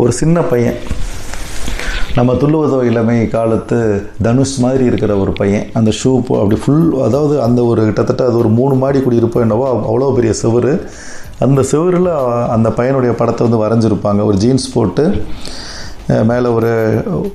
[0.01, 0.77] ஒரு சின்ன பையன்.
[2.17, 3.77] நம்ம துள்ளுவதோ இளமை காலத்து
[4.25, 5.65] தனுஷ் மாதிரி இருக்கிற ஒரு பையன்.
[5.79, 10.11] அந்த ஷூ அப்படி ஃபுல் அதாவது அந்த ஒரு கிட்டத்தட்ட அது ஒரு மூணு மாடி குடியிருப்போம் என்னவோ அவ்வளோ
[10.19, 10.73] பெரிய செவரு.
[11.45, 12.11] அந்த செவரில்
[12.55, 14.21] அந்த பையனுடைய படத்தை வந்து வரைஞ்சிருப்பாங்க.
[14.29, 15.05] ஒரு ஜீன்ஸ் போட்டு
[16.31, 16.71] மேலே ஒரு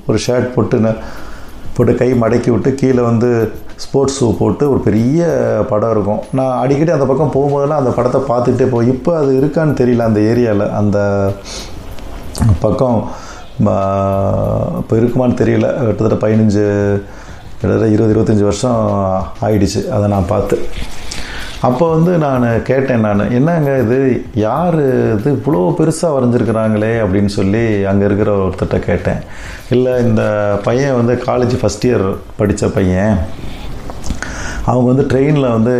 [0.07, 0.77] ஒரு ஷர்ட் போட்டு
[1.79, 3.29] போட்டு கை மடக்கி விட்டு கீழே வந்து
[3.83, 5.27] ஸ்போர்ட்ஸ் ஷூ போட்டு ஒரு பெரிய
[5.69, 6.21] படம் இருக்கும்.
[6.37, 10.65] நான் அடிக்கடி அந்த பக்கம் போகும்போதெல்லாம் அந்த படத்தை பார்த்துக்கிட்டே போய் இப்போ அது இருக்கான்னு தெரியல அந்த ஏரியாவில்
[10.79, 10.97] அந்த
[12.65, 12.99] பக்கம்
[14.81, 15.69] இப்போ இருக்குமான்னு தெரியல.
[15.85, 16.65] கிட்டத்தட்ட பதினஞ்சு
[17.59, 18.77] கிட்டத்தட்ட இருபது இருபத்தஞ்சி வருஷம்
[19.47, 19.81] ஆயிடுச்சு.
[19.95, 20.57] அதை நான் பார்த்து.
[21.67, 24.25] அப்போ வந்து நான் கேட்டேன் நான் என்னங்க இது?
[24.33, 24.75] யார்
[25.15, 25.29] இது?
[25.37, 26.91] இவ்வளோ பெருசாக வரைஞ்சிருக்கிறாங்களே?
[27.03, 29.19] அப்படின்னு சொல்லி அங்கே இருக்கிற ஒருத்தர்கிட்ட கேட்டேன்.
[29.69, 30.23] இல்லை இந்த
[30.63, 32.05] பையன் வந்து காலேஜ் ஃபஸ்ட் இயர்
[32.37, 33.17] படித்த பையன்.
[34.65, 35.75] அவங்க வந்து ட்ரெயினில் வந்து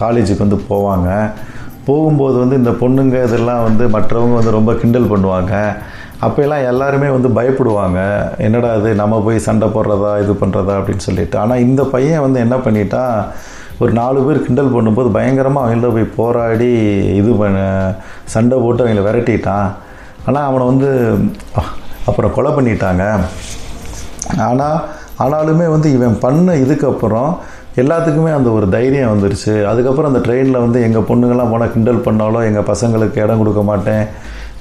[0.00, 1.30] காலேஜுக்கு வந்து போவாங்க.
[1.84, 5.54] போகும்போது வந்து இந்த பொண்ணுங்க இதெல்லாம் வந்து மற்றவங்க வந்து ரொம்ப கிண்டல் பண்ணுவாங்க.
[6.20, 8.00] அப்போல்லாம் எல்லாருமே வந்து பயப்படுவாங்க.
[8.38, 8.94] என்னடா இது?
[8.94, 10.12] நம்ம போய் சண்டை போடுறதா?
[10.22, 11.38] இது பண்ணுறதா அப்படின்னு சொல்லிட்டு.
[11.38, 13.18] ஆனால் இந்த பையன் வந்து என்ன பண்ணிட்டான்?
[13.82, 16.70] ஒரு நாலு பேர் கிண்டல் பண்ணும்போது பயங்கரமாக அவங்கள போய் போராடி
[17.20, 17.58] இது பண்ண
[18.34, 19.68] சண்டை போட்டு அவங்கள விரட்டிட்டான்.
[20.26, 20.90] ஆனால் அவனை வந்து
[22.10, 23.04] அப்புறம் கொலை பண்ணிட்டாங்க.
[24.48, 24.78] ஆனால்
[25.24, 27.32] ஆனாலுமே வந்து இவன் பண்ண இதுக்கப்புறம்
[27.82, 29.54] எல்லாத்துக்குமே அந்த ஒரு தைரியம் வந்துருச்சு.
[29.70, 34.04] அதுக்கப்புறம் அந்த ட்ரெயினில் வந்து எங்கள் பொண்ணுங்கள்லாம் போனால் கிண்டல் பண்ணாலோ எங்கள் பசங்களுக்கு இடம் கொடுக்க மாட்டேன்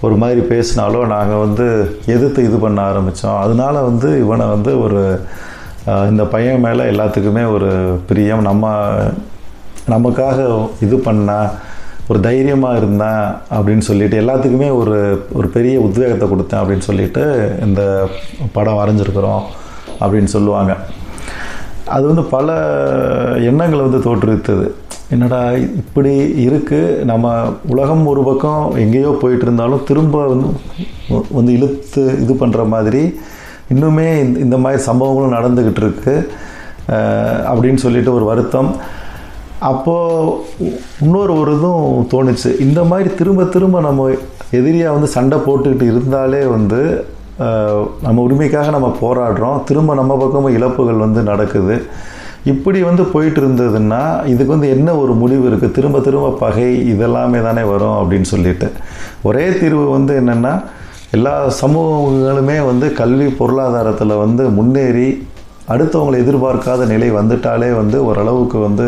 [0.05, 1.65] ஒரு மாதிரி பேசினாலோ நாங்கள் வந்து
[2.13, 5.01] எதிர்த்து இது பண்ண ஆரம்பித்தோம் அதனால வந்து இவனை வந்து ஒரு
[6.11, 7.69] இந்த பையன் மேலே எல்லாத்துக்குமே ஒரு
[8.09, 8.43] பிரியம்.
[8.49, 8.65] நம்ம
[9.93, 10.37] நமக்காக
[10.85, 11.49] இது பண்ணால்
[12.07, 13.25] ஒரு தைரியமாக இருந்தேன்
[13.55, 14.97] அப்படின்னு சொல்லிட்டு எல்லாத்துக்குமே ஒரு
[15.37, 17.23] ஒரு பெரிய உத்வேகத்தை கொடுத்தேன் அப்படின்னு சொல்லிட்டு
[17.67, 17.81] இந்த
[18.55, 19.43] படம் வரைஞ்சிருக்கிறோம்
[20.03, 20.73] அப்படின்னு சொல்லுவாங்க.
[21.95, 22.47] அது வந்து பல
[23.49, 24.65] எண்ணங்களை வந்து தோற்றுவித்தது.
[25.13, 25.41] என்னடா
[25.81, 26.13] இப்படி
[26.45, 27.33] இருக்குது நம்ம
[27.73, 30.49] உலகம் ஒரு பக்கம் எங்கேயோ போயிட்டு இருந்தாலும் திரும்ப வந்து
[31.37, 33.03] வந்து இழுத்து இது பண்ணுற மாதிரி
[33.71, 34.07] இன்னுமே
[34.45, 36.15] இந்த மாதிரி சம்பவங்களும் நடந்துக்கிட்டு இருக்கு.
[37.51, 38.71] அப்படின்னு சொல்லிட்டு ஒரு வருத்தம்.
[39.71, 40.31] அப்போது
[41.01, 42.49] இன்னொரு ஒரு இதுவும் தோணுச்சு.
[42.59, 44.07] இந்த மாதிரி திரும்ப திரும்ப நம்ம
[44.59, 46.81] எதிரியாக வந்து சண்டை போட்டுக்கிட்டு இருந்தாலே வந்து
[48.05, 49.63] நம்ம உரிமைக்காக நம்ம போராடுறோம்.
[49.69, 51.77] திரும்ப நம்ம பக்கமும் இழப்புகள் வந்து நடக்குது.
[52.51, 54.01] இப்படி வந்து போயிட்டு இருந்ததுன்னா
[54.31, 58.67] இதுக்கு வந்து என்ன ஒரு முடிவு இருக்குது திரும்ப திரும்ப பகை இதெல்லாமே தானே வரும் அப்படின்னு சொல்லிட்டு.
[59.21, 60.53] ஒரே தீர்வு வந்து என்னென்னா
[61.15, 65.09] எல்லா சமூகங்களுமே வந்து கல்வி பொருளாதாரத்தில் வந்து முன்னேறி
[65.73, 68.87] அடுத்தவங்களை எதிர்பார்க்காத நிலை வந்துட்டாலே வந்து ஓரளவுக்கு வந்து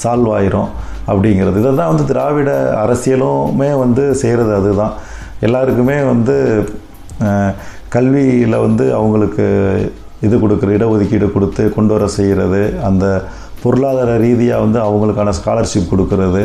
[0.00, 0.70] சால்வ் ஆயிரும்
[1.10, 1.56] அப்படிங்கிறது.
[1.62, 2.50] இதை தான் வந்து திராவிட
[2.82, 4.94] அரசியலுமே வந்து செய்கிறது அதுதான்.
[5.46, 6.36] எல்லாருக்குமே வந்து
[7.96, 9.46] கல்வியில் வந்து அவங்களுக்கு
[10.26, 13.04] இது கொடுக்குற இடஒதுக்கீடு கொடுத்து கொண்டு வர செய்கிறது அந்த
[13.64, 16.42] பொருளாதார ரீதியாக வந்து அவங்களுக்கான ஸ்காலர்ஷிப் கொடுக்கறது.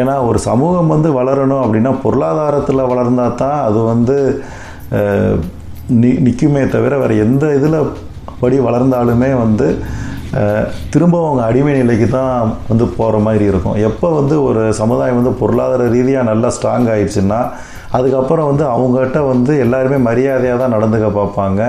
[0.00, 4.18] ஏன்னா ஒரு சமூகம் வந்து வளரணும் அப்படின்னா பொருளாதாரத்தில் வளர்ந்தால் தான் அது வந்து
[6.02, 7.78] நி நிற்குமே தவிர வேறு எந்த இதில்
[8.42, 9.66] படி வளர்ந்தாலுமே வந்து
[10.92, 12.32] திரும்ப அவங்க அடிமை நிலைக்கு தான்
[12.70, 13.76] வந்து போகிற மாதிரி இருக்கும்.
[13.88, 17.40] எப்போ வந்து ஒரு சமுதாயம் வந்து பொருளாதார ரீதியாக நல்லா ஸ்ட்ராங் ஆயிடுச்சுன்னா
[17.98, 21.60] அதுக்கப்புறம் வந்து அவங்ககிட்ட வந்து எல்லாருமே மரியாதையாக தான் நடந்துக்க பார்ப்பாங்க.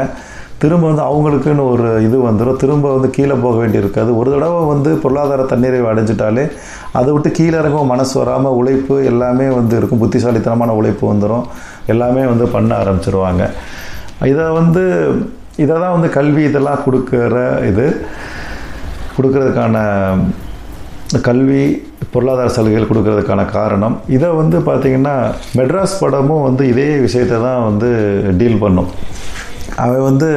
[0.62, 4.12] திரும்ப வந்து அவங்களுக்குன்னு ஒரு இது வந்துடும் திரும்ப வந்து கீழே போக வேண்டியிருக்காது.
[4.20, 6.45] ஒரு தடவை வந்து பொருளாதார தண்ணீரை அடைஞ்சிட்டாலே
[6.99, 10.01] அதை விட்டு கீழே இறங்கவும் மனசு வராமல் உழைப்பு எல்லாமே வந்து இருக்கும்.
[10.03, 11.45] புத்திசாலித்தனமான உழைப்பு வந்துடும்
[11.93, 13.43] எல்லாமே வந்து பண்ண ஆரம்பிச்சிருவாங்க.
[14.32, 14.84] இதை வந்து
[15.64, 17.36] இதை தான் வந்து கல்வி இதெல்லாம் கொடுக்குற
[17.72, 17.86] இது.
[19.18, 19.76] கொடுக்கறதுக்கான
[21.28, 21.64] கல்வி
[22.14, 23.95] பொருளாதார சலுகைகள் கொடுக்கறதுக்கான காரணம்.
[24.16, 25.16] இதை வந்து பார்த்திங்கன்னா
[25.60, 27.89] மெட்ராஸ் படமும் வந்து இதே விஷயத்தை தான் வந்து
[28.39, 28.89] டீல் பண்ணும்.
[29.84, 30.30] அவன் வந்து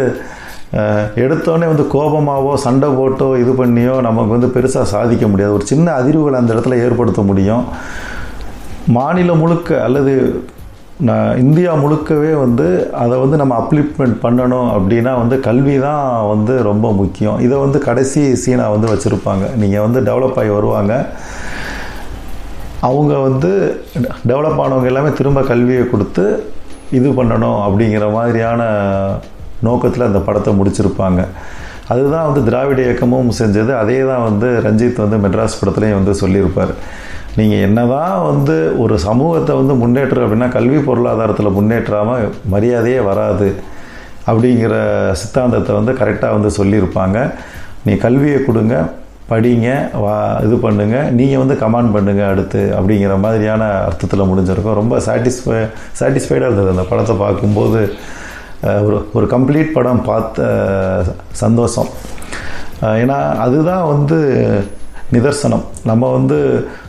[1.22, 5.56] எடுத்தோடனே வந்து கோபமாவோ சண்டை போட்டோ இது பண்ணியோ நமக்கு வந்து பெருசாக சாதிக்க முடியாது.
[5.58, 7.64] ஒரு சின்ன அதிர்வுகளை அந்த இடத்துல ஏற்படுத்த முடியும்.
[8.96, 10.14] மாநிலம் முழுக்க அல்லது
[11.08, 12.66] நான் இந்தியா முழுக்கவே வந்து
[13.02, 17.38] அதை வந்து நம்ம அப்ளிப்மெண்ட் பண்ணணும் அப்படின்னா வந்து கல்வி தான் வந்து ரொம்ப முக்கியம்.
[17.46, 19.44] இதை வந்து கடைசி சீனாக வந்து வச்சுருப்பாங்க.
[19.62, 20.94] நீங்கள் வந்து டெவலப் ஆகி வருவாங்க.
[22.88, 23.52] அவங்க வந்து
[24.30, 26.24] டெவலப் ஆனவங்க எல்லாமே திரும்ப கல்வியை கொடுத்து
[26.96, 28.62] இது பண்ணணும் அப்படிங்கிற மாதிரியான
[29.66, 31.20] நோக்கத்தில் அந்த படத்தை முடிச்சிருப்பாங்க.
[31.92, 33.72] அதுதான் வந்து திராவிட இயக்கமும் செஞ்சது.
[33.82, 36.72] அதே தான் வந்து ரஞ்சித் வந்து மெட்ராஸ் படத்துலையும் வந்து சொல்லியிருப்பார்.
[37.38, 42.24] நீங்கள் என்ன தான் வந்து ஒரு சமூகத்தை வந்து முன்னேற்றம் அப்படின்னா கல்வி பொருளாதாரத்தில் முன்னேற்றாமல்
[42.54, 43.48] மரியாதையே வராது
[44.30, 44.74] அப்படிங்கிற
[45.20, 47.18] சித்தாந்தத்தை வந்து கரெக்டாக வந்து சொல்லியிருப்பாங்க.
[47.86, 48.74] நீ கல்வியை கொடுங்க
[49.30, 49.68] படிங்க
[50.02, 50.14] வா
[50.44, 54.78] இது பண்ணுங்கள் நீங்கள் வந்து கமாண்ட் பண்ணுங்கள் அடுத்து அப்படிங்கிற மாதிரியான அர்த்தத்தில் முடிஞ்சிருக்கும்.
[54.80, 55.58] ரொம்ப சாட்டிஸ்ஃபை
[56.00, 57.82] சாட்டிஸ்ஃபைடாக இருந்தது அந்த படத்தை பார்க்கும்போது.
[58.86, 60.46] ஒரு ஒரு கம்ப்ளீட் படம் பார்த்த
[61.42, 61.90] சந்தோஷம்.
[63.02, 64.18] ஏன்னா அதுதான் வந்து
[65.14, 65.62] நிதர்சனம்.
[65.90, 66.38] நம்ம வந்து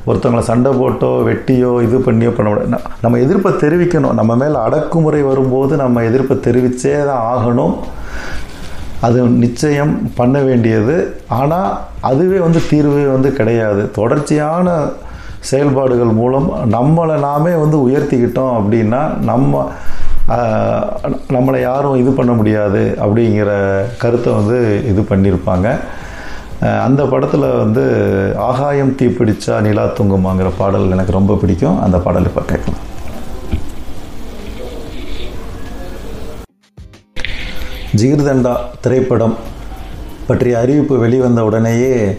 [0.09, 2.81] ஒருத்தவங்களை சண்டை போட்டோ வெட்டியோ இது பண்ணியோ பண்ண முடியாது.
[3.03, 4.17] நம்ம எதிர்ப்பை தெரிவிக்கணும்.
[4.19, 7.75] நம்ம மேலே அடக்குமுறை வரும்போது நம்ம எதிர்ப்பை தெரிவித்தே தான் ஆகணும்.
[9.07, 10.95] அது நிச்சயம் பண்ண வேண்டியது.
[11.39, 11.69] ஆனால்
[12.09, 13.83] அதுவே வந்து தீர்வு வந்து கிடையாது.
[13.99, 14.67] தொடர்ச்சியான
[15.49, 19.61] செயல்பாடுகள் மூலம் நம்மளை நாமே வந்து உயர்த்திக்கிட்டோம் அப்படின்னா நம்ம
[21.35, 23.51] நம்மளை யாரும் இது பண்ண முடியாது அப்படிங்கிற
[24.01, 24.57] கருத்தை வந்து
[24.91, 25.67] இது பண்ணியிருப்பாங்க
[26.87, 27.83] அந்த படத்தில் வந்து
[28.49, 31.79] ஆகாயம் தீப்பிடிச்சா நிலா தூங்குமாங்கிற பாடல் எனக்கு ரொம்ப பிடிக்கும்.
[31.85, 32.83] அந்த பாடல் இப்போ கேட்கலாம்.
[37.97, 39.35] ஜிகிர்தண்டா திரைப்படம்
[40.27, 42.17] பற்றிய அறிவிப்பு வெளிவந்த உடனேயே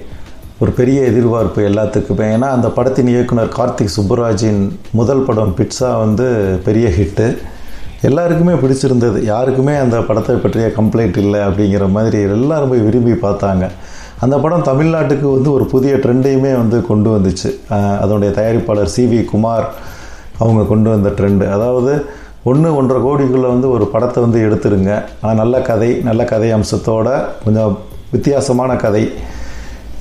[0.59, 2.27] ஒரு பெரிய எதிர்பார்ப்பு எல்லாத்துக்குமே.
[2.35, 6.27] ஏன்னா அந்த படத்தின் இயக்குனர் கார்த்திக் சுப்புராஜின் முதல் படம் பிட்ஸா வந்து
[6.65, 7.39] பெரிய ஹிட்டு.
[8.03, 9.19] எல்லாருக்குமே பிடிச்சிருந்தது.
[9.25, 13.71] யாருக்குமே அந்த படத்தை பற்றிய கம்ப்ளைண்ட் இல்லை அப்படிங்கிற மாதிரி எல்லாரும் போய் விரும்பி பார்த்தாங்க.
[14.21, 17.51] அந்த படம் தமிழ்நாட்டுக்கு வந்து ஒரு புதிய ட்ரெண்டையுமே வந்து கொண்டு வந்துச்சு.
[18.01, 19.69] அதனுடைய தயாரிப்பாளர் சி வி குமார்
[20.39, 21.95] அவங்க கொண்டு வந்த ட்ரெண்டு அதாவது
[22.49, 24.93] ஒன்று ஒன்றரை கோடிக்குள்ளே வந்து ஒரு படத்தை வந்து எடுத்துருங்க.
[25.21, 27.09] ஆனால் நல்ல கதை நல்ல கதை அம்சத்தோட
[27.45, 27.73] கொஞ்சம்
[28.15, 29.03] வித்தியாசமான கதை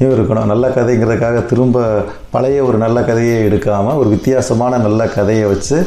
[0.04, 0.50] இருக்கணும்.
[0.52, 1.78] நல்ல கதைங்கிறதுக்காக திரும்ப
[2.34, 5.78] பழைய ஒரு நல்ல கதையை எடுக்காமல் ஒரு வித்தியாசமான நல்ல கதையை வச்சு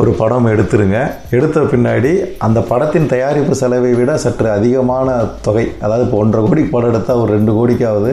[0.00, 0.98] ஒரு படம் எடுத்துருங்க.
[1.36, 2.12] எடுத்த பின்னாடி
[2.46, 5.08] அந்த படத்தின் தயாரிப்பு செலவை விட சற்று அதிகமான
[5.46, 8.12] தொகை அதாவது இப்போ ஒன்றரை கோடிக்கு படம் எடுத்தால் ஒரு ரெண்டு கோடிக்காவது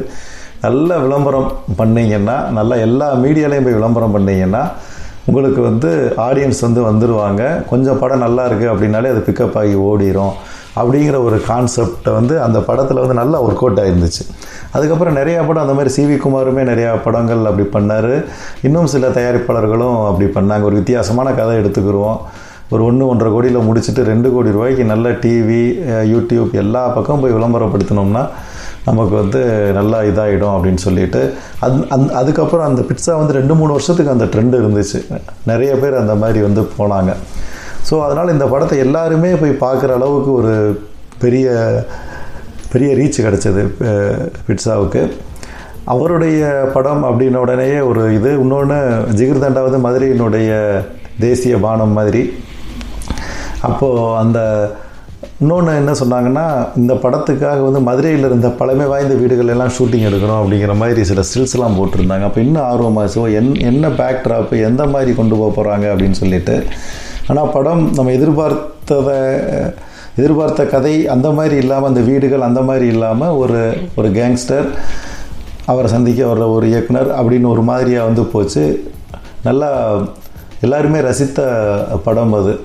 [0.65, 1.49] நல்ல விளம்பரம்
[1.81, 4.63] பண்ணிங்கன்னா நல்ல எல்லா மீடியாலையும் போய் விளம்பரம் பண்ணிங்கன்னா
[5.29, 5.89] உங்களுக்கு வந்து
[6.25, 10.35] ஆடியன்ஸ் வந்து வந்துடுவாங்க கொஞ்சம் படம் நல்லா இருக்குது அப்படின்னாலே அது பிக்கப் ஆகி ஓடிரும்.
[10.79, 14.23] அப்படிங்கிற ஒரு கான்செப்டை வந்து அந்த படத்தில் வந்து நல்லா ஒர்க் அவுட் ஆகிருந்துச்சு
[14.75, 18.13] அதுக்கப்புறம் நிறையா படம் அந்த மாதிரி சிவி குமாருமே நிறையா படங்கள் அப்படி பண்ணார்.
[18.67, 20.63] இன்னும் சில தயாரிப்பாளர்களும் அப்படி பண்ணாங்க.
[20.69, 22.19] ஒரு வித்தியாசமான கதை எடுத்துக்கிருவோம்.
[22.73, 25.63] ஒரு ஒன்று ஒன்றரை கோடியில் முடிச்சுட்டு ரெண்டு கோடி ரூபாய்க்கு நல்ல டிவி
[26.13, 28.23] யூடியூப் எல்லா பக்கம் போய் விளம்பரப்படுத்தினோம்னா
[28.87, 29.41] நமக்கு வந்து
[29.77, 31.21] நல்லா இதாகிடும் அப்படின்னு சொல்லிட்டு
[31.67, 34.99] அந் அந் அதுக்கப்புறம் அந்த பிட்ஸா வந்து ரெண்டு மூணு வருஷத்துக்கு அந்த ட்ரெண்ட் இருந்துச்சு.
[35.51, 37.13] நிறைய பேர் அந்த மாதிரி வந்து போனாங்க.
[37.89, 40.53] ஸோ அதனால் இந்த படத்தை எல்லாருமே போய் பார்க்குற அளவுக்கு ஒரு
[41.23, 41.47] பெரிய
[42.71, 43.61] பெரிய ரீச் கிடச்சிது
[44.47, 45.01] பிட்ஸாவுக்கு
[45.93, 46.41] அவருடைய
[46.73, 48.79] படம் அப்படின்ன உடனேயே ஒரு இது இன்னொன்று
[49.19, 50.49] ஜிகிர்தண்டா வந்து மதுரையினுடைய
[51.25, 52.23] தேசிய பானம் மாதிரி.
[53.67, 54.39] அப்போது அந்த
[55.41, 56.43] இன்னொன்று என்ன சொன்னாங்கன்னா
[56.79, 61.75] இந்த படத்துக்காக வந்து மதுரையில் இருந்த பழமை வாய்ந்த வீடுகள் எல்லாம் ஷூட்டிங் எடுக்கணும் அப்படிங்கிற மாதிரி சில ஸ்டில்ஸ்லாம்
[61.79, 62.25] போட்டிருந்தாங்க.
[62.29, 66.55] அப்போ இன்னும் ஆர்வமாக ஓ என் என்ன பேக் ட்ராப்பு எந்த மாதிரி கொண்டு போக போகிறாங்க அப்படின்னு சொல்லிட்டு.
[67.31, 69.17] ஆனால் படம் நம்ம எதிர்பார்த்ததை
[70.19, 73.59] எதிர்பார்த்த கதை அந்த மாதிரி இல்லாமல் அந்த வீடுகள் அந்த மாதிரி இல்லாமல் ஒரு
[73.95, 74.67] ஒரு கேங்ஸ்டர்
[75.73, 78.65] அவரை சந்திக்க வர்ற ஒரு இயக்குனர் அப்படின்னு ஒரு மாதிரியாக வந்து போச்சு.
[79.49, 79.69] நல்லா
[80.67, 81.39] எல்லாருமே ரசித்த
[82.07, 82.55] படம் அது.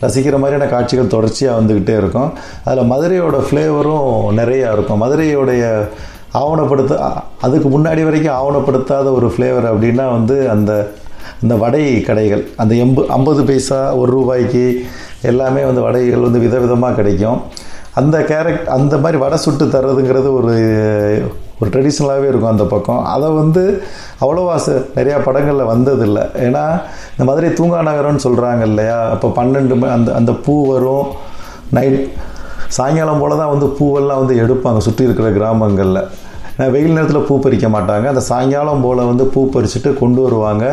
[0.00, 2.32] ரசிக்கிற மாதிரியான காட்சிகள் தொடர்ச்சியாக வந்துக்கிட்டே இருக்கும்.
[2.64, 4.08] அதில் மதுரையோட ஃப்ளேவரும்
[4.40, 5.02] நிறையா இருக்கும்.
[5.02, 5.64] மதுரையோடைய
[6.32, 6.94] ஆவணப்படுத்த
[7.40, 10.72] அதுக்கு முன்னாடி வரைக்கும் ஆவணப்படுத்தாத ஒரு ஃப்ளேவர் அப்படின்னா வந்து அந்த
[11.42, 12.42] அந்த வடை கடைகள்.
[12.56, 14.84] அந்த எண்பு ஐம்பது பைசா ஒரு ரூபாய்க்கு
[15.22, 17.40] எல்லாமே வந்து வடைகள் வந்து விதவிதமாக கிடைக்கும்.
[17.94, 20.54] அந்த கேரக்ட் அந்த மாதிரி வடை சுட்டு தர்றதுங்கிறது ஒரு
[21.60, 23.02] ஒரு ட்ரெடிஷ்னலாகவே இருக்கும் அந்த பக்கம்.
[23.14, 23.62] அதை வந்து
[24.24, 24.56] அவ்வளோவா
[24.98, 26.24] நிறையா படங்களில் வந்ததில்லை.
[26.46, 26.64] ஏன்னா
[27.12, 28.98] இந்த மதுரை தூங்கா நகரம்னு சொல்கிறாங்க இல்லையா?
[29.14, 31.06] அப்போ பன்னெண்டு அந்த அந்த பூ வரும்.
[31.78, 32.00] நைட்
[32.76, 36.02] சாயங்காலம் போல் தான் வந்து பூவெல்லாம் வந்து எடுப்பாங்க சுற்றி இருக்கிற கிராமங்களில்.
[36.54, 38.06] ஏன்னா வெயில் நேரத்தில் பூ பறிக்க மாட்டாங்க.
[38.12, 40.64] அந்த சாயங்காலம் போல் வந்து பூ பறிச்சுட்டு கொண்டு வருவாங்க.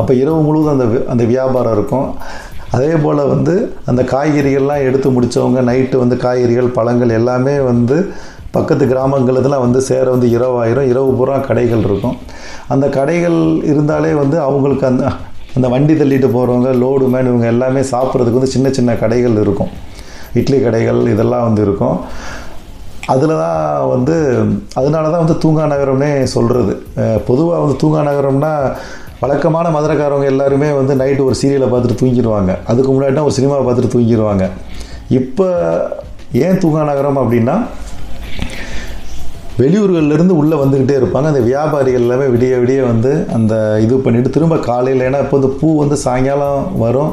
[0.00, 2.08] அப்போ இரவு முழுவதும் அந்த அந்த வியாபாரம் இருக்கும்.
[2.76, 3.54] அதே போல் வந்து
[3.90, 7.96] அந்த காய்கறிகள்லாம் எடுத்து முடித்தவங்க நைட்டு வந்து காய்கறிகள் பழங்கள் எல்லாமே வந்து
[8.56, 12.16] பக்கத்து கிராமங்கள் வந்து சேர வந்து இரவாயிரம் இரவு பூரா கடைகள் இருக்கும்.
[12.74, 13.38] அந்த கடைகள்
[13.72, 15.04] இருந்தாலே வந்து அவங்களுக்கு அந்த
[15.56, 19.70] அந்த வண்டி தள்ளிட்டு போகிறவங்க லோடு மேன் இவங்க எல்லாமே சாப்பிட்றதுக்கு வந்து சின்ன சின்ன கடைகள் இருக்கும்.
[20.40, 21.96] இட்லி கடைகள் இதெல்லாம் வந்து இருக்கும்.
[23.12, 24.16] அதில் தான் வந்து
[24.80, 26.74] அதனால தான் வந்து தூங்கா நகரம்னே சொல்கிறது
[27.28, 28.52] பொதுவாக வந்து தூங்கா நகரம்னா
[29.22, 34.46] வழக்கமான மதுரைக்காரவங்க எல்லாருமே வந்து நைட்டு ஒரு சீரியலை பார்த்துட்டு தூங்கிடுவாங்க அதுக்கு முன்னாடினா ஒரு சினிமாவை பார்த்துட்டு தூங்கிடுவாங்க
[35.20, 35.48] இப்போ
[36.46, 37.56] ஏன் தூங்கா நகரம் அப்படின்னா
[39.60, 41.30] வெளியூர்கள்லேருந்து உள்ளே வந்துக்கிட்டே இருப்பாங்க.
[41.32, 45.68] அந்த வியாபாரிகள் எல்லாமே விடிய விடிய வந்து அந்த இது பண்ணிவிட்டு திரும்ப காலையில் ஏன்னா இப்போ வந்து பூ
[45.82, 47.10] வந்து சாயங்காலம் வரும்.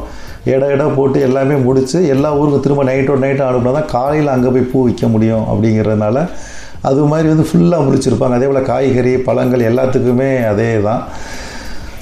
[0.51, 4.69] இட இடம் போட்டு எல்லாமே முடித்து எல்லா ஊருக்கும் திரும்ப நைட்டோட நைட்டும் அனுப்புனா தான் காலையில் அங்கே போய்
[4.71, 6.17] பூ விற்க முடியும் அப்படிங்கிறதுனால
[6.89, 11.01] அது மாதிரி வந்து ஃபுல்லாக முடிச்சிருப்பாங்க அதே போல் காய்கறி பழங்கள் எல்லாத்துக்குமே அதே தான்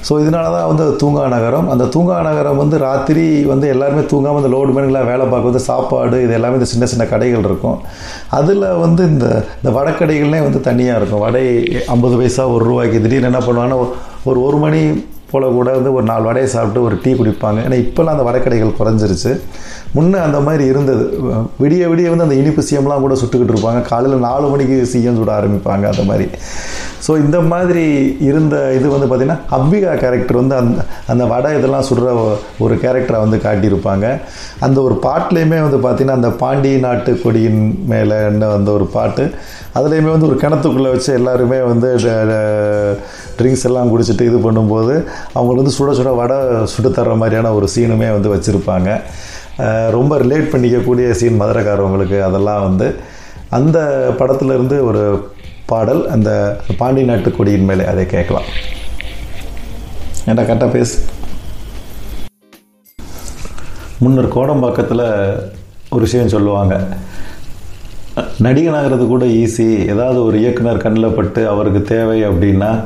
[0.06, 1.66] ஸோ இதனால தான் வந்து தூங்கா நகரம்.
[1.72, 6.36] அந்த தூங்கா நகரம் வந்து ராத்திரி வந்து எல்லாருமே தூங்காமல் இந்த லோடு மேனுங்களாம் வேலை பார்க்குறது சாப்பாடு இது
[6.38, 7.78] எல்லாமே இந்த சின்ன சின்ன கடைகள் இருக்கும்.
[8.38, 9.26] அதில் வந்து இந்த
[9.60, 11.24] இந்த வடக்கடைகள்லேயே வந்து தனியாக இருக்கும்.
[11.26, 11.44] வடை
[11.96, 13.78] ஐம்பது பைசா ஒரு ரூபாய்க்கு திடீர்னு என்ன பண்ணுவாங்கன்னா
[14.30, 14.82] ஒரு ஒரு மணி
[15.30, 17.58] போல் கூட வந்து ஒரு நாலு வடையை சாப்பிட்டு ஒரு டீ குடிப்பாங்க.
[17.66, 19.32] ஏன்னா இப்போல்லாம் அந்த வடக்கடைகள் குறைஞ்சிருச்சு.
[19.96, 21.04] முன்னே அந்த மாதிரி இருந்தது.
[21.62, 23.80] விடிய விடிய வந்து அந்த இனிப்பு சிஎம்லாம் கூட சுட்டுக்கிட்டு இருப்பாங்க.
[23.90, 26.26] காலையில் நாலு மணிக்கு சிஎம் சுட ஆரம்பிப்பாங்க அந்த மாதிரி.
[27.06, 27.84] ஸோ இந்த மாதிரி
[28.28, 32.08] இருந்த இது வந்து பார்த்திங்கன்னா அப்பிகா கேரக்டர் வந்து அந்த அந்த வடை இதெல்லாம் சுடுற
[32.64, 34.06] ஒரு கேரக்டரை வந்து காட்டியிருப்பாங்க.
[34.66, 38.18] அந்த ஒரு பாட்டுலேயுமே வந்து பார்த்திங்கன்னா அந்த பாண்டி நாட்டு கொடியின் மேலே
[38.58, 39.24] அந்த ஒரு பாட்டு
[39.78, 41.88] அதுலேயுமே வந்து ஒரு கிணத்துக்குள்ளே வச்சு எல்லாருமே வந்து
[43.38, 44.94] ட்ரிங்க்ஸ் எல்லாம் குடிச்சிட்டு இது பண்ணும்போது
[45.36, 46.38] அவங்களுக்கு வந்து சுட சுட வடை
[46.72, 48.88] சுட்டு தர்ற மாதிரியான ஒரு சீனுமே வந்து வச்சுருப்பாங்க.
[49.96, 52.88] ரொம்ப ரிலேட் பண்ணிக்கக்கூடிய சீன் மதுரைக்காரவங்களுக்கு அதெல்லாம் வந்து.
[53.58, 53.78] அந்த
[54.18, 55.02] படத்துலேருந்து ஒரு
[55.68, 58.42] பாடல் அந்த பாண்டி நாட்டு கொடியின் மேலே அதை கேட்கலாம்.
[60.26, 60.98] ஏன்டா கரெக்டாக பேசு.
[63.98, 65.34] முன்னர் கோடம்பாக்கத்தில்
[65.90, 66.86] ஒரு விஷயம் சொல்லுவாங்க.
[68.42, 69.88] நடிகனாகிறது கூட ஈஸி.
[69.88, 72.84] ஏதாவது ஒரு இயக்குனர் கண்ணில் பட்டு அவருக்கு தேவை அப்படின்னா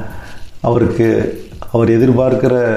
[0.60, 1.40] அவருக்கு
[1.72, 2.76] அவர் எதிர்பார்க்கிற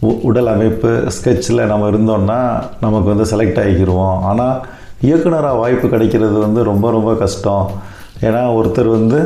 [0.00, 4.66] உ- உடல் அமைப்பு ஸ்கெட்சில் நம்ம இருந்தோம்னா நமக்கு வந்து செலக்ட் ஆகிக்கிடுவோம் ஆனால்
[5.00, 7.92] இயக்குனராக வாய்ப்பு கிடைக்கிறது வந்து ரொம்ப ரொம்ப கஷ்டம்.
[8.20, 9.18] ஏன்னா ஒருத்தர் வந்து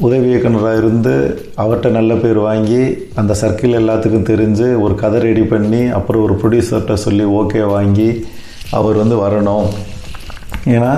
[0.00, 1.12] உதவி இயக்குனராக இருந்து
[1.62, 2.80] அவர்கிட்ட நல்ல பேர் வாங்கி
[3.14, 8.24] அந்த சர்க்கிள் எல்லாத்துக்கும் தெரிஞ்சு ஒரு கதை ரெடி பண்ணி அப்புறம் ஒரு ப்ரொடியூசர்கிட்ட சொல்லி ஓகே வாங்கி
[8.70, 9.66] அவர் வந்து வரணும்.
[10.66, 10.92] ஏன்னா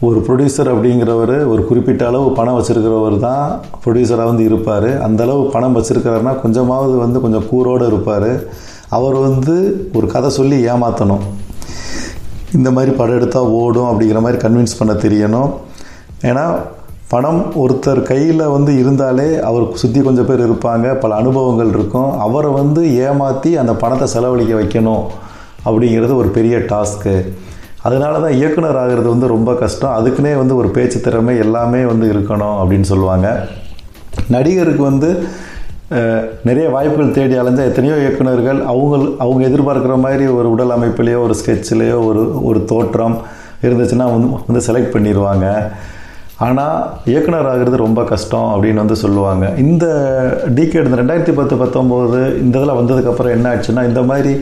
[0.00, 5.00] ஒரு ப்ரொடியூசர் அப்படிங்கிறவர் ஒரு குறிப்பிட்ட அளவு பணம் வச்சுருக்கிறவர் தான் ப்ரொடியூசராக வந்து இருப்பார்.
[5.06, 8.30] அந்தளவு பணம் வச்சுருக்கிறாருன்னா கொஞ்சமாவது வந்து கொஞ்சம் கூரோடு இருப்பார்.
[8.88, 9.54] அவர் வந்து
[9.94, 11.24] ஒரு கதை சொல்லி ஏமாற்றணும்
[12.52, 15.50] இந்த மாதிரி படம் எடுத்தால் ஓடும் அப்படிங்கிற மாதிரி கன்வின்ஸ் பண்ண தெரியணும்.
[16.30, 16.44] ஏன்னா
[17.12, 22.10] பணம் ஒருத்தர் கையில் வந்து இருந்தாலே அவர் சுற்றி கொஞ்சம் பேர் இருப்பாங்க பல அனுபவங்கள் இருக்கும்.
[22.26, 25.04] அவரை வந்து ஏமாற்றி அந்த பணத்தை செலவழிக்க வைக்கணும்
[25.66, 27.14] அப்படிங்கிறது ஒரு பெரிய டாஸ்க்கு
[27.88, 29.96] அதனால தான் இயக்குனர் ஆகிறது வந்து ரொம்ப கஷ்டம்.
[29.98, 33.28] அதுக்குன்னே வந்து ஒரு பேச்சு திறமை எல்லாமே வந்து இருக்கணும் அப்படின்னு சொல்லுவாங்க.
[34.34, 35.10] நடிகருக்கு வந்து
[36.48, 41.98] நிறைய வாய்ப்புகள் தேடி அலைஞ்ச எத்தனையோ இயக்குனர்கள் அவங்க அவங்க எதிர்பார்க்குற மாதிரி ஒரு உடல் அமைப்புலேயோ ஒரு ஸ்கெட்சிலேயோ
[42.08, 43.16] ஒரு ஒரு தோற்றம்
[43.66, 45.46] இருந்துச்சுன்னா வந்து வந்து செலக்ட் பண்ணிடுவாங்க
[46.46, 46.76] ஆனால்
[47.10, 49.44] இயக்குனர் ஆகிறது ரொம்ப கஷ்டம் அப்படின்னு வந்து சொல்லுவாங்க.
[49.64, 49.86] இந்த
[50.56, 54.32] டிகேட் இந்த ரெண்டாயிரத்தி பத்து பத்தொம்போது இந்த இதில் வந்ததுக்கப்புறம் என்ன ஆச்சுன்னா இந்த மாதிரி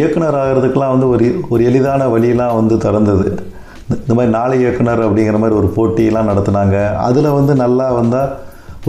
[0.00, 3.26] இயக்குனர் ஆகிறதுக்கெலாம் வந்து ஒரு ஒரு எளிதான வழியெலாம் வந்து திறந்தது.
[4.02, 6.76] இந்த மாதிரி நாளை இயக்குனர் அப்படிங்கிற மாதிரி ஒரு போட்டியெலாம் நடத்துனாங்க.
[7.08, 8.32] அதில் வந்து நல்லா வந்தால்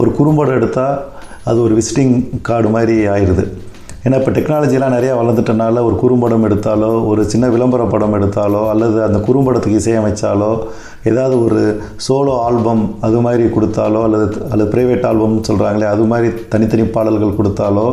[0.02, 0.96] ஒரு குறும்படம் எடுத்தால்
[1.50, 2.14] அது ஒரு விசிட்டிங்
[2.48, 3.44] கார்டு மாதிரி ஆயிடுது
[4.06, 9.18] ஏன்னா இப்போ டெக்னாலஜிலாம் நிறையா வளர்ந்துட்டனால ஒரு குறும்படம் எடுத்தாலோ ஒரு சின்ன விளம்பர படம் எடுத்தாலோ அல்லது அந்த
[9.18, 10.48] குறும்படத்துக்கு இசையமைச்சாலோ
[11.04, 11.60] ஏதாவது ஒரு
[12.08, 17.86] சோலோ ஆல்பம் அது மாதிரி கொடுத்தாலோ அல்லது அல்லது ப்ரைவேட் ஆல்பம்னு சொல்கிறாங்களே அது மாதிரி தனித்தனி பாடல்கள் கொடுத்தாலோ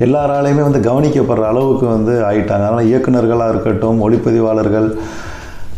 [0.00, 2.64] எல்லாராலையுமே வந்து கவனிக்கப்படுற அளவுக்கு வந்து ஆயிட்டாங்க.
[2.66, 4.88] அதனால் இயக்குனர்களாக இருக்கட்டும் ஒளிப்பதிவாளர்கள்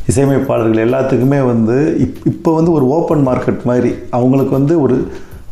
[0.07, 4.97] இசையமைப்பாளர்கள் எல்லாத்துக்குமே வந்து இப் இப்போ வந்து ஒரு ஓப்பன் மார்க்கெட் மாதிரி அவங்களுக்கு வந்து ஒரு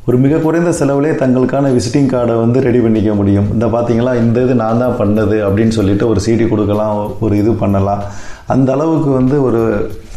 [0.09, 3.49] ஒரு மிக குறைந்த செலவிலே தங்களுக்கான விசிட்டிங் கார்டை வந்து ரெடி பண்ணிக்க முடியும்.
[3.55, 8.03] இந்த பார்த்தீங்களா இந்த இது நான் தான் பண்ணது அப்படின்னு சொல்லிட்டு ஒரு சீடி கொடுக்கலாம் ஒரு இது பண்ணலாம்.
[8.55, 9.63] அந்த அளவுக்கு வந்து ஒரு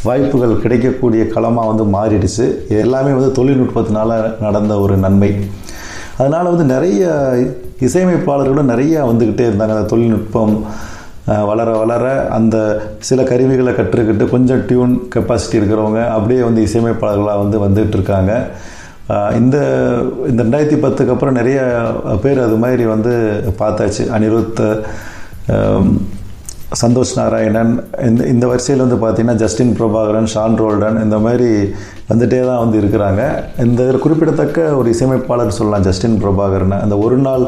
[0.08, 2.46] வாய்ப்புகள் கிடைக்கக்கூடிய களமாக வந்து மாறிடுச்சு.
[2.84, 5.32] எல்லாமே வந்து தொழில்நுட்பத்தினால நடந்த ஒரு நன்மை.
[6.20, 7.04] அதனால் வந்து நிறைய
[7.88, 9.76] இசையமைப்பாளர்களும் நிறையா வந்துக்கிட்டே இருந்தாங்க.
[9.78, 10.56] அந்த தொழில்நுட்பம்
[11.52, 12.06] வளர வளர
[12.40, 12.58] அந்த
[13.08, 18.34] சில கருவிகளை கற்றுக்கிட்டு கொஞ்சம் டியூன் கெப்பாசிட்டி இருக்கிறவங்க அப்படியே வந்து இசையமைப்பாளர்களாக வந்து வந்துகிட்டு இருக்காங்க.
[19.40, 19.58] இந்த
[20.30, 21.60] இந்த ரெண்டாயிரத்தி பத்துக்கு அப்புறம் நிறைய
[22.24, 23.14] பேர் அது மாதிரி வந்து
[23.62, 24.04] பார்த்தாச்சு.
[24.16, 24.62] அனிருத்
[26.82, 27.72] சந்தோஷ் நாராயணன்
[28.08, 31.50] இந்த இந்த வரிசையில் வந்து பார்த்தீங்கன்னா ஜஸ்டின் பிரபாகரன் ஷான் ரோல்டன் இந்த மாதிரி
[32.10, 33.22] வந்துட்டே தான் வந்து இருக்கிறாங்க.
[33.66, 36.76] இந்த இதில் குறிப்பிடத்தக்க ஒரு இசையமைப்பாளர் சொல்லலாம் ஜஸ்டின் பிரபாகரன்.
[36.86, 37.46] அந்த ஒரு நாள்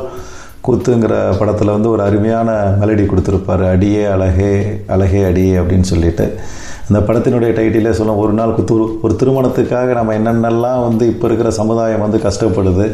[0.65, 2.49] கூத்துங்கிற படத்தில் வந்து ஒரு அருமையான
[2.81, 3.65] மெலடி கொடுத்துருப்பாரு.
[3.75, 4.51] அடியே அழகே
[4.87, 6.25] அழகே அடியே அப்படின்னு சொல்லிட்டு.
[6.87, 12.03] அந்த படத்தினுடைய டைட்டிலே சொல்லும் ஒரு நாள் குத்து ஒரு திருமணத்துக்காக நம்ம என்னென்னலாம் வந்து இப்போ இருக்கிற சமுதாயம்
[12.05, 12.85] வந்து கஷ்டப்படுது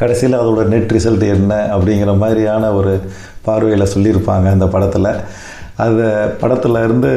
[0.00, 2.94] கடைசியில் அதோட நெட் ரிசல்ட் என்ன அப்படிங்கிற மாதிரியான ஒரு
[3.48, 5.10] பார்வையில் சொல்லியிருப்பாங்க அந்த படத்தில்.
[5.84, 6.02] அந்த
[6.40, 7.12] படத்துல இருந்து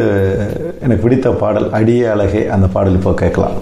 [0.84, 3.58] எனக்கு பிடித்த பாடல் அடியே அழகே அந்த பாடல் இப்போ கேட்கலாம்.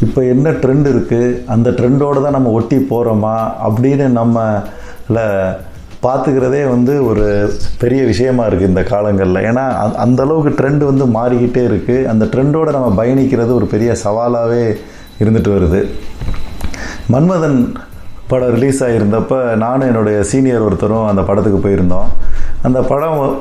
[0.00, 5.56] இப்போ என்ன ட்ரெண்ட் இருக்குது அந்த ட்ரெண்டோடு தான் நம்ம ஒட்டி போகிறோமா அப்படின்னு நம்மள
[6.02, 9.34] பார்த்துக்கிறதே வந்து ஒரு பெரிய விஷயமா இருக்குது இந்த காலங்களில்.
[9.34, 14.76] ஏன்னா அந்த- அந்த அளவுக்கு ட்ரெண்ட் வந்து மாறிக்கிட்டே இருக்குது அந்த ட்ரெண்டோடு நம்ம பயணிக்கிறது ஒரு பெரிய சவாலாகவே
[15.18, 15.88] இருந்துட்டு வருது.
[17.12, 17.74] மன்மதன்
[18.28, 22.06] படம் ரிலீஸ் ஆகியிருந்தப்போ நானும் என்னுடைய சீனியர் ஒருத்தரும் அந்த படத்துக்கு போயிருந்தோம்.
[22.62, 23.38] அந்த படம்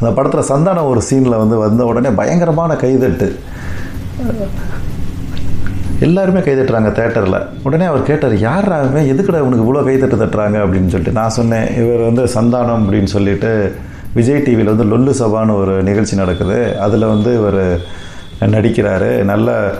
[0.00, 3.38] அந்த படத்தில் சந்தானம் ஒரு சீனில் வந்து வந்த உடனே பயங்கரமான கைதட்டு.
[6.06, 10.58] எல்லாருமே கை தட்டுறாங்க தேட்டரில் உடனே அவர் கேட்டார் யார் அவன் எதுக்குடா உனக்கு இவ்வளோ கை தட்டு தட்டுறாங்க?
[10.64, 13.74] அப்படின்னு சொல்லிட்டு நான் சொன்னேன் இவர் வந்து சந்தானம் அப்படின்னு சொல்லிட்டு
[14.14, 16.80] விஜய் டிவியில் வந்து லொல்லு சபான்னு ஒரு நிகழ்ச்சி நடக்குது.
[16.80, 17.80] அதில் வந்து இவர்
[18.40, 19.10] நடிக்கிறாரு.
[19.22, 19.74] நல்ல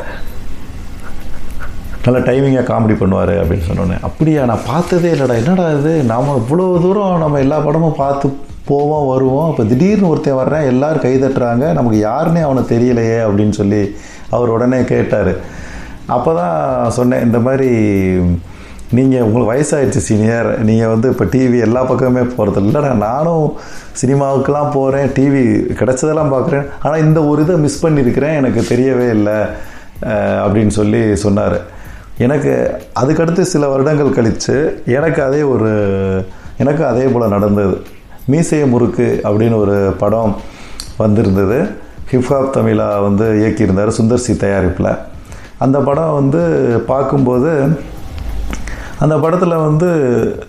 [2.05, 3.97] நல்ல டைமிங்காக காமெடி பண்ணுவார் அப்படின்னு சொன்னோன்னே.
[4.01, 5.37] அப்படியா நான் பார்த்ததே இல்லைடா.
[5.45, 6.03] என்னடா இது?
[6.03, 9.51] நாம் இவ்வளோ தூரம் நம்ம எல்லா படமும் பார்த்து போவோம் வருவோம்.
[9.51, 11.73] இப்போ திடீர்னு ஒருத்தன் வர்றேன் எல்லாரும் கை தட்டுறாங்க.
[11.73, 13.97] நமக்கு யாருன்னே அவனை தெரியலையே அப்படின்னு சொல்லி
[14.31, 15.33] அவர் உடனே கேட்டார்.
[16.17, 16.57] அப்போ தான்
[16.99, 17.71] சொன்னேன் இந்த மாதிரி
[18.97, 22.93] நீங்கள் உங்களுக்கு வயசாயிடுச்சு சீனியர் நீங்கள் வந்து இப்போ டிவி எல்லா பக்கமே போகிறது இல்லைடா.
[23.07, 23.47] நானும்
[24.01, 25.43] சினிமாவுக்கெலாம் போகிறேன் டிவி
[25.81, 29.39] கிடச்சதெல்லாம் பார்க்குறேன் ஆனால் இந்த ஒரு இதை மிஸ் பண்ணியிருக்கிறேன் எனக்கு தெரியவே இல்லை
[30.45, 31.59] அப்படின்னு சொல்லி சொன்னார்.
[32.27, 32.53] எனக்கு
[33.01, 34.57] அதுக்கடுத்து சில வருடங்கள் கழித்து
[34.99, 35.73] எனக்கு அதே ஒரு
[36.63, 37.77] எனக்கு அதே போல் நடந்தது.
[38.33, 40.33] மீசைய முறுக்கு அப்படின்னு ஒரு படம்
[41.03, 41.59] வந்திருந்தது.
[42.13, 44.91] ஹிப்ஹாப் தமிழா வந்து இயக்கியிருந்தார் சுந்தர் சி தயாரிப்பில்.
[45.65, 46.41] அந்த படம் வந்து
[46.91, 47.53] பார்க்கும்போது
[49.05, 49.89] அந்த படத்தில் வந்து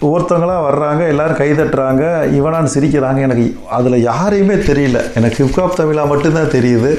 [0.09, 2.03] ஒருத்தவங்களாக வர்றாங்க எல்லோரும் கைதட்டுறாங்க
[2.37, 3.19] இவனான்னு சிரிக்கிறாங்க.
[3.27, 3.45] எனக்கு
[3.77, 4.99] அதில் யாரையுமே தெரியல.
[5.19, 6.91] எனக்கு ஹிப்காப் தமிழா மட்டும்தான் தெரியுது.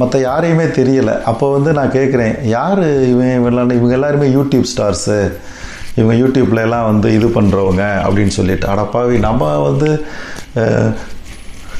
[0.00, 1.14] மற்ற யாரையுமே தெரியலை.
[1.30, 2.82] அப்போ வந்து நான் கேட்குறேன் யார்
[3.12, 5.18] இவன் இவெல்லாம் இவங்க எல்லாருமே யூடியூப் ஸ்டார்ஸு
[5.98, 8.66] இவங்க யூடியூப்ல எல்லாம் வந்து இது பண்ணுறவங்க அப்படின்னு சொல்லிட்டு.
[8.74, 9.90] அடப்பாவி நம்ம வந்து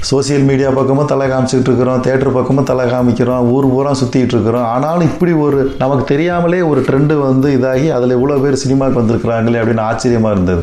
[0.08, 4.66] சோசியல் மீடியா பக்கமும் தலை காமிச்சிக்கிட்டு இருக்கிறோம் தேட்டர் பக்கமும் தலை காமிக்கிறோம் ஊர் பூரா சுற்றிக்கிட்டு இருக்கிறோம்.
[4.74, 9.86] ஆனாலும் இப்படி ஒரு நமக்கு தெரியாமலே ஒரு ட்ரெண்டு வந்து இதாகி அதில் இவ்வளோ பேர் சினிமாவுக்கு வந்திருக்கிறாங்களே அப்படின்னு
[9.88, 10.62] ஆச்சரியமாக இருந்தது.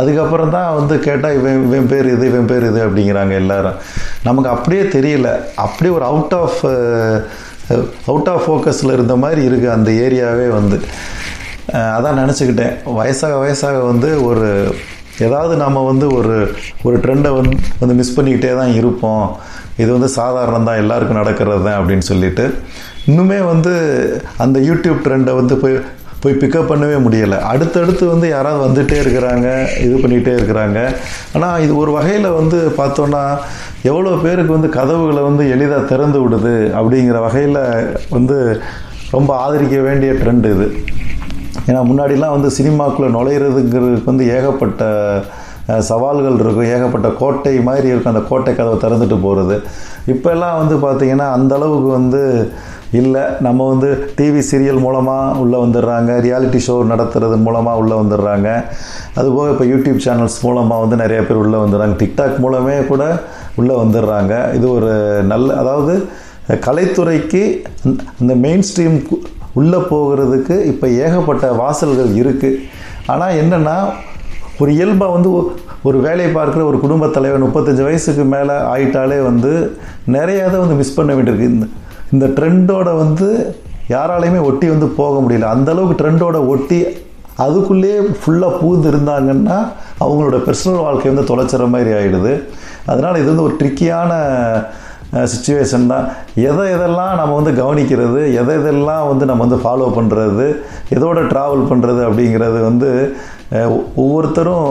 [0.00, 3.78] அதுக்கப்புறம் தான் வந்து கேட்டால் இவன் இவன் பேர் இது இவன் பேர் இது அப்படிங்கிறாங்க எல்லாரும்.
[4.28, 5.30] நமக்கு அப்படியே தெரியல.
[5.66, 6.60] அப்படியே ஒரு அவுட் ஆஃப்
[8.12, 10.78] அவுட் ஆஃப் ஃபோக்கஸில் இருந்த மாதிரி இருக்குது அந்த ஏரியாவே வந்து.
[11.96, 12.74] அதான் நினச்சிக்கிட்டேன்.
[12.98, 14.48] வயசாக வயசாக வந்து ஒரு
[15.26, 16.36] ஏதாவது நாம் வந்து ஒரு
[16.88, 19.24] ஒரு ட்ரெண்டை வந்து வந்து மிஸ் பண்ணிக்கிட்டே தான் இருப்போம்.
[19.82, 22.44] இது வந்து சாதாரணம் தான் எல்லாருக்கும் நடக்கிறது தான் அப்படின்னு சொல்லிட்டு
[23.10, 23.72] இன்னுமே வந்து
[24.44, 25.76] அந்த யூடியூப் ட்ரெண்டை வந்து போய்
[26.22, 27.36] போய் பிக்கப் பண்ணவே முடியலை.
[27.50, 29.46] அடுத்தடுத்து வந்து யாராவது வந்துகிட்டே இருக்கிறாங்க
[29.84, 30.78] இது பண்ணிகிட்டே இருக்கிறாங்க.
[31.36, 33.22] ஆனால் இது ஒரு வகையில் வந்து பார்த்தோன்னா
[33.90, 37.62] எவ்வளோ பேருக்கு வந்து கதவுகளை வந்து எளிதாக திறந்து விடுது அப்படிங்கிற வகையில்
[38.16, 38.36] வந்து
[39.16, 40.66] ரொம்ப ஆதரிக்க வேண்டிய ட்ரெண்ட் இது.
[41.70, 44.82] ஏன்னா முன்னாடிலாம் வந்து சினிமாக்குள்ளே நுழையிறதுங்கிறதுக்கு வந்து ஏகப்பட்ட
[45.88, 46.68] சவால்கள் இருக்கும்.
[46.74, 48.12] ஏகப்பட்ட கோட்டை மாதிரி இருக்கும்.
[48.14, 49.56] அந்த கோட்டை கதவை திறந்துட்டு போகிறது
[50.12, 52.22] இப்போல்லாம் வந்து பார்த்திங்கன்னா அந்த அளவுக்கு வந்து
[53.00, 53.22] இல்லை.
[53.46, 53.88] நம்ம வந்து
[54.18, 56.10] டிவி சீரியல் மூலமாக உள்ளே வந்துடுறாங்க.
[56.26, 58.48] ரியாலிட்டி ஷோ நடத்துறது மூலமாக உள்ளே வந்துடுறாங்க.
[59.20, 61.96] அதுபோக இப்போ யூடியூப் சேனல்ஸ் மூலமாக வந்து நிறைய பேர் உள்ளே வந்துடுறாங்க.
[62.02, 63.04] டிக்டாக் மூலமே கூட
[63.62, 64.34] உள்ளே வந்துடுறாங்க.
[64.58, 64.90] இது ஒரு
[65.32, 65.94] நல்ல அதாவது
[66.66, 67.42] கலைத்துறைக்கு
[68.22, 68.98] இந்த மெயின் ஸ்ட்ரீம்
[69.52, 72.58] உள்ளே போகிறதுக்கு இப்போ ஏகப்பட்ட வாசல்கள் இருக்குது
[73.06, 73.76] ஆனால் என்னென்னா
[74.58, 75.30] ஒரு இயல்பாக வந்து
[75.82, 80.94] ஒரு வேலையை பார்க்குற ஒரு குடும்பத் தலைவர் முப்பத்தஞ்சு வயசுக்கு மேலே ஆயிட்டாலே வந்து நிறைய இதை வந்து மிஸ்
[80.94, 81.50] பண்ண வேண்டியிருக்கு.
[81.52, 81.66] இந்த
[82.12, 83.28] இந்த ட்ரெண்டோட வந்து
[83.88, 85.46] யாராலையுமே ஒட்டி வந்து போக முடியல.
[85.54, 86.80] அந்தளவுக்கு ட்ரெண்டோட ஒட்டி
[87.38, 89.58] அதுக்குள்ளேயே ஃபுல்லாக பூந்து இருந்தாங்கன்னா
[90.00, 92.32] அவங்களோட பர்சனல் வாழ்க்கை வந்து தொலைச்சிற மாதிரி ஆகிடுது
[92.86, 94.12] அதனால் இது வந்து ஒரு ட்ரிக்கியான
[95.12, 96.06] சுச்சுவேஷன் தான்.
[96.34, 100.46] எதை எதெல்லாம் நம்ம வந்து கவனிக்கிறது எதை எதெல்லாம் வந்து நம்ம வந்து ஃபாலோ பண்ணுறது
[100.96, 102.90] எதோட ட்ராவல் பண்ணுறது அப்படிங்கிறது வந்து
[104.02, 104.68] ஒவ்வொருத்தரும்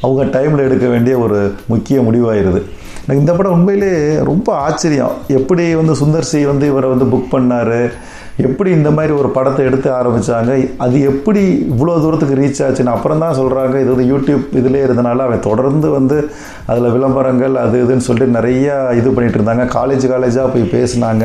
[0.00, 2.60] அவங்க டைமில் எடுக்க வேண்டிய ஒரு முக்கிய முடிவாயிருது.
[3.02, 3.92] எனக்கு இந்த படம் உண்மையிலே
[4.30, 5.14] ரொம்ப ஆச்சரியம்.
[5.38, 7.78] எப்படி வந்து சுந்தர் சி வந்து இவரை வந்து புக் பண்ணார்?
[8.48, 10.52] எப்படி இந்த மாதிரி ஒரு படத்தை எடுத்து ஆரம்பித்தாங்க
[10.84, 11.42] அது எப்படி
[11.72, 16.18] இவ்வளோ தூரத்துக்கு ரீச் ஆச்சுன்னு அப்புறம் தான் சொல்கிறாங்க இது வந்து யூடியூப் இதிலே இருந்தனால அவன் தொடர்ந்து வந்து
[16.70, 19.66] அதில் விளம்பரங்கள் அது இதுன்னு சொல்லிட்டு நிறையா இது பண்ணிகிட்டு இருந்தாங்க.
[19.76, 21.24] காலேஜ் காலேஜாக போய் பேசினாங்க.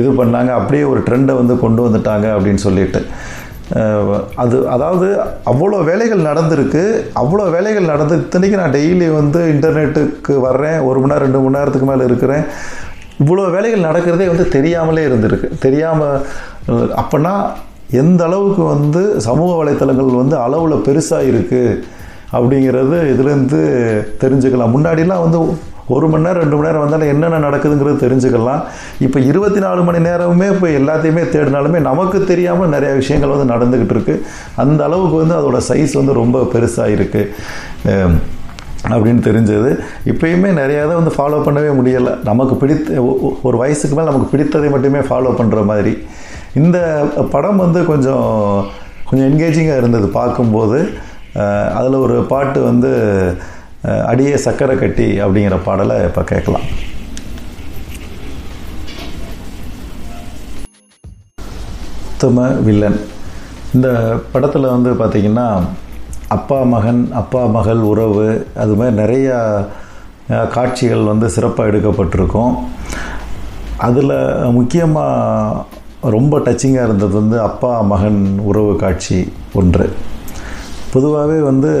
[0.00, 0.52] இது பண்ணாங்க.
[0.60, 3.02] அப்படியே ஒரு ட்ரெண்டை வந்து கொண்டு வந்துட்டாங்க அப்படின்னு சொல்லிட்டு.
[4.42, 5.06] அது அதாவது
[5.52, 6.82] அவ்வளோ வேலைகள் நடந்திருக்கு.
[7.22, 10.78] அவ்வளோ வேலைகள் நடந்து இத்தனைக்கு நான் டெய்லி வந்து இன்டர்நெட்டுக்கு வர்றேன்.
[10.88, 12.44] ஒரு மணி நேரம் ரெண்டு மணி நேரத்துக்கு மேலே இருக்கிறேன்.
[13.20, 15.48] இவ்வளோ வேலைகள் நடக்கிறதே வந்து தெரியாமலே இருந்திருக்கு.
[15.66, 16.24] தெரியாமல்
[17.02, 17.34] அப்போனா
[18.02, 21.78] எந்த அளவுக்கு வந்து சமூக வலைத்தளங்கள் வந்து அளவில் பெருசாக இருக்குது
[22.36, 23.60] அப்படிங்கிறது இதுலேருந்து
[24.22, 24.74] தெரிஞ்சுக்கலாம்.
[24.76, 25.40] முன்னாடிலாம் வந்து
[25.94, 28.62] ஒரு மணி நேரம் ரெண்டு மணி நேரம் வந்தாலும் என்னென்ன நடக்குதுங்கிறது தெரிஞ்சுக்கலாம்.
[29.06, 34.24] இப்போ இருபத்தி நாலு மணி நேரமுமே இப்போ எல்லாத்தையுமே தேடினாலுமே நமக்கு தெரியாமல் நிறைய விஷயங்கள் வந்து நடந்துக்கிட்டு இருக்குது
[34.62, 38.34] அந்த அளவுக்கு வந்து அதோடய சைஸ் வந்து ரொம்ப பெருசாக இருக்குது
[38.94, 39.70] அப்படின்னு தெரிஞ்சது.
[40.12, 42.12] இப்பயுமே நிறையா தான் வந்து ஃபாலோ பண்ணவே முடியலை.
[42.30, 43.02] நமக்கு பிடித்த
[43.48, 45.94] ஒரு வயசுக்கு மேலே நமக்கு பிடித்ததை மட்டுமே ஃபாலோ பண்ணுற மாதிரி.
[46.62, 46.78] இந்த
[47.34, 48.28] படம் வந்து கொஞ்சம்
[49.08, 50.78] கொஞ்சம் என்கேஜிங்காக இருந்தது பார்க்கும்போது
[51.78, 52.90] அதில் ஒரு பாட்டு வந்து
[54.10, 56.66] அடியே சக்கரை கட்டி அப்படிங்கிற பாடலை இப்போ கேட்கலாம்.
[62.12, 62.98] உத்தம வில்லன்.
[63.76, 63.88] இந்த
[64.32, 65.48] படத்தில் வந்து பார்த்திங்கன்னா
[66.34, 68.26] அப்பா மகன் அப்பா மகள் உறவு
[68.62, 69.36] அது மாதிரி நிறையா
[70.54, 72.54] காட்சிகள் வந்து சிறப்பாக எடுக்கப்பட்டிருக்கும்.
[73.86, 74.14] அதில்
[74.58, 75.64] முக்கியமாக
[76.14, 79.18] ரொம்ப டச்சிங்காக இருந்தது வந்து அப்பா மகன் உறவு காட்சி
[79.60, 79.86] ஒன்று.
[80.92, 81.72] பொதுவாகவே வந்து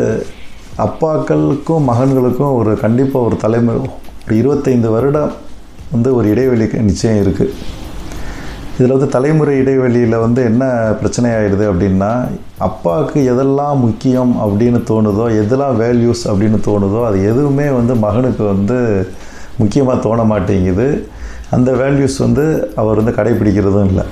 [0.86, 3.78] அப்பாக்களுக்கும் மகன்களுக்கும் ஒரு கண்டிப்பாக ஒரு தலைமுறை
[4.26, 5.32] ஒரு இருபத்தைந்து வருடம்
[5.92, 7.54] வந்து ஒரு இடைவெளி நிச்சயம் இருக்குது
[8.78, 10.64] இதில் வந்து தலைமுறை இடைவெளியில் வந்து என்ன
[11.00, 12.10] பிரச்சனை ஆகிடுது அப்படின்னா
[12.66, 18.76] அப்பாவுக்கு எதெல்லாம் முக்கியம் அப்படின்னு தோணுதோ எதெல்லாம் வேல்யூஸ் அப்படின்னு தோணுதோ அது எதுவுமே வந்து மகனுக்கு வந்து
[19.60, 20.88] முக்கியமாக தோண மாட்டேங்குது.
[21.56, 22.44] அந்த வேல்யூஸ் வந்து
[22.80, 24.04] அவர் வந்து கடைபிடிக்கிறதும் இல்லை.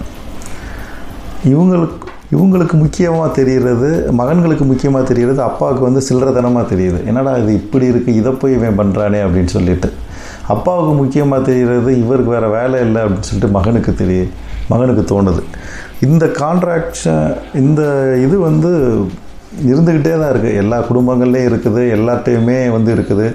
[1.52, 2.00] இவங்களுக்கு
[2.34, 6.98] இவங்களுக்கு முக்கியமாக தெரிகிறது மகன்களுக்கு முக்கியமாக தெரிகிறது அப்பாவுக்கு வந்து சில்லறத்தனமாக தெரியுது.
[7.10, 9.90] என்னடா இது இப்படி இருக்குது இதை போய் இவன் பண்ணுறானே அப்படின்னு சொல்லிட்டு.
[10.54, 14.32] அப்பாவுக்கு முக்கியமாக தெரிகிறது இவருக்கு வேறு வேலை இல்லை அப்படின்னு சொல்லிட்டு மகனுக்கு தெரியும்
[14.72, 15.42] மகனுக்கு தோணுது.
[16.06, 17.26] இந்த கான்ட்ராக்ஷன்
[17.62, 17.82] இந்த
[18.26, 18.70] இது வந்து
[19.72, 21.82] இருந்துக்கிட்டே தான் இருக்குது எல்லா குடும்பங்கள்லேயும் இருக்குது.
[21.96, 23.26] எல்லாத்தையுமே வந்து இருக்குது.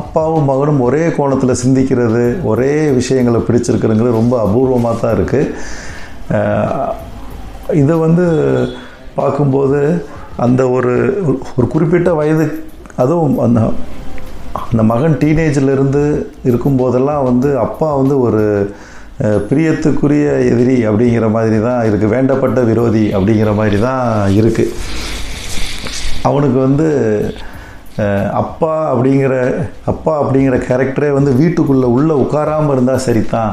[0.00, 5.50] அப்பாவும் மகனும் ஒரே கோணத்தில் சிந்திக்கிறது ஒரே விஷயங்களை பிடிச்சிருக்கிறதுங்கிறது ரொம்ப அபூர்வமாக தான் இருக்குது
[7.82, 8.24] இதை வந்து
[9.18, 9.80] பார்க்கும்போது
[10.44, 10.94] அந்த ஒரு
[11.56, 12.46] ஒரு குறிப்பிட்ட வயது
[13.02, 13.60] அதுவும் அந்த
[14.70, 16.02] அந்த மகன் டீனேஜிலிருந்து
[16.48, 18.42] இருக்கும்போதெல்லாம் வந்து அப்பா வந்து ஒரு
[19.20, 24.06] பிரியத்துக்குரிய எதிரி அப்படிங்கிற மாதிரி தான் இருக்குது வேண்டப்பட்ட விரோதி அப்படிங்கிற மாதிரி தான்
[24.40, 24.72] இருக்குது
[26.22, 26.88] அவனுக்கு வந்து
[28.32, 29.34] அப்பா அப்படிங்கிற
[29.86, 33.52] அப்பா அப்படிங்கிற கேரக்டரே வந்து வீட்டுக்குள்ளே உள்ளே உட்காராமல் இருந்தால் சரிதான்.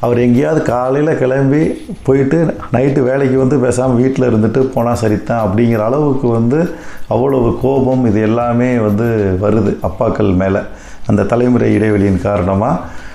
[0.00, 1.62] அவர் எங்கேயாவது காலையில் கிளம்பி
[2.02, 2.38] போயிட்டு
[2.72, 6.58] நைட்டு வேலைக்கு வந்து பேசாமல் வீட்டில் இருந்துட்டு போனால் சரிதான் அப்படிங்கிற அளவுக்கு வந்து
[7.08, 9.08] அவ்வளவு கோபம் இது எல்லாமே வந்து
[9.44, 10.62] வருது அப்பாக்கள் மேலே.
[11.06, 13.06] அந்த தலைமுறை இடைவெளியின் காரணமாக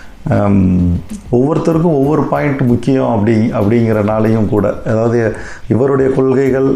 [1.37, 4.73] ஒவ்வொருத்தருக்கும் ஒவ்வொரு பாயிண்ட் முக்கியம் அப்படி அப்படிங்கிறனாலையும் கூட.
[4.85, 5.19] அதாவது
[5.67, 6.69] இவருடைய கொள்கைகள்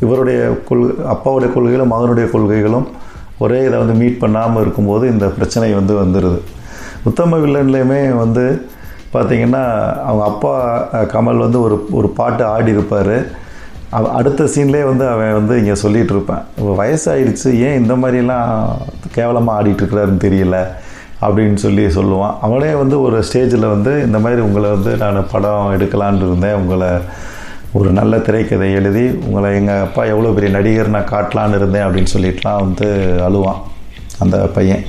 [0.00, 2.86] இவருடைய கொள் அப்பாவுடைய கொள்கைகளும் மகனுடைய கொள்கைகளும்
[3.38, 6.38] ஒரே இதை வந்து மீட் பண்ணாமல் இருக்கும்போது இந்த பிரச்சனை வந்து வந்துடுது
[7.04, 8.44] உத்தம வில்லன்லேயுமே வந்து
[9.12, 9.64] பார்த்திங்கன்னா
[10.06, 10.54] அவங்க அப்பா
[11.14, 13.16] கமல் வந்து ஒரு ஒரு பாட்டு ஆடி இருப்பார்
[14.18, 16.42] அடுத்த சீன்லேயே வந்து அவன் வந்து இங்கே சொல்லிகிட்டு இருப்பேன்.
[16.60, 18.50] "இவ வயசாயிடுச்சு ஏன் இந்த மாதிரிலாம்
[19.14, 20.56] கேவலமாக ஆடிட்டுருக்கிறாருன்னு தெரியல.
[21.24, 22.34] அப்படின்னு சொல்லி சொல்லுவான்.
[22.46, 26.58] அவனே வந்து ஒரு ஸ்டேஜில் வந்து இந்த மாதிரி உங்களை வந்து நான் படம் எடுக்கலான் இருந்தேன்.
[26.62, 26.90] உங்களை
[27.78, 32.62] ஒரு நல்ல திரைக்கதை எழுதி உங்களை எங்கள் அப்பா எவ்வளோ பெரிய நடிகர் நான் காட்டலான்னு இருந்தேன் அப்படின்னு சொல்லிட்டுலாம்
[32.64, 32.88] வந்து
[33.28, 33.62] அழுவான்
[34.24, 34.84] அந்த பையன்.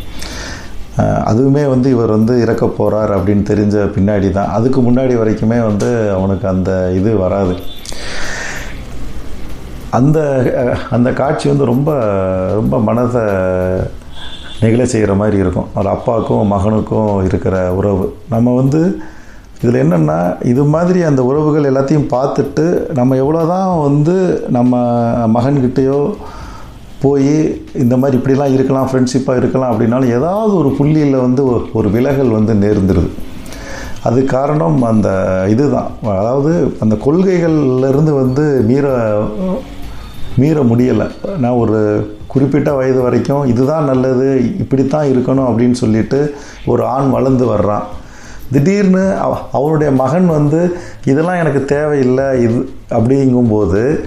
[1.32, 4.54] அதுவுமே வந்து இவர் வந்து இறக்க போகிறார் அப்படின்னு தெரிஞ்ச பின்னாடி தான்.
[4.58, 7.56] அதுக்கு முன்னாடி வரைக்குமே வந்து அவனுக்கு அந்த இது வராது.
[9.98, 10.20] அந்த
[10.96, 11.92] அந்த காட்சி வந்து ரொம்ப
[12.60, 13.26] ரொம்ப மனதை
[14.62, 15.66] நெகிழ செய்கிற மாதிரி இருக்கும்.
[15.76, 18.16] ஒரு அப்பாவுக்கும் மகனுக்கும் இருக்கிற உறவு.
[18.30, 18.98] நம்ம வந்து
[19.62, 24.78] இதில் என்னென்னா இது மாதிரி அந்த உறவுகள் எல்லாத்தையும் பார்த்துட்டு நம்ம எவ்வளோ தான் வந்து நம்ம
[25.28, 26.14] மகன்கிட்டேயோ
[27.02, 32.30] போய் இந்த மாதிரி இப்படிலாம் இருக்கலாம் ஃப்ரெண்ட்ஷிப்பாக இருக்கலாம் அப்படின்னாலும் ஏதாவது ஒரு புள்ளியில் வந்து ஒரு- ஒரு விலகல்
[32.30, 33.10] வந்து நேர்ந்துருது.
[34.04, 35.88] அது காரணம் அந்த இதுதான்.
[36.04, 39.18] அதாவது அந்த கொள்கைகள்லேருந்து வந்து மீற
[40.38, 41.12] மீற முடியலை.
[41.40, 46.36] நான் ஒரு குறிப்பிட்ட வயது வரைக்கும் இதுதான் நல்லது இப்படித்தான் இருக்கணும் அப்படின்னு சொல்லிட்டு
[46.66, 47.84] ஒரு ஆண் வளர்ந்து வர்றான்.
[48.52, 54.00] திடீர்னு அவ- அவருடைய மகன் வந்து இதெல்லாம் எனக்கு தேவையில்லை இது அப்படிங்கும்போது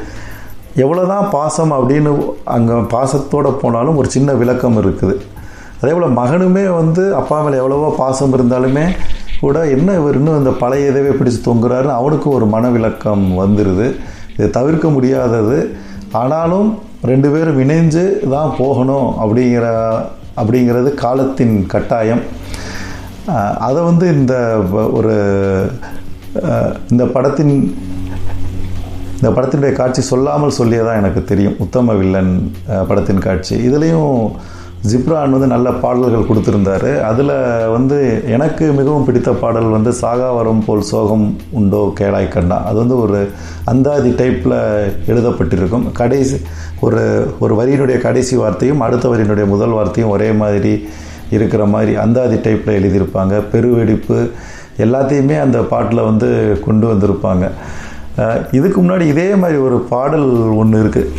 [0.76, 5.16] எவ்வளோதான் பாசம் அப்படின்னு அங்கே பாசத்தோடு போனாலும் ஒரு சின்ன விளக்கம் இருக்குது.
[5.80, 8.88] அதே போல் மகனுமே வந்து அப்பா மேலே எவ்வளவோ பாசம் இருந்தாலுமே
[9.40, 13.96] கூட என்ன இவர் இன்னும் இந்த பழைய இதவே பிடிச்சு தொங்குறாருன்னு அவனுக்கு ஒரு மனவிலக்கம் வந்துடுது
[14.36, 15.74] இது தவிர்க்க முடியாதது
[16.12, 16.68] ஆனாலும்
[17.10, 19.66] ரெண்டு பேரும் இணைஞ்சு தான் போகணும் அப்படிங்கிற
[20.40, 22.22] அப்படிங்கிறது காலத்தின் கட்டாயம்.
[23.66, 24.34] அதை வந்து இந்த
[24.98, 25.14] ஒரு
[26.90, 27.54] இந்த படத்தின்
[29.16, 31.56] இந்த படத்தினுடைய காட்சி சொல்லாமல் சொல்லியதான் எனக்கு தெரியும்.
[31.58, 32.32] உத்தம வில்லன்
[32.88, 33.56] படத்தின் காட்சி.
[33.68, 34.14] இதுலேயும்
[34.88, 36.90] ஜிப்ரான் வந்து நல்ல பாடல்கள் கொடுத்துருந்தாரு.
[37.08, 37.32] அதில்
[37.74, 37.96] வந்து
[38.34, 41.26] எனக்கு மிகவும் பிடித்த பாடல் வந்து சாகா வரம் போல் சோகம்
[41.58, 42.58] உண்டோ கேளாய் கண்ணா.
[42.68, 43.18] அது வந்து ஒரு
[43.72, 44.56] அந்தாதி டைப்பில்
[45.12, 45.84] எழுதப்பட்டிருக்கும்.
[46.00, 46.38] கடைசி
[46.86, 47.02] ஒரு
[47.44, 50.72] ஒரு வரியினுடைய கடைசி வார்த்தையும் அடுத்த வரியினுடைய முதல் வார்த்தையும் ஒரே மாதிரி
[51.38, 53.34] இருக்கிற மாதிரி அந்தாதி டைப்பில் எழுதியிருப்பாங்க.
[53.52, 54.18] பெருவெடிப்பு
[54.86, 56.30] எல்லாத்தையுமே அந்த பாட்டில் வந்து
[56.66, 57.46] கொண்டு வந்திருப்பாங்க.
[58.58, 60.28] இதுக்கு முன்னாடி இதே மாதிரி ஒரு பாடல்
[60.62, 61.10] ஒன்று இருக்குது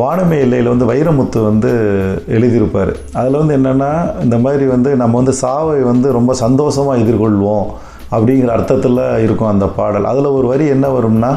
[0.00, 1.70] வானமே எல்லையில் வந்து வைரமுத்து வந்து
[2.36, 2.92] எழுதியிருப்பார்.
[3.18, 3.90] அதில் வந்து என்னென்னா
[4.22, 7.66] இந்த மாதிரி வந்து நம்ம வந்து சாவை வந்து ரொம்ப சந்தோஷமாக எதிர்கொள்வோம்
[8.14, 10.08] அப்படிங்கிற அர்த்தத்தில் இருக்கும் அந்த பாடல்.
[10.12, 11.30] அதில் ஒரு வரி என்ன வரும்னா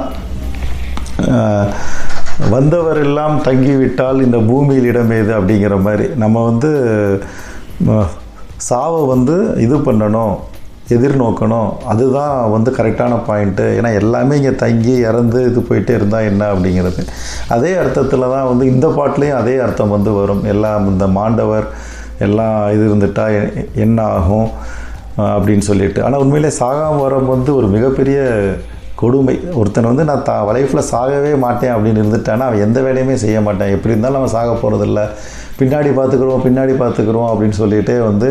[2.56, 5.32] வந்தவரெல்லாம் தங்கிவிட்டால் இந்த பூமியில் இடம் ஏது?
[5.38, 6.06] அப்படிங்கிற மாதிரி.
[6.24, 6.70] நம்ம வந்து
[8.70, 9.36] சாவை வந்து
[9.66, 10.36] இது பண்ணணும்.
[10.96, 11.70] எதிர்நோக்கணும்.
[11.92, 17.04] அதுதான் வந்து கரெக்டான பாயிண்ட்டு ஏன்னா எல்லாமே இங்கே தங்கி இறந்து இது போயிட்டே இருந்தால் என்ன அப்படிங்கிறது.
[17.56, 20.44] அதே அர்த்தத்தில் தான் வந்து இந்த பாட்டிலையும் அதே அர்த்தம் வந்து வரும்.
[20.54, 21.68] எல்லாம் இந்த மாண்டவர்
[22.28, 23.36] எல்லாம் இது இருந்துட்டால்
[23.86, 24.50] என்ன ஆகும்
[25.36, 26.00] அப்படின்னு சொல்லிட்டு.
[26.06, 28.20] ஆனால் உண்மையிலே சாகாம வரம் வந்து ஒரு மிகப்பெரிய
[29.02, 29.36] கொடுமை.
[29.60, 33.74] ஒருத்தன் வந்து நான் தா லைஃப்பில் சாகவே மாட்டேன் அப்படின்னு இருந்துட்டானா அவன் எந்த வேலையுமே செய்ய மாட்டேன்.
[33.76, 35.02] எப்படி இருந்தாலும் அவன் சாக போகிறதில்ல
[35.60, 38.28] பின்னாடி பார்த்துக்குறோம் பின்னாடி பார்த்துக்குறோம் அப்படின்னு சொல்லிகிட்டே வந்து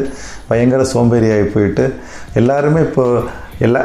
[0.51, 1.86] பயங்கர சோம்பேறியாகி போயிட்டு
[2.40, 3.05] எல்லாருமே இப்போ
[3.66, 3.82] எல்லா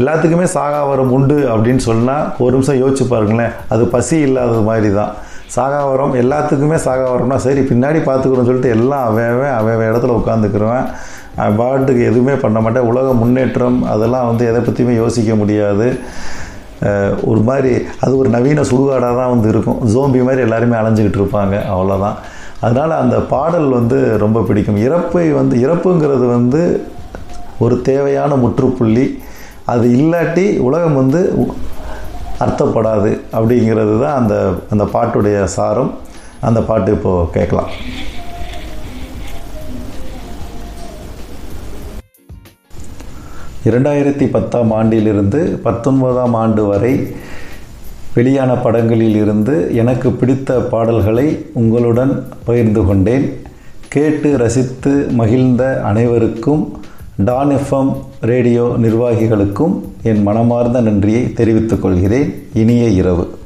[0.00, 3.54] எல்லாத்துக்குமே சாகாவரம் உண்டு அப்படின்னு சொன்னால் ஒரு நிமிஷம் யோசிச்சு பாருங்களேன்.
[3.72, 5.12] அது பசி இல்லாதது மாதிரி தான்
[5.56, 10.86] சாகாவரம் எல்லாத்துக்குமே சாகாவரம்னா சரி பின்னாடி பார்த்துக்குறோன்னு சொல்லிட்டு எல்லாம் அவன் அவன் இடத்துல உட்காந்துக்கிறவன்
[11.58, 12.88] பாட்டுக்கு எதுவுமே பண்ண மாட்டேன்.
[12.90, 15.86] உலக முன்னேற்றம் அதெல்லாம் வந்து எதை பற்றியுமே யோசிக்க முடியாது.
[17.30, 17.72] ஒரு மாதிரி
[18.04, 19.80] அது ஒரு நவீன சுடுகாடாக தான் வந்து இருக்கும்.
[19.92, 21.56] ஜோம்பி மாதிரி எல்லாருமே அலைஞ்சிக்கிட்டு இருப்பாங்க.
[21.74, 22.18] அவ்வளோதான்
[22.60, 24.80] அதனால் அந்த பாடல் வந்து ரொம்ப பிடிக்கும்.
[24.88, 26.62] இறப்பை வந்து இறப்புங்கிறது வந்து
[27.58, 29.06] ஒரு தேவையான முற்றுப்புள்ளி.
[29.72, 31.20] அது இல்லாட்டி உலகம் வந்து
[32.44, 34.36] அர்த்தப்படாது அப்படிங்கிறது தான் அந்த
[34.70, 35.92] அந்த பாட்டுடைய சாரம்.
[36.48, 37.72] அந்த பாட்டு இப்போது கேட்கலாம்.
[43.68, 46.92] இரண்டாயிரத்தி பத்தாம் ஆண்டிலிருந்து பத்தொன்பதாம் ஆண்டு வரை
[48.14, 53.38] வெளியான படங்களில் இருந்து எனக்கு பிடித்த பாடல்களை உங்களுடன் பகிர்ந்து கொண்டேன்.
[53.88, 56.80] கேட்டு ரசித்து மகிழ்ந்த அனைவருக்கும்
[57.16, 62.46] டான் எஃப்எம் ரேடியோ நிர்வாகிகளுக்கும் என் மனமார்ந்த நன்றியை தெரிவித்துக் கொள்கிறேன்.
[62.54, 63.38] இனிய இரவு.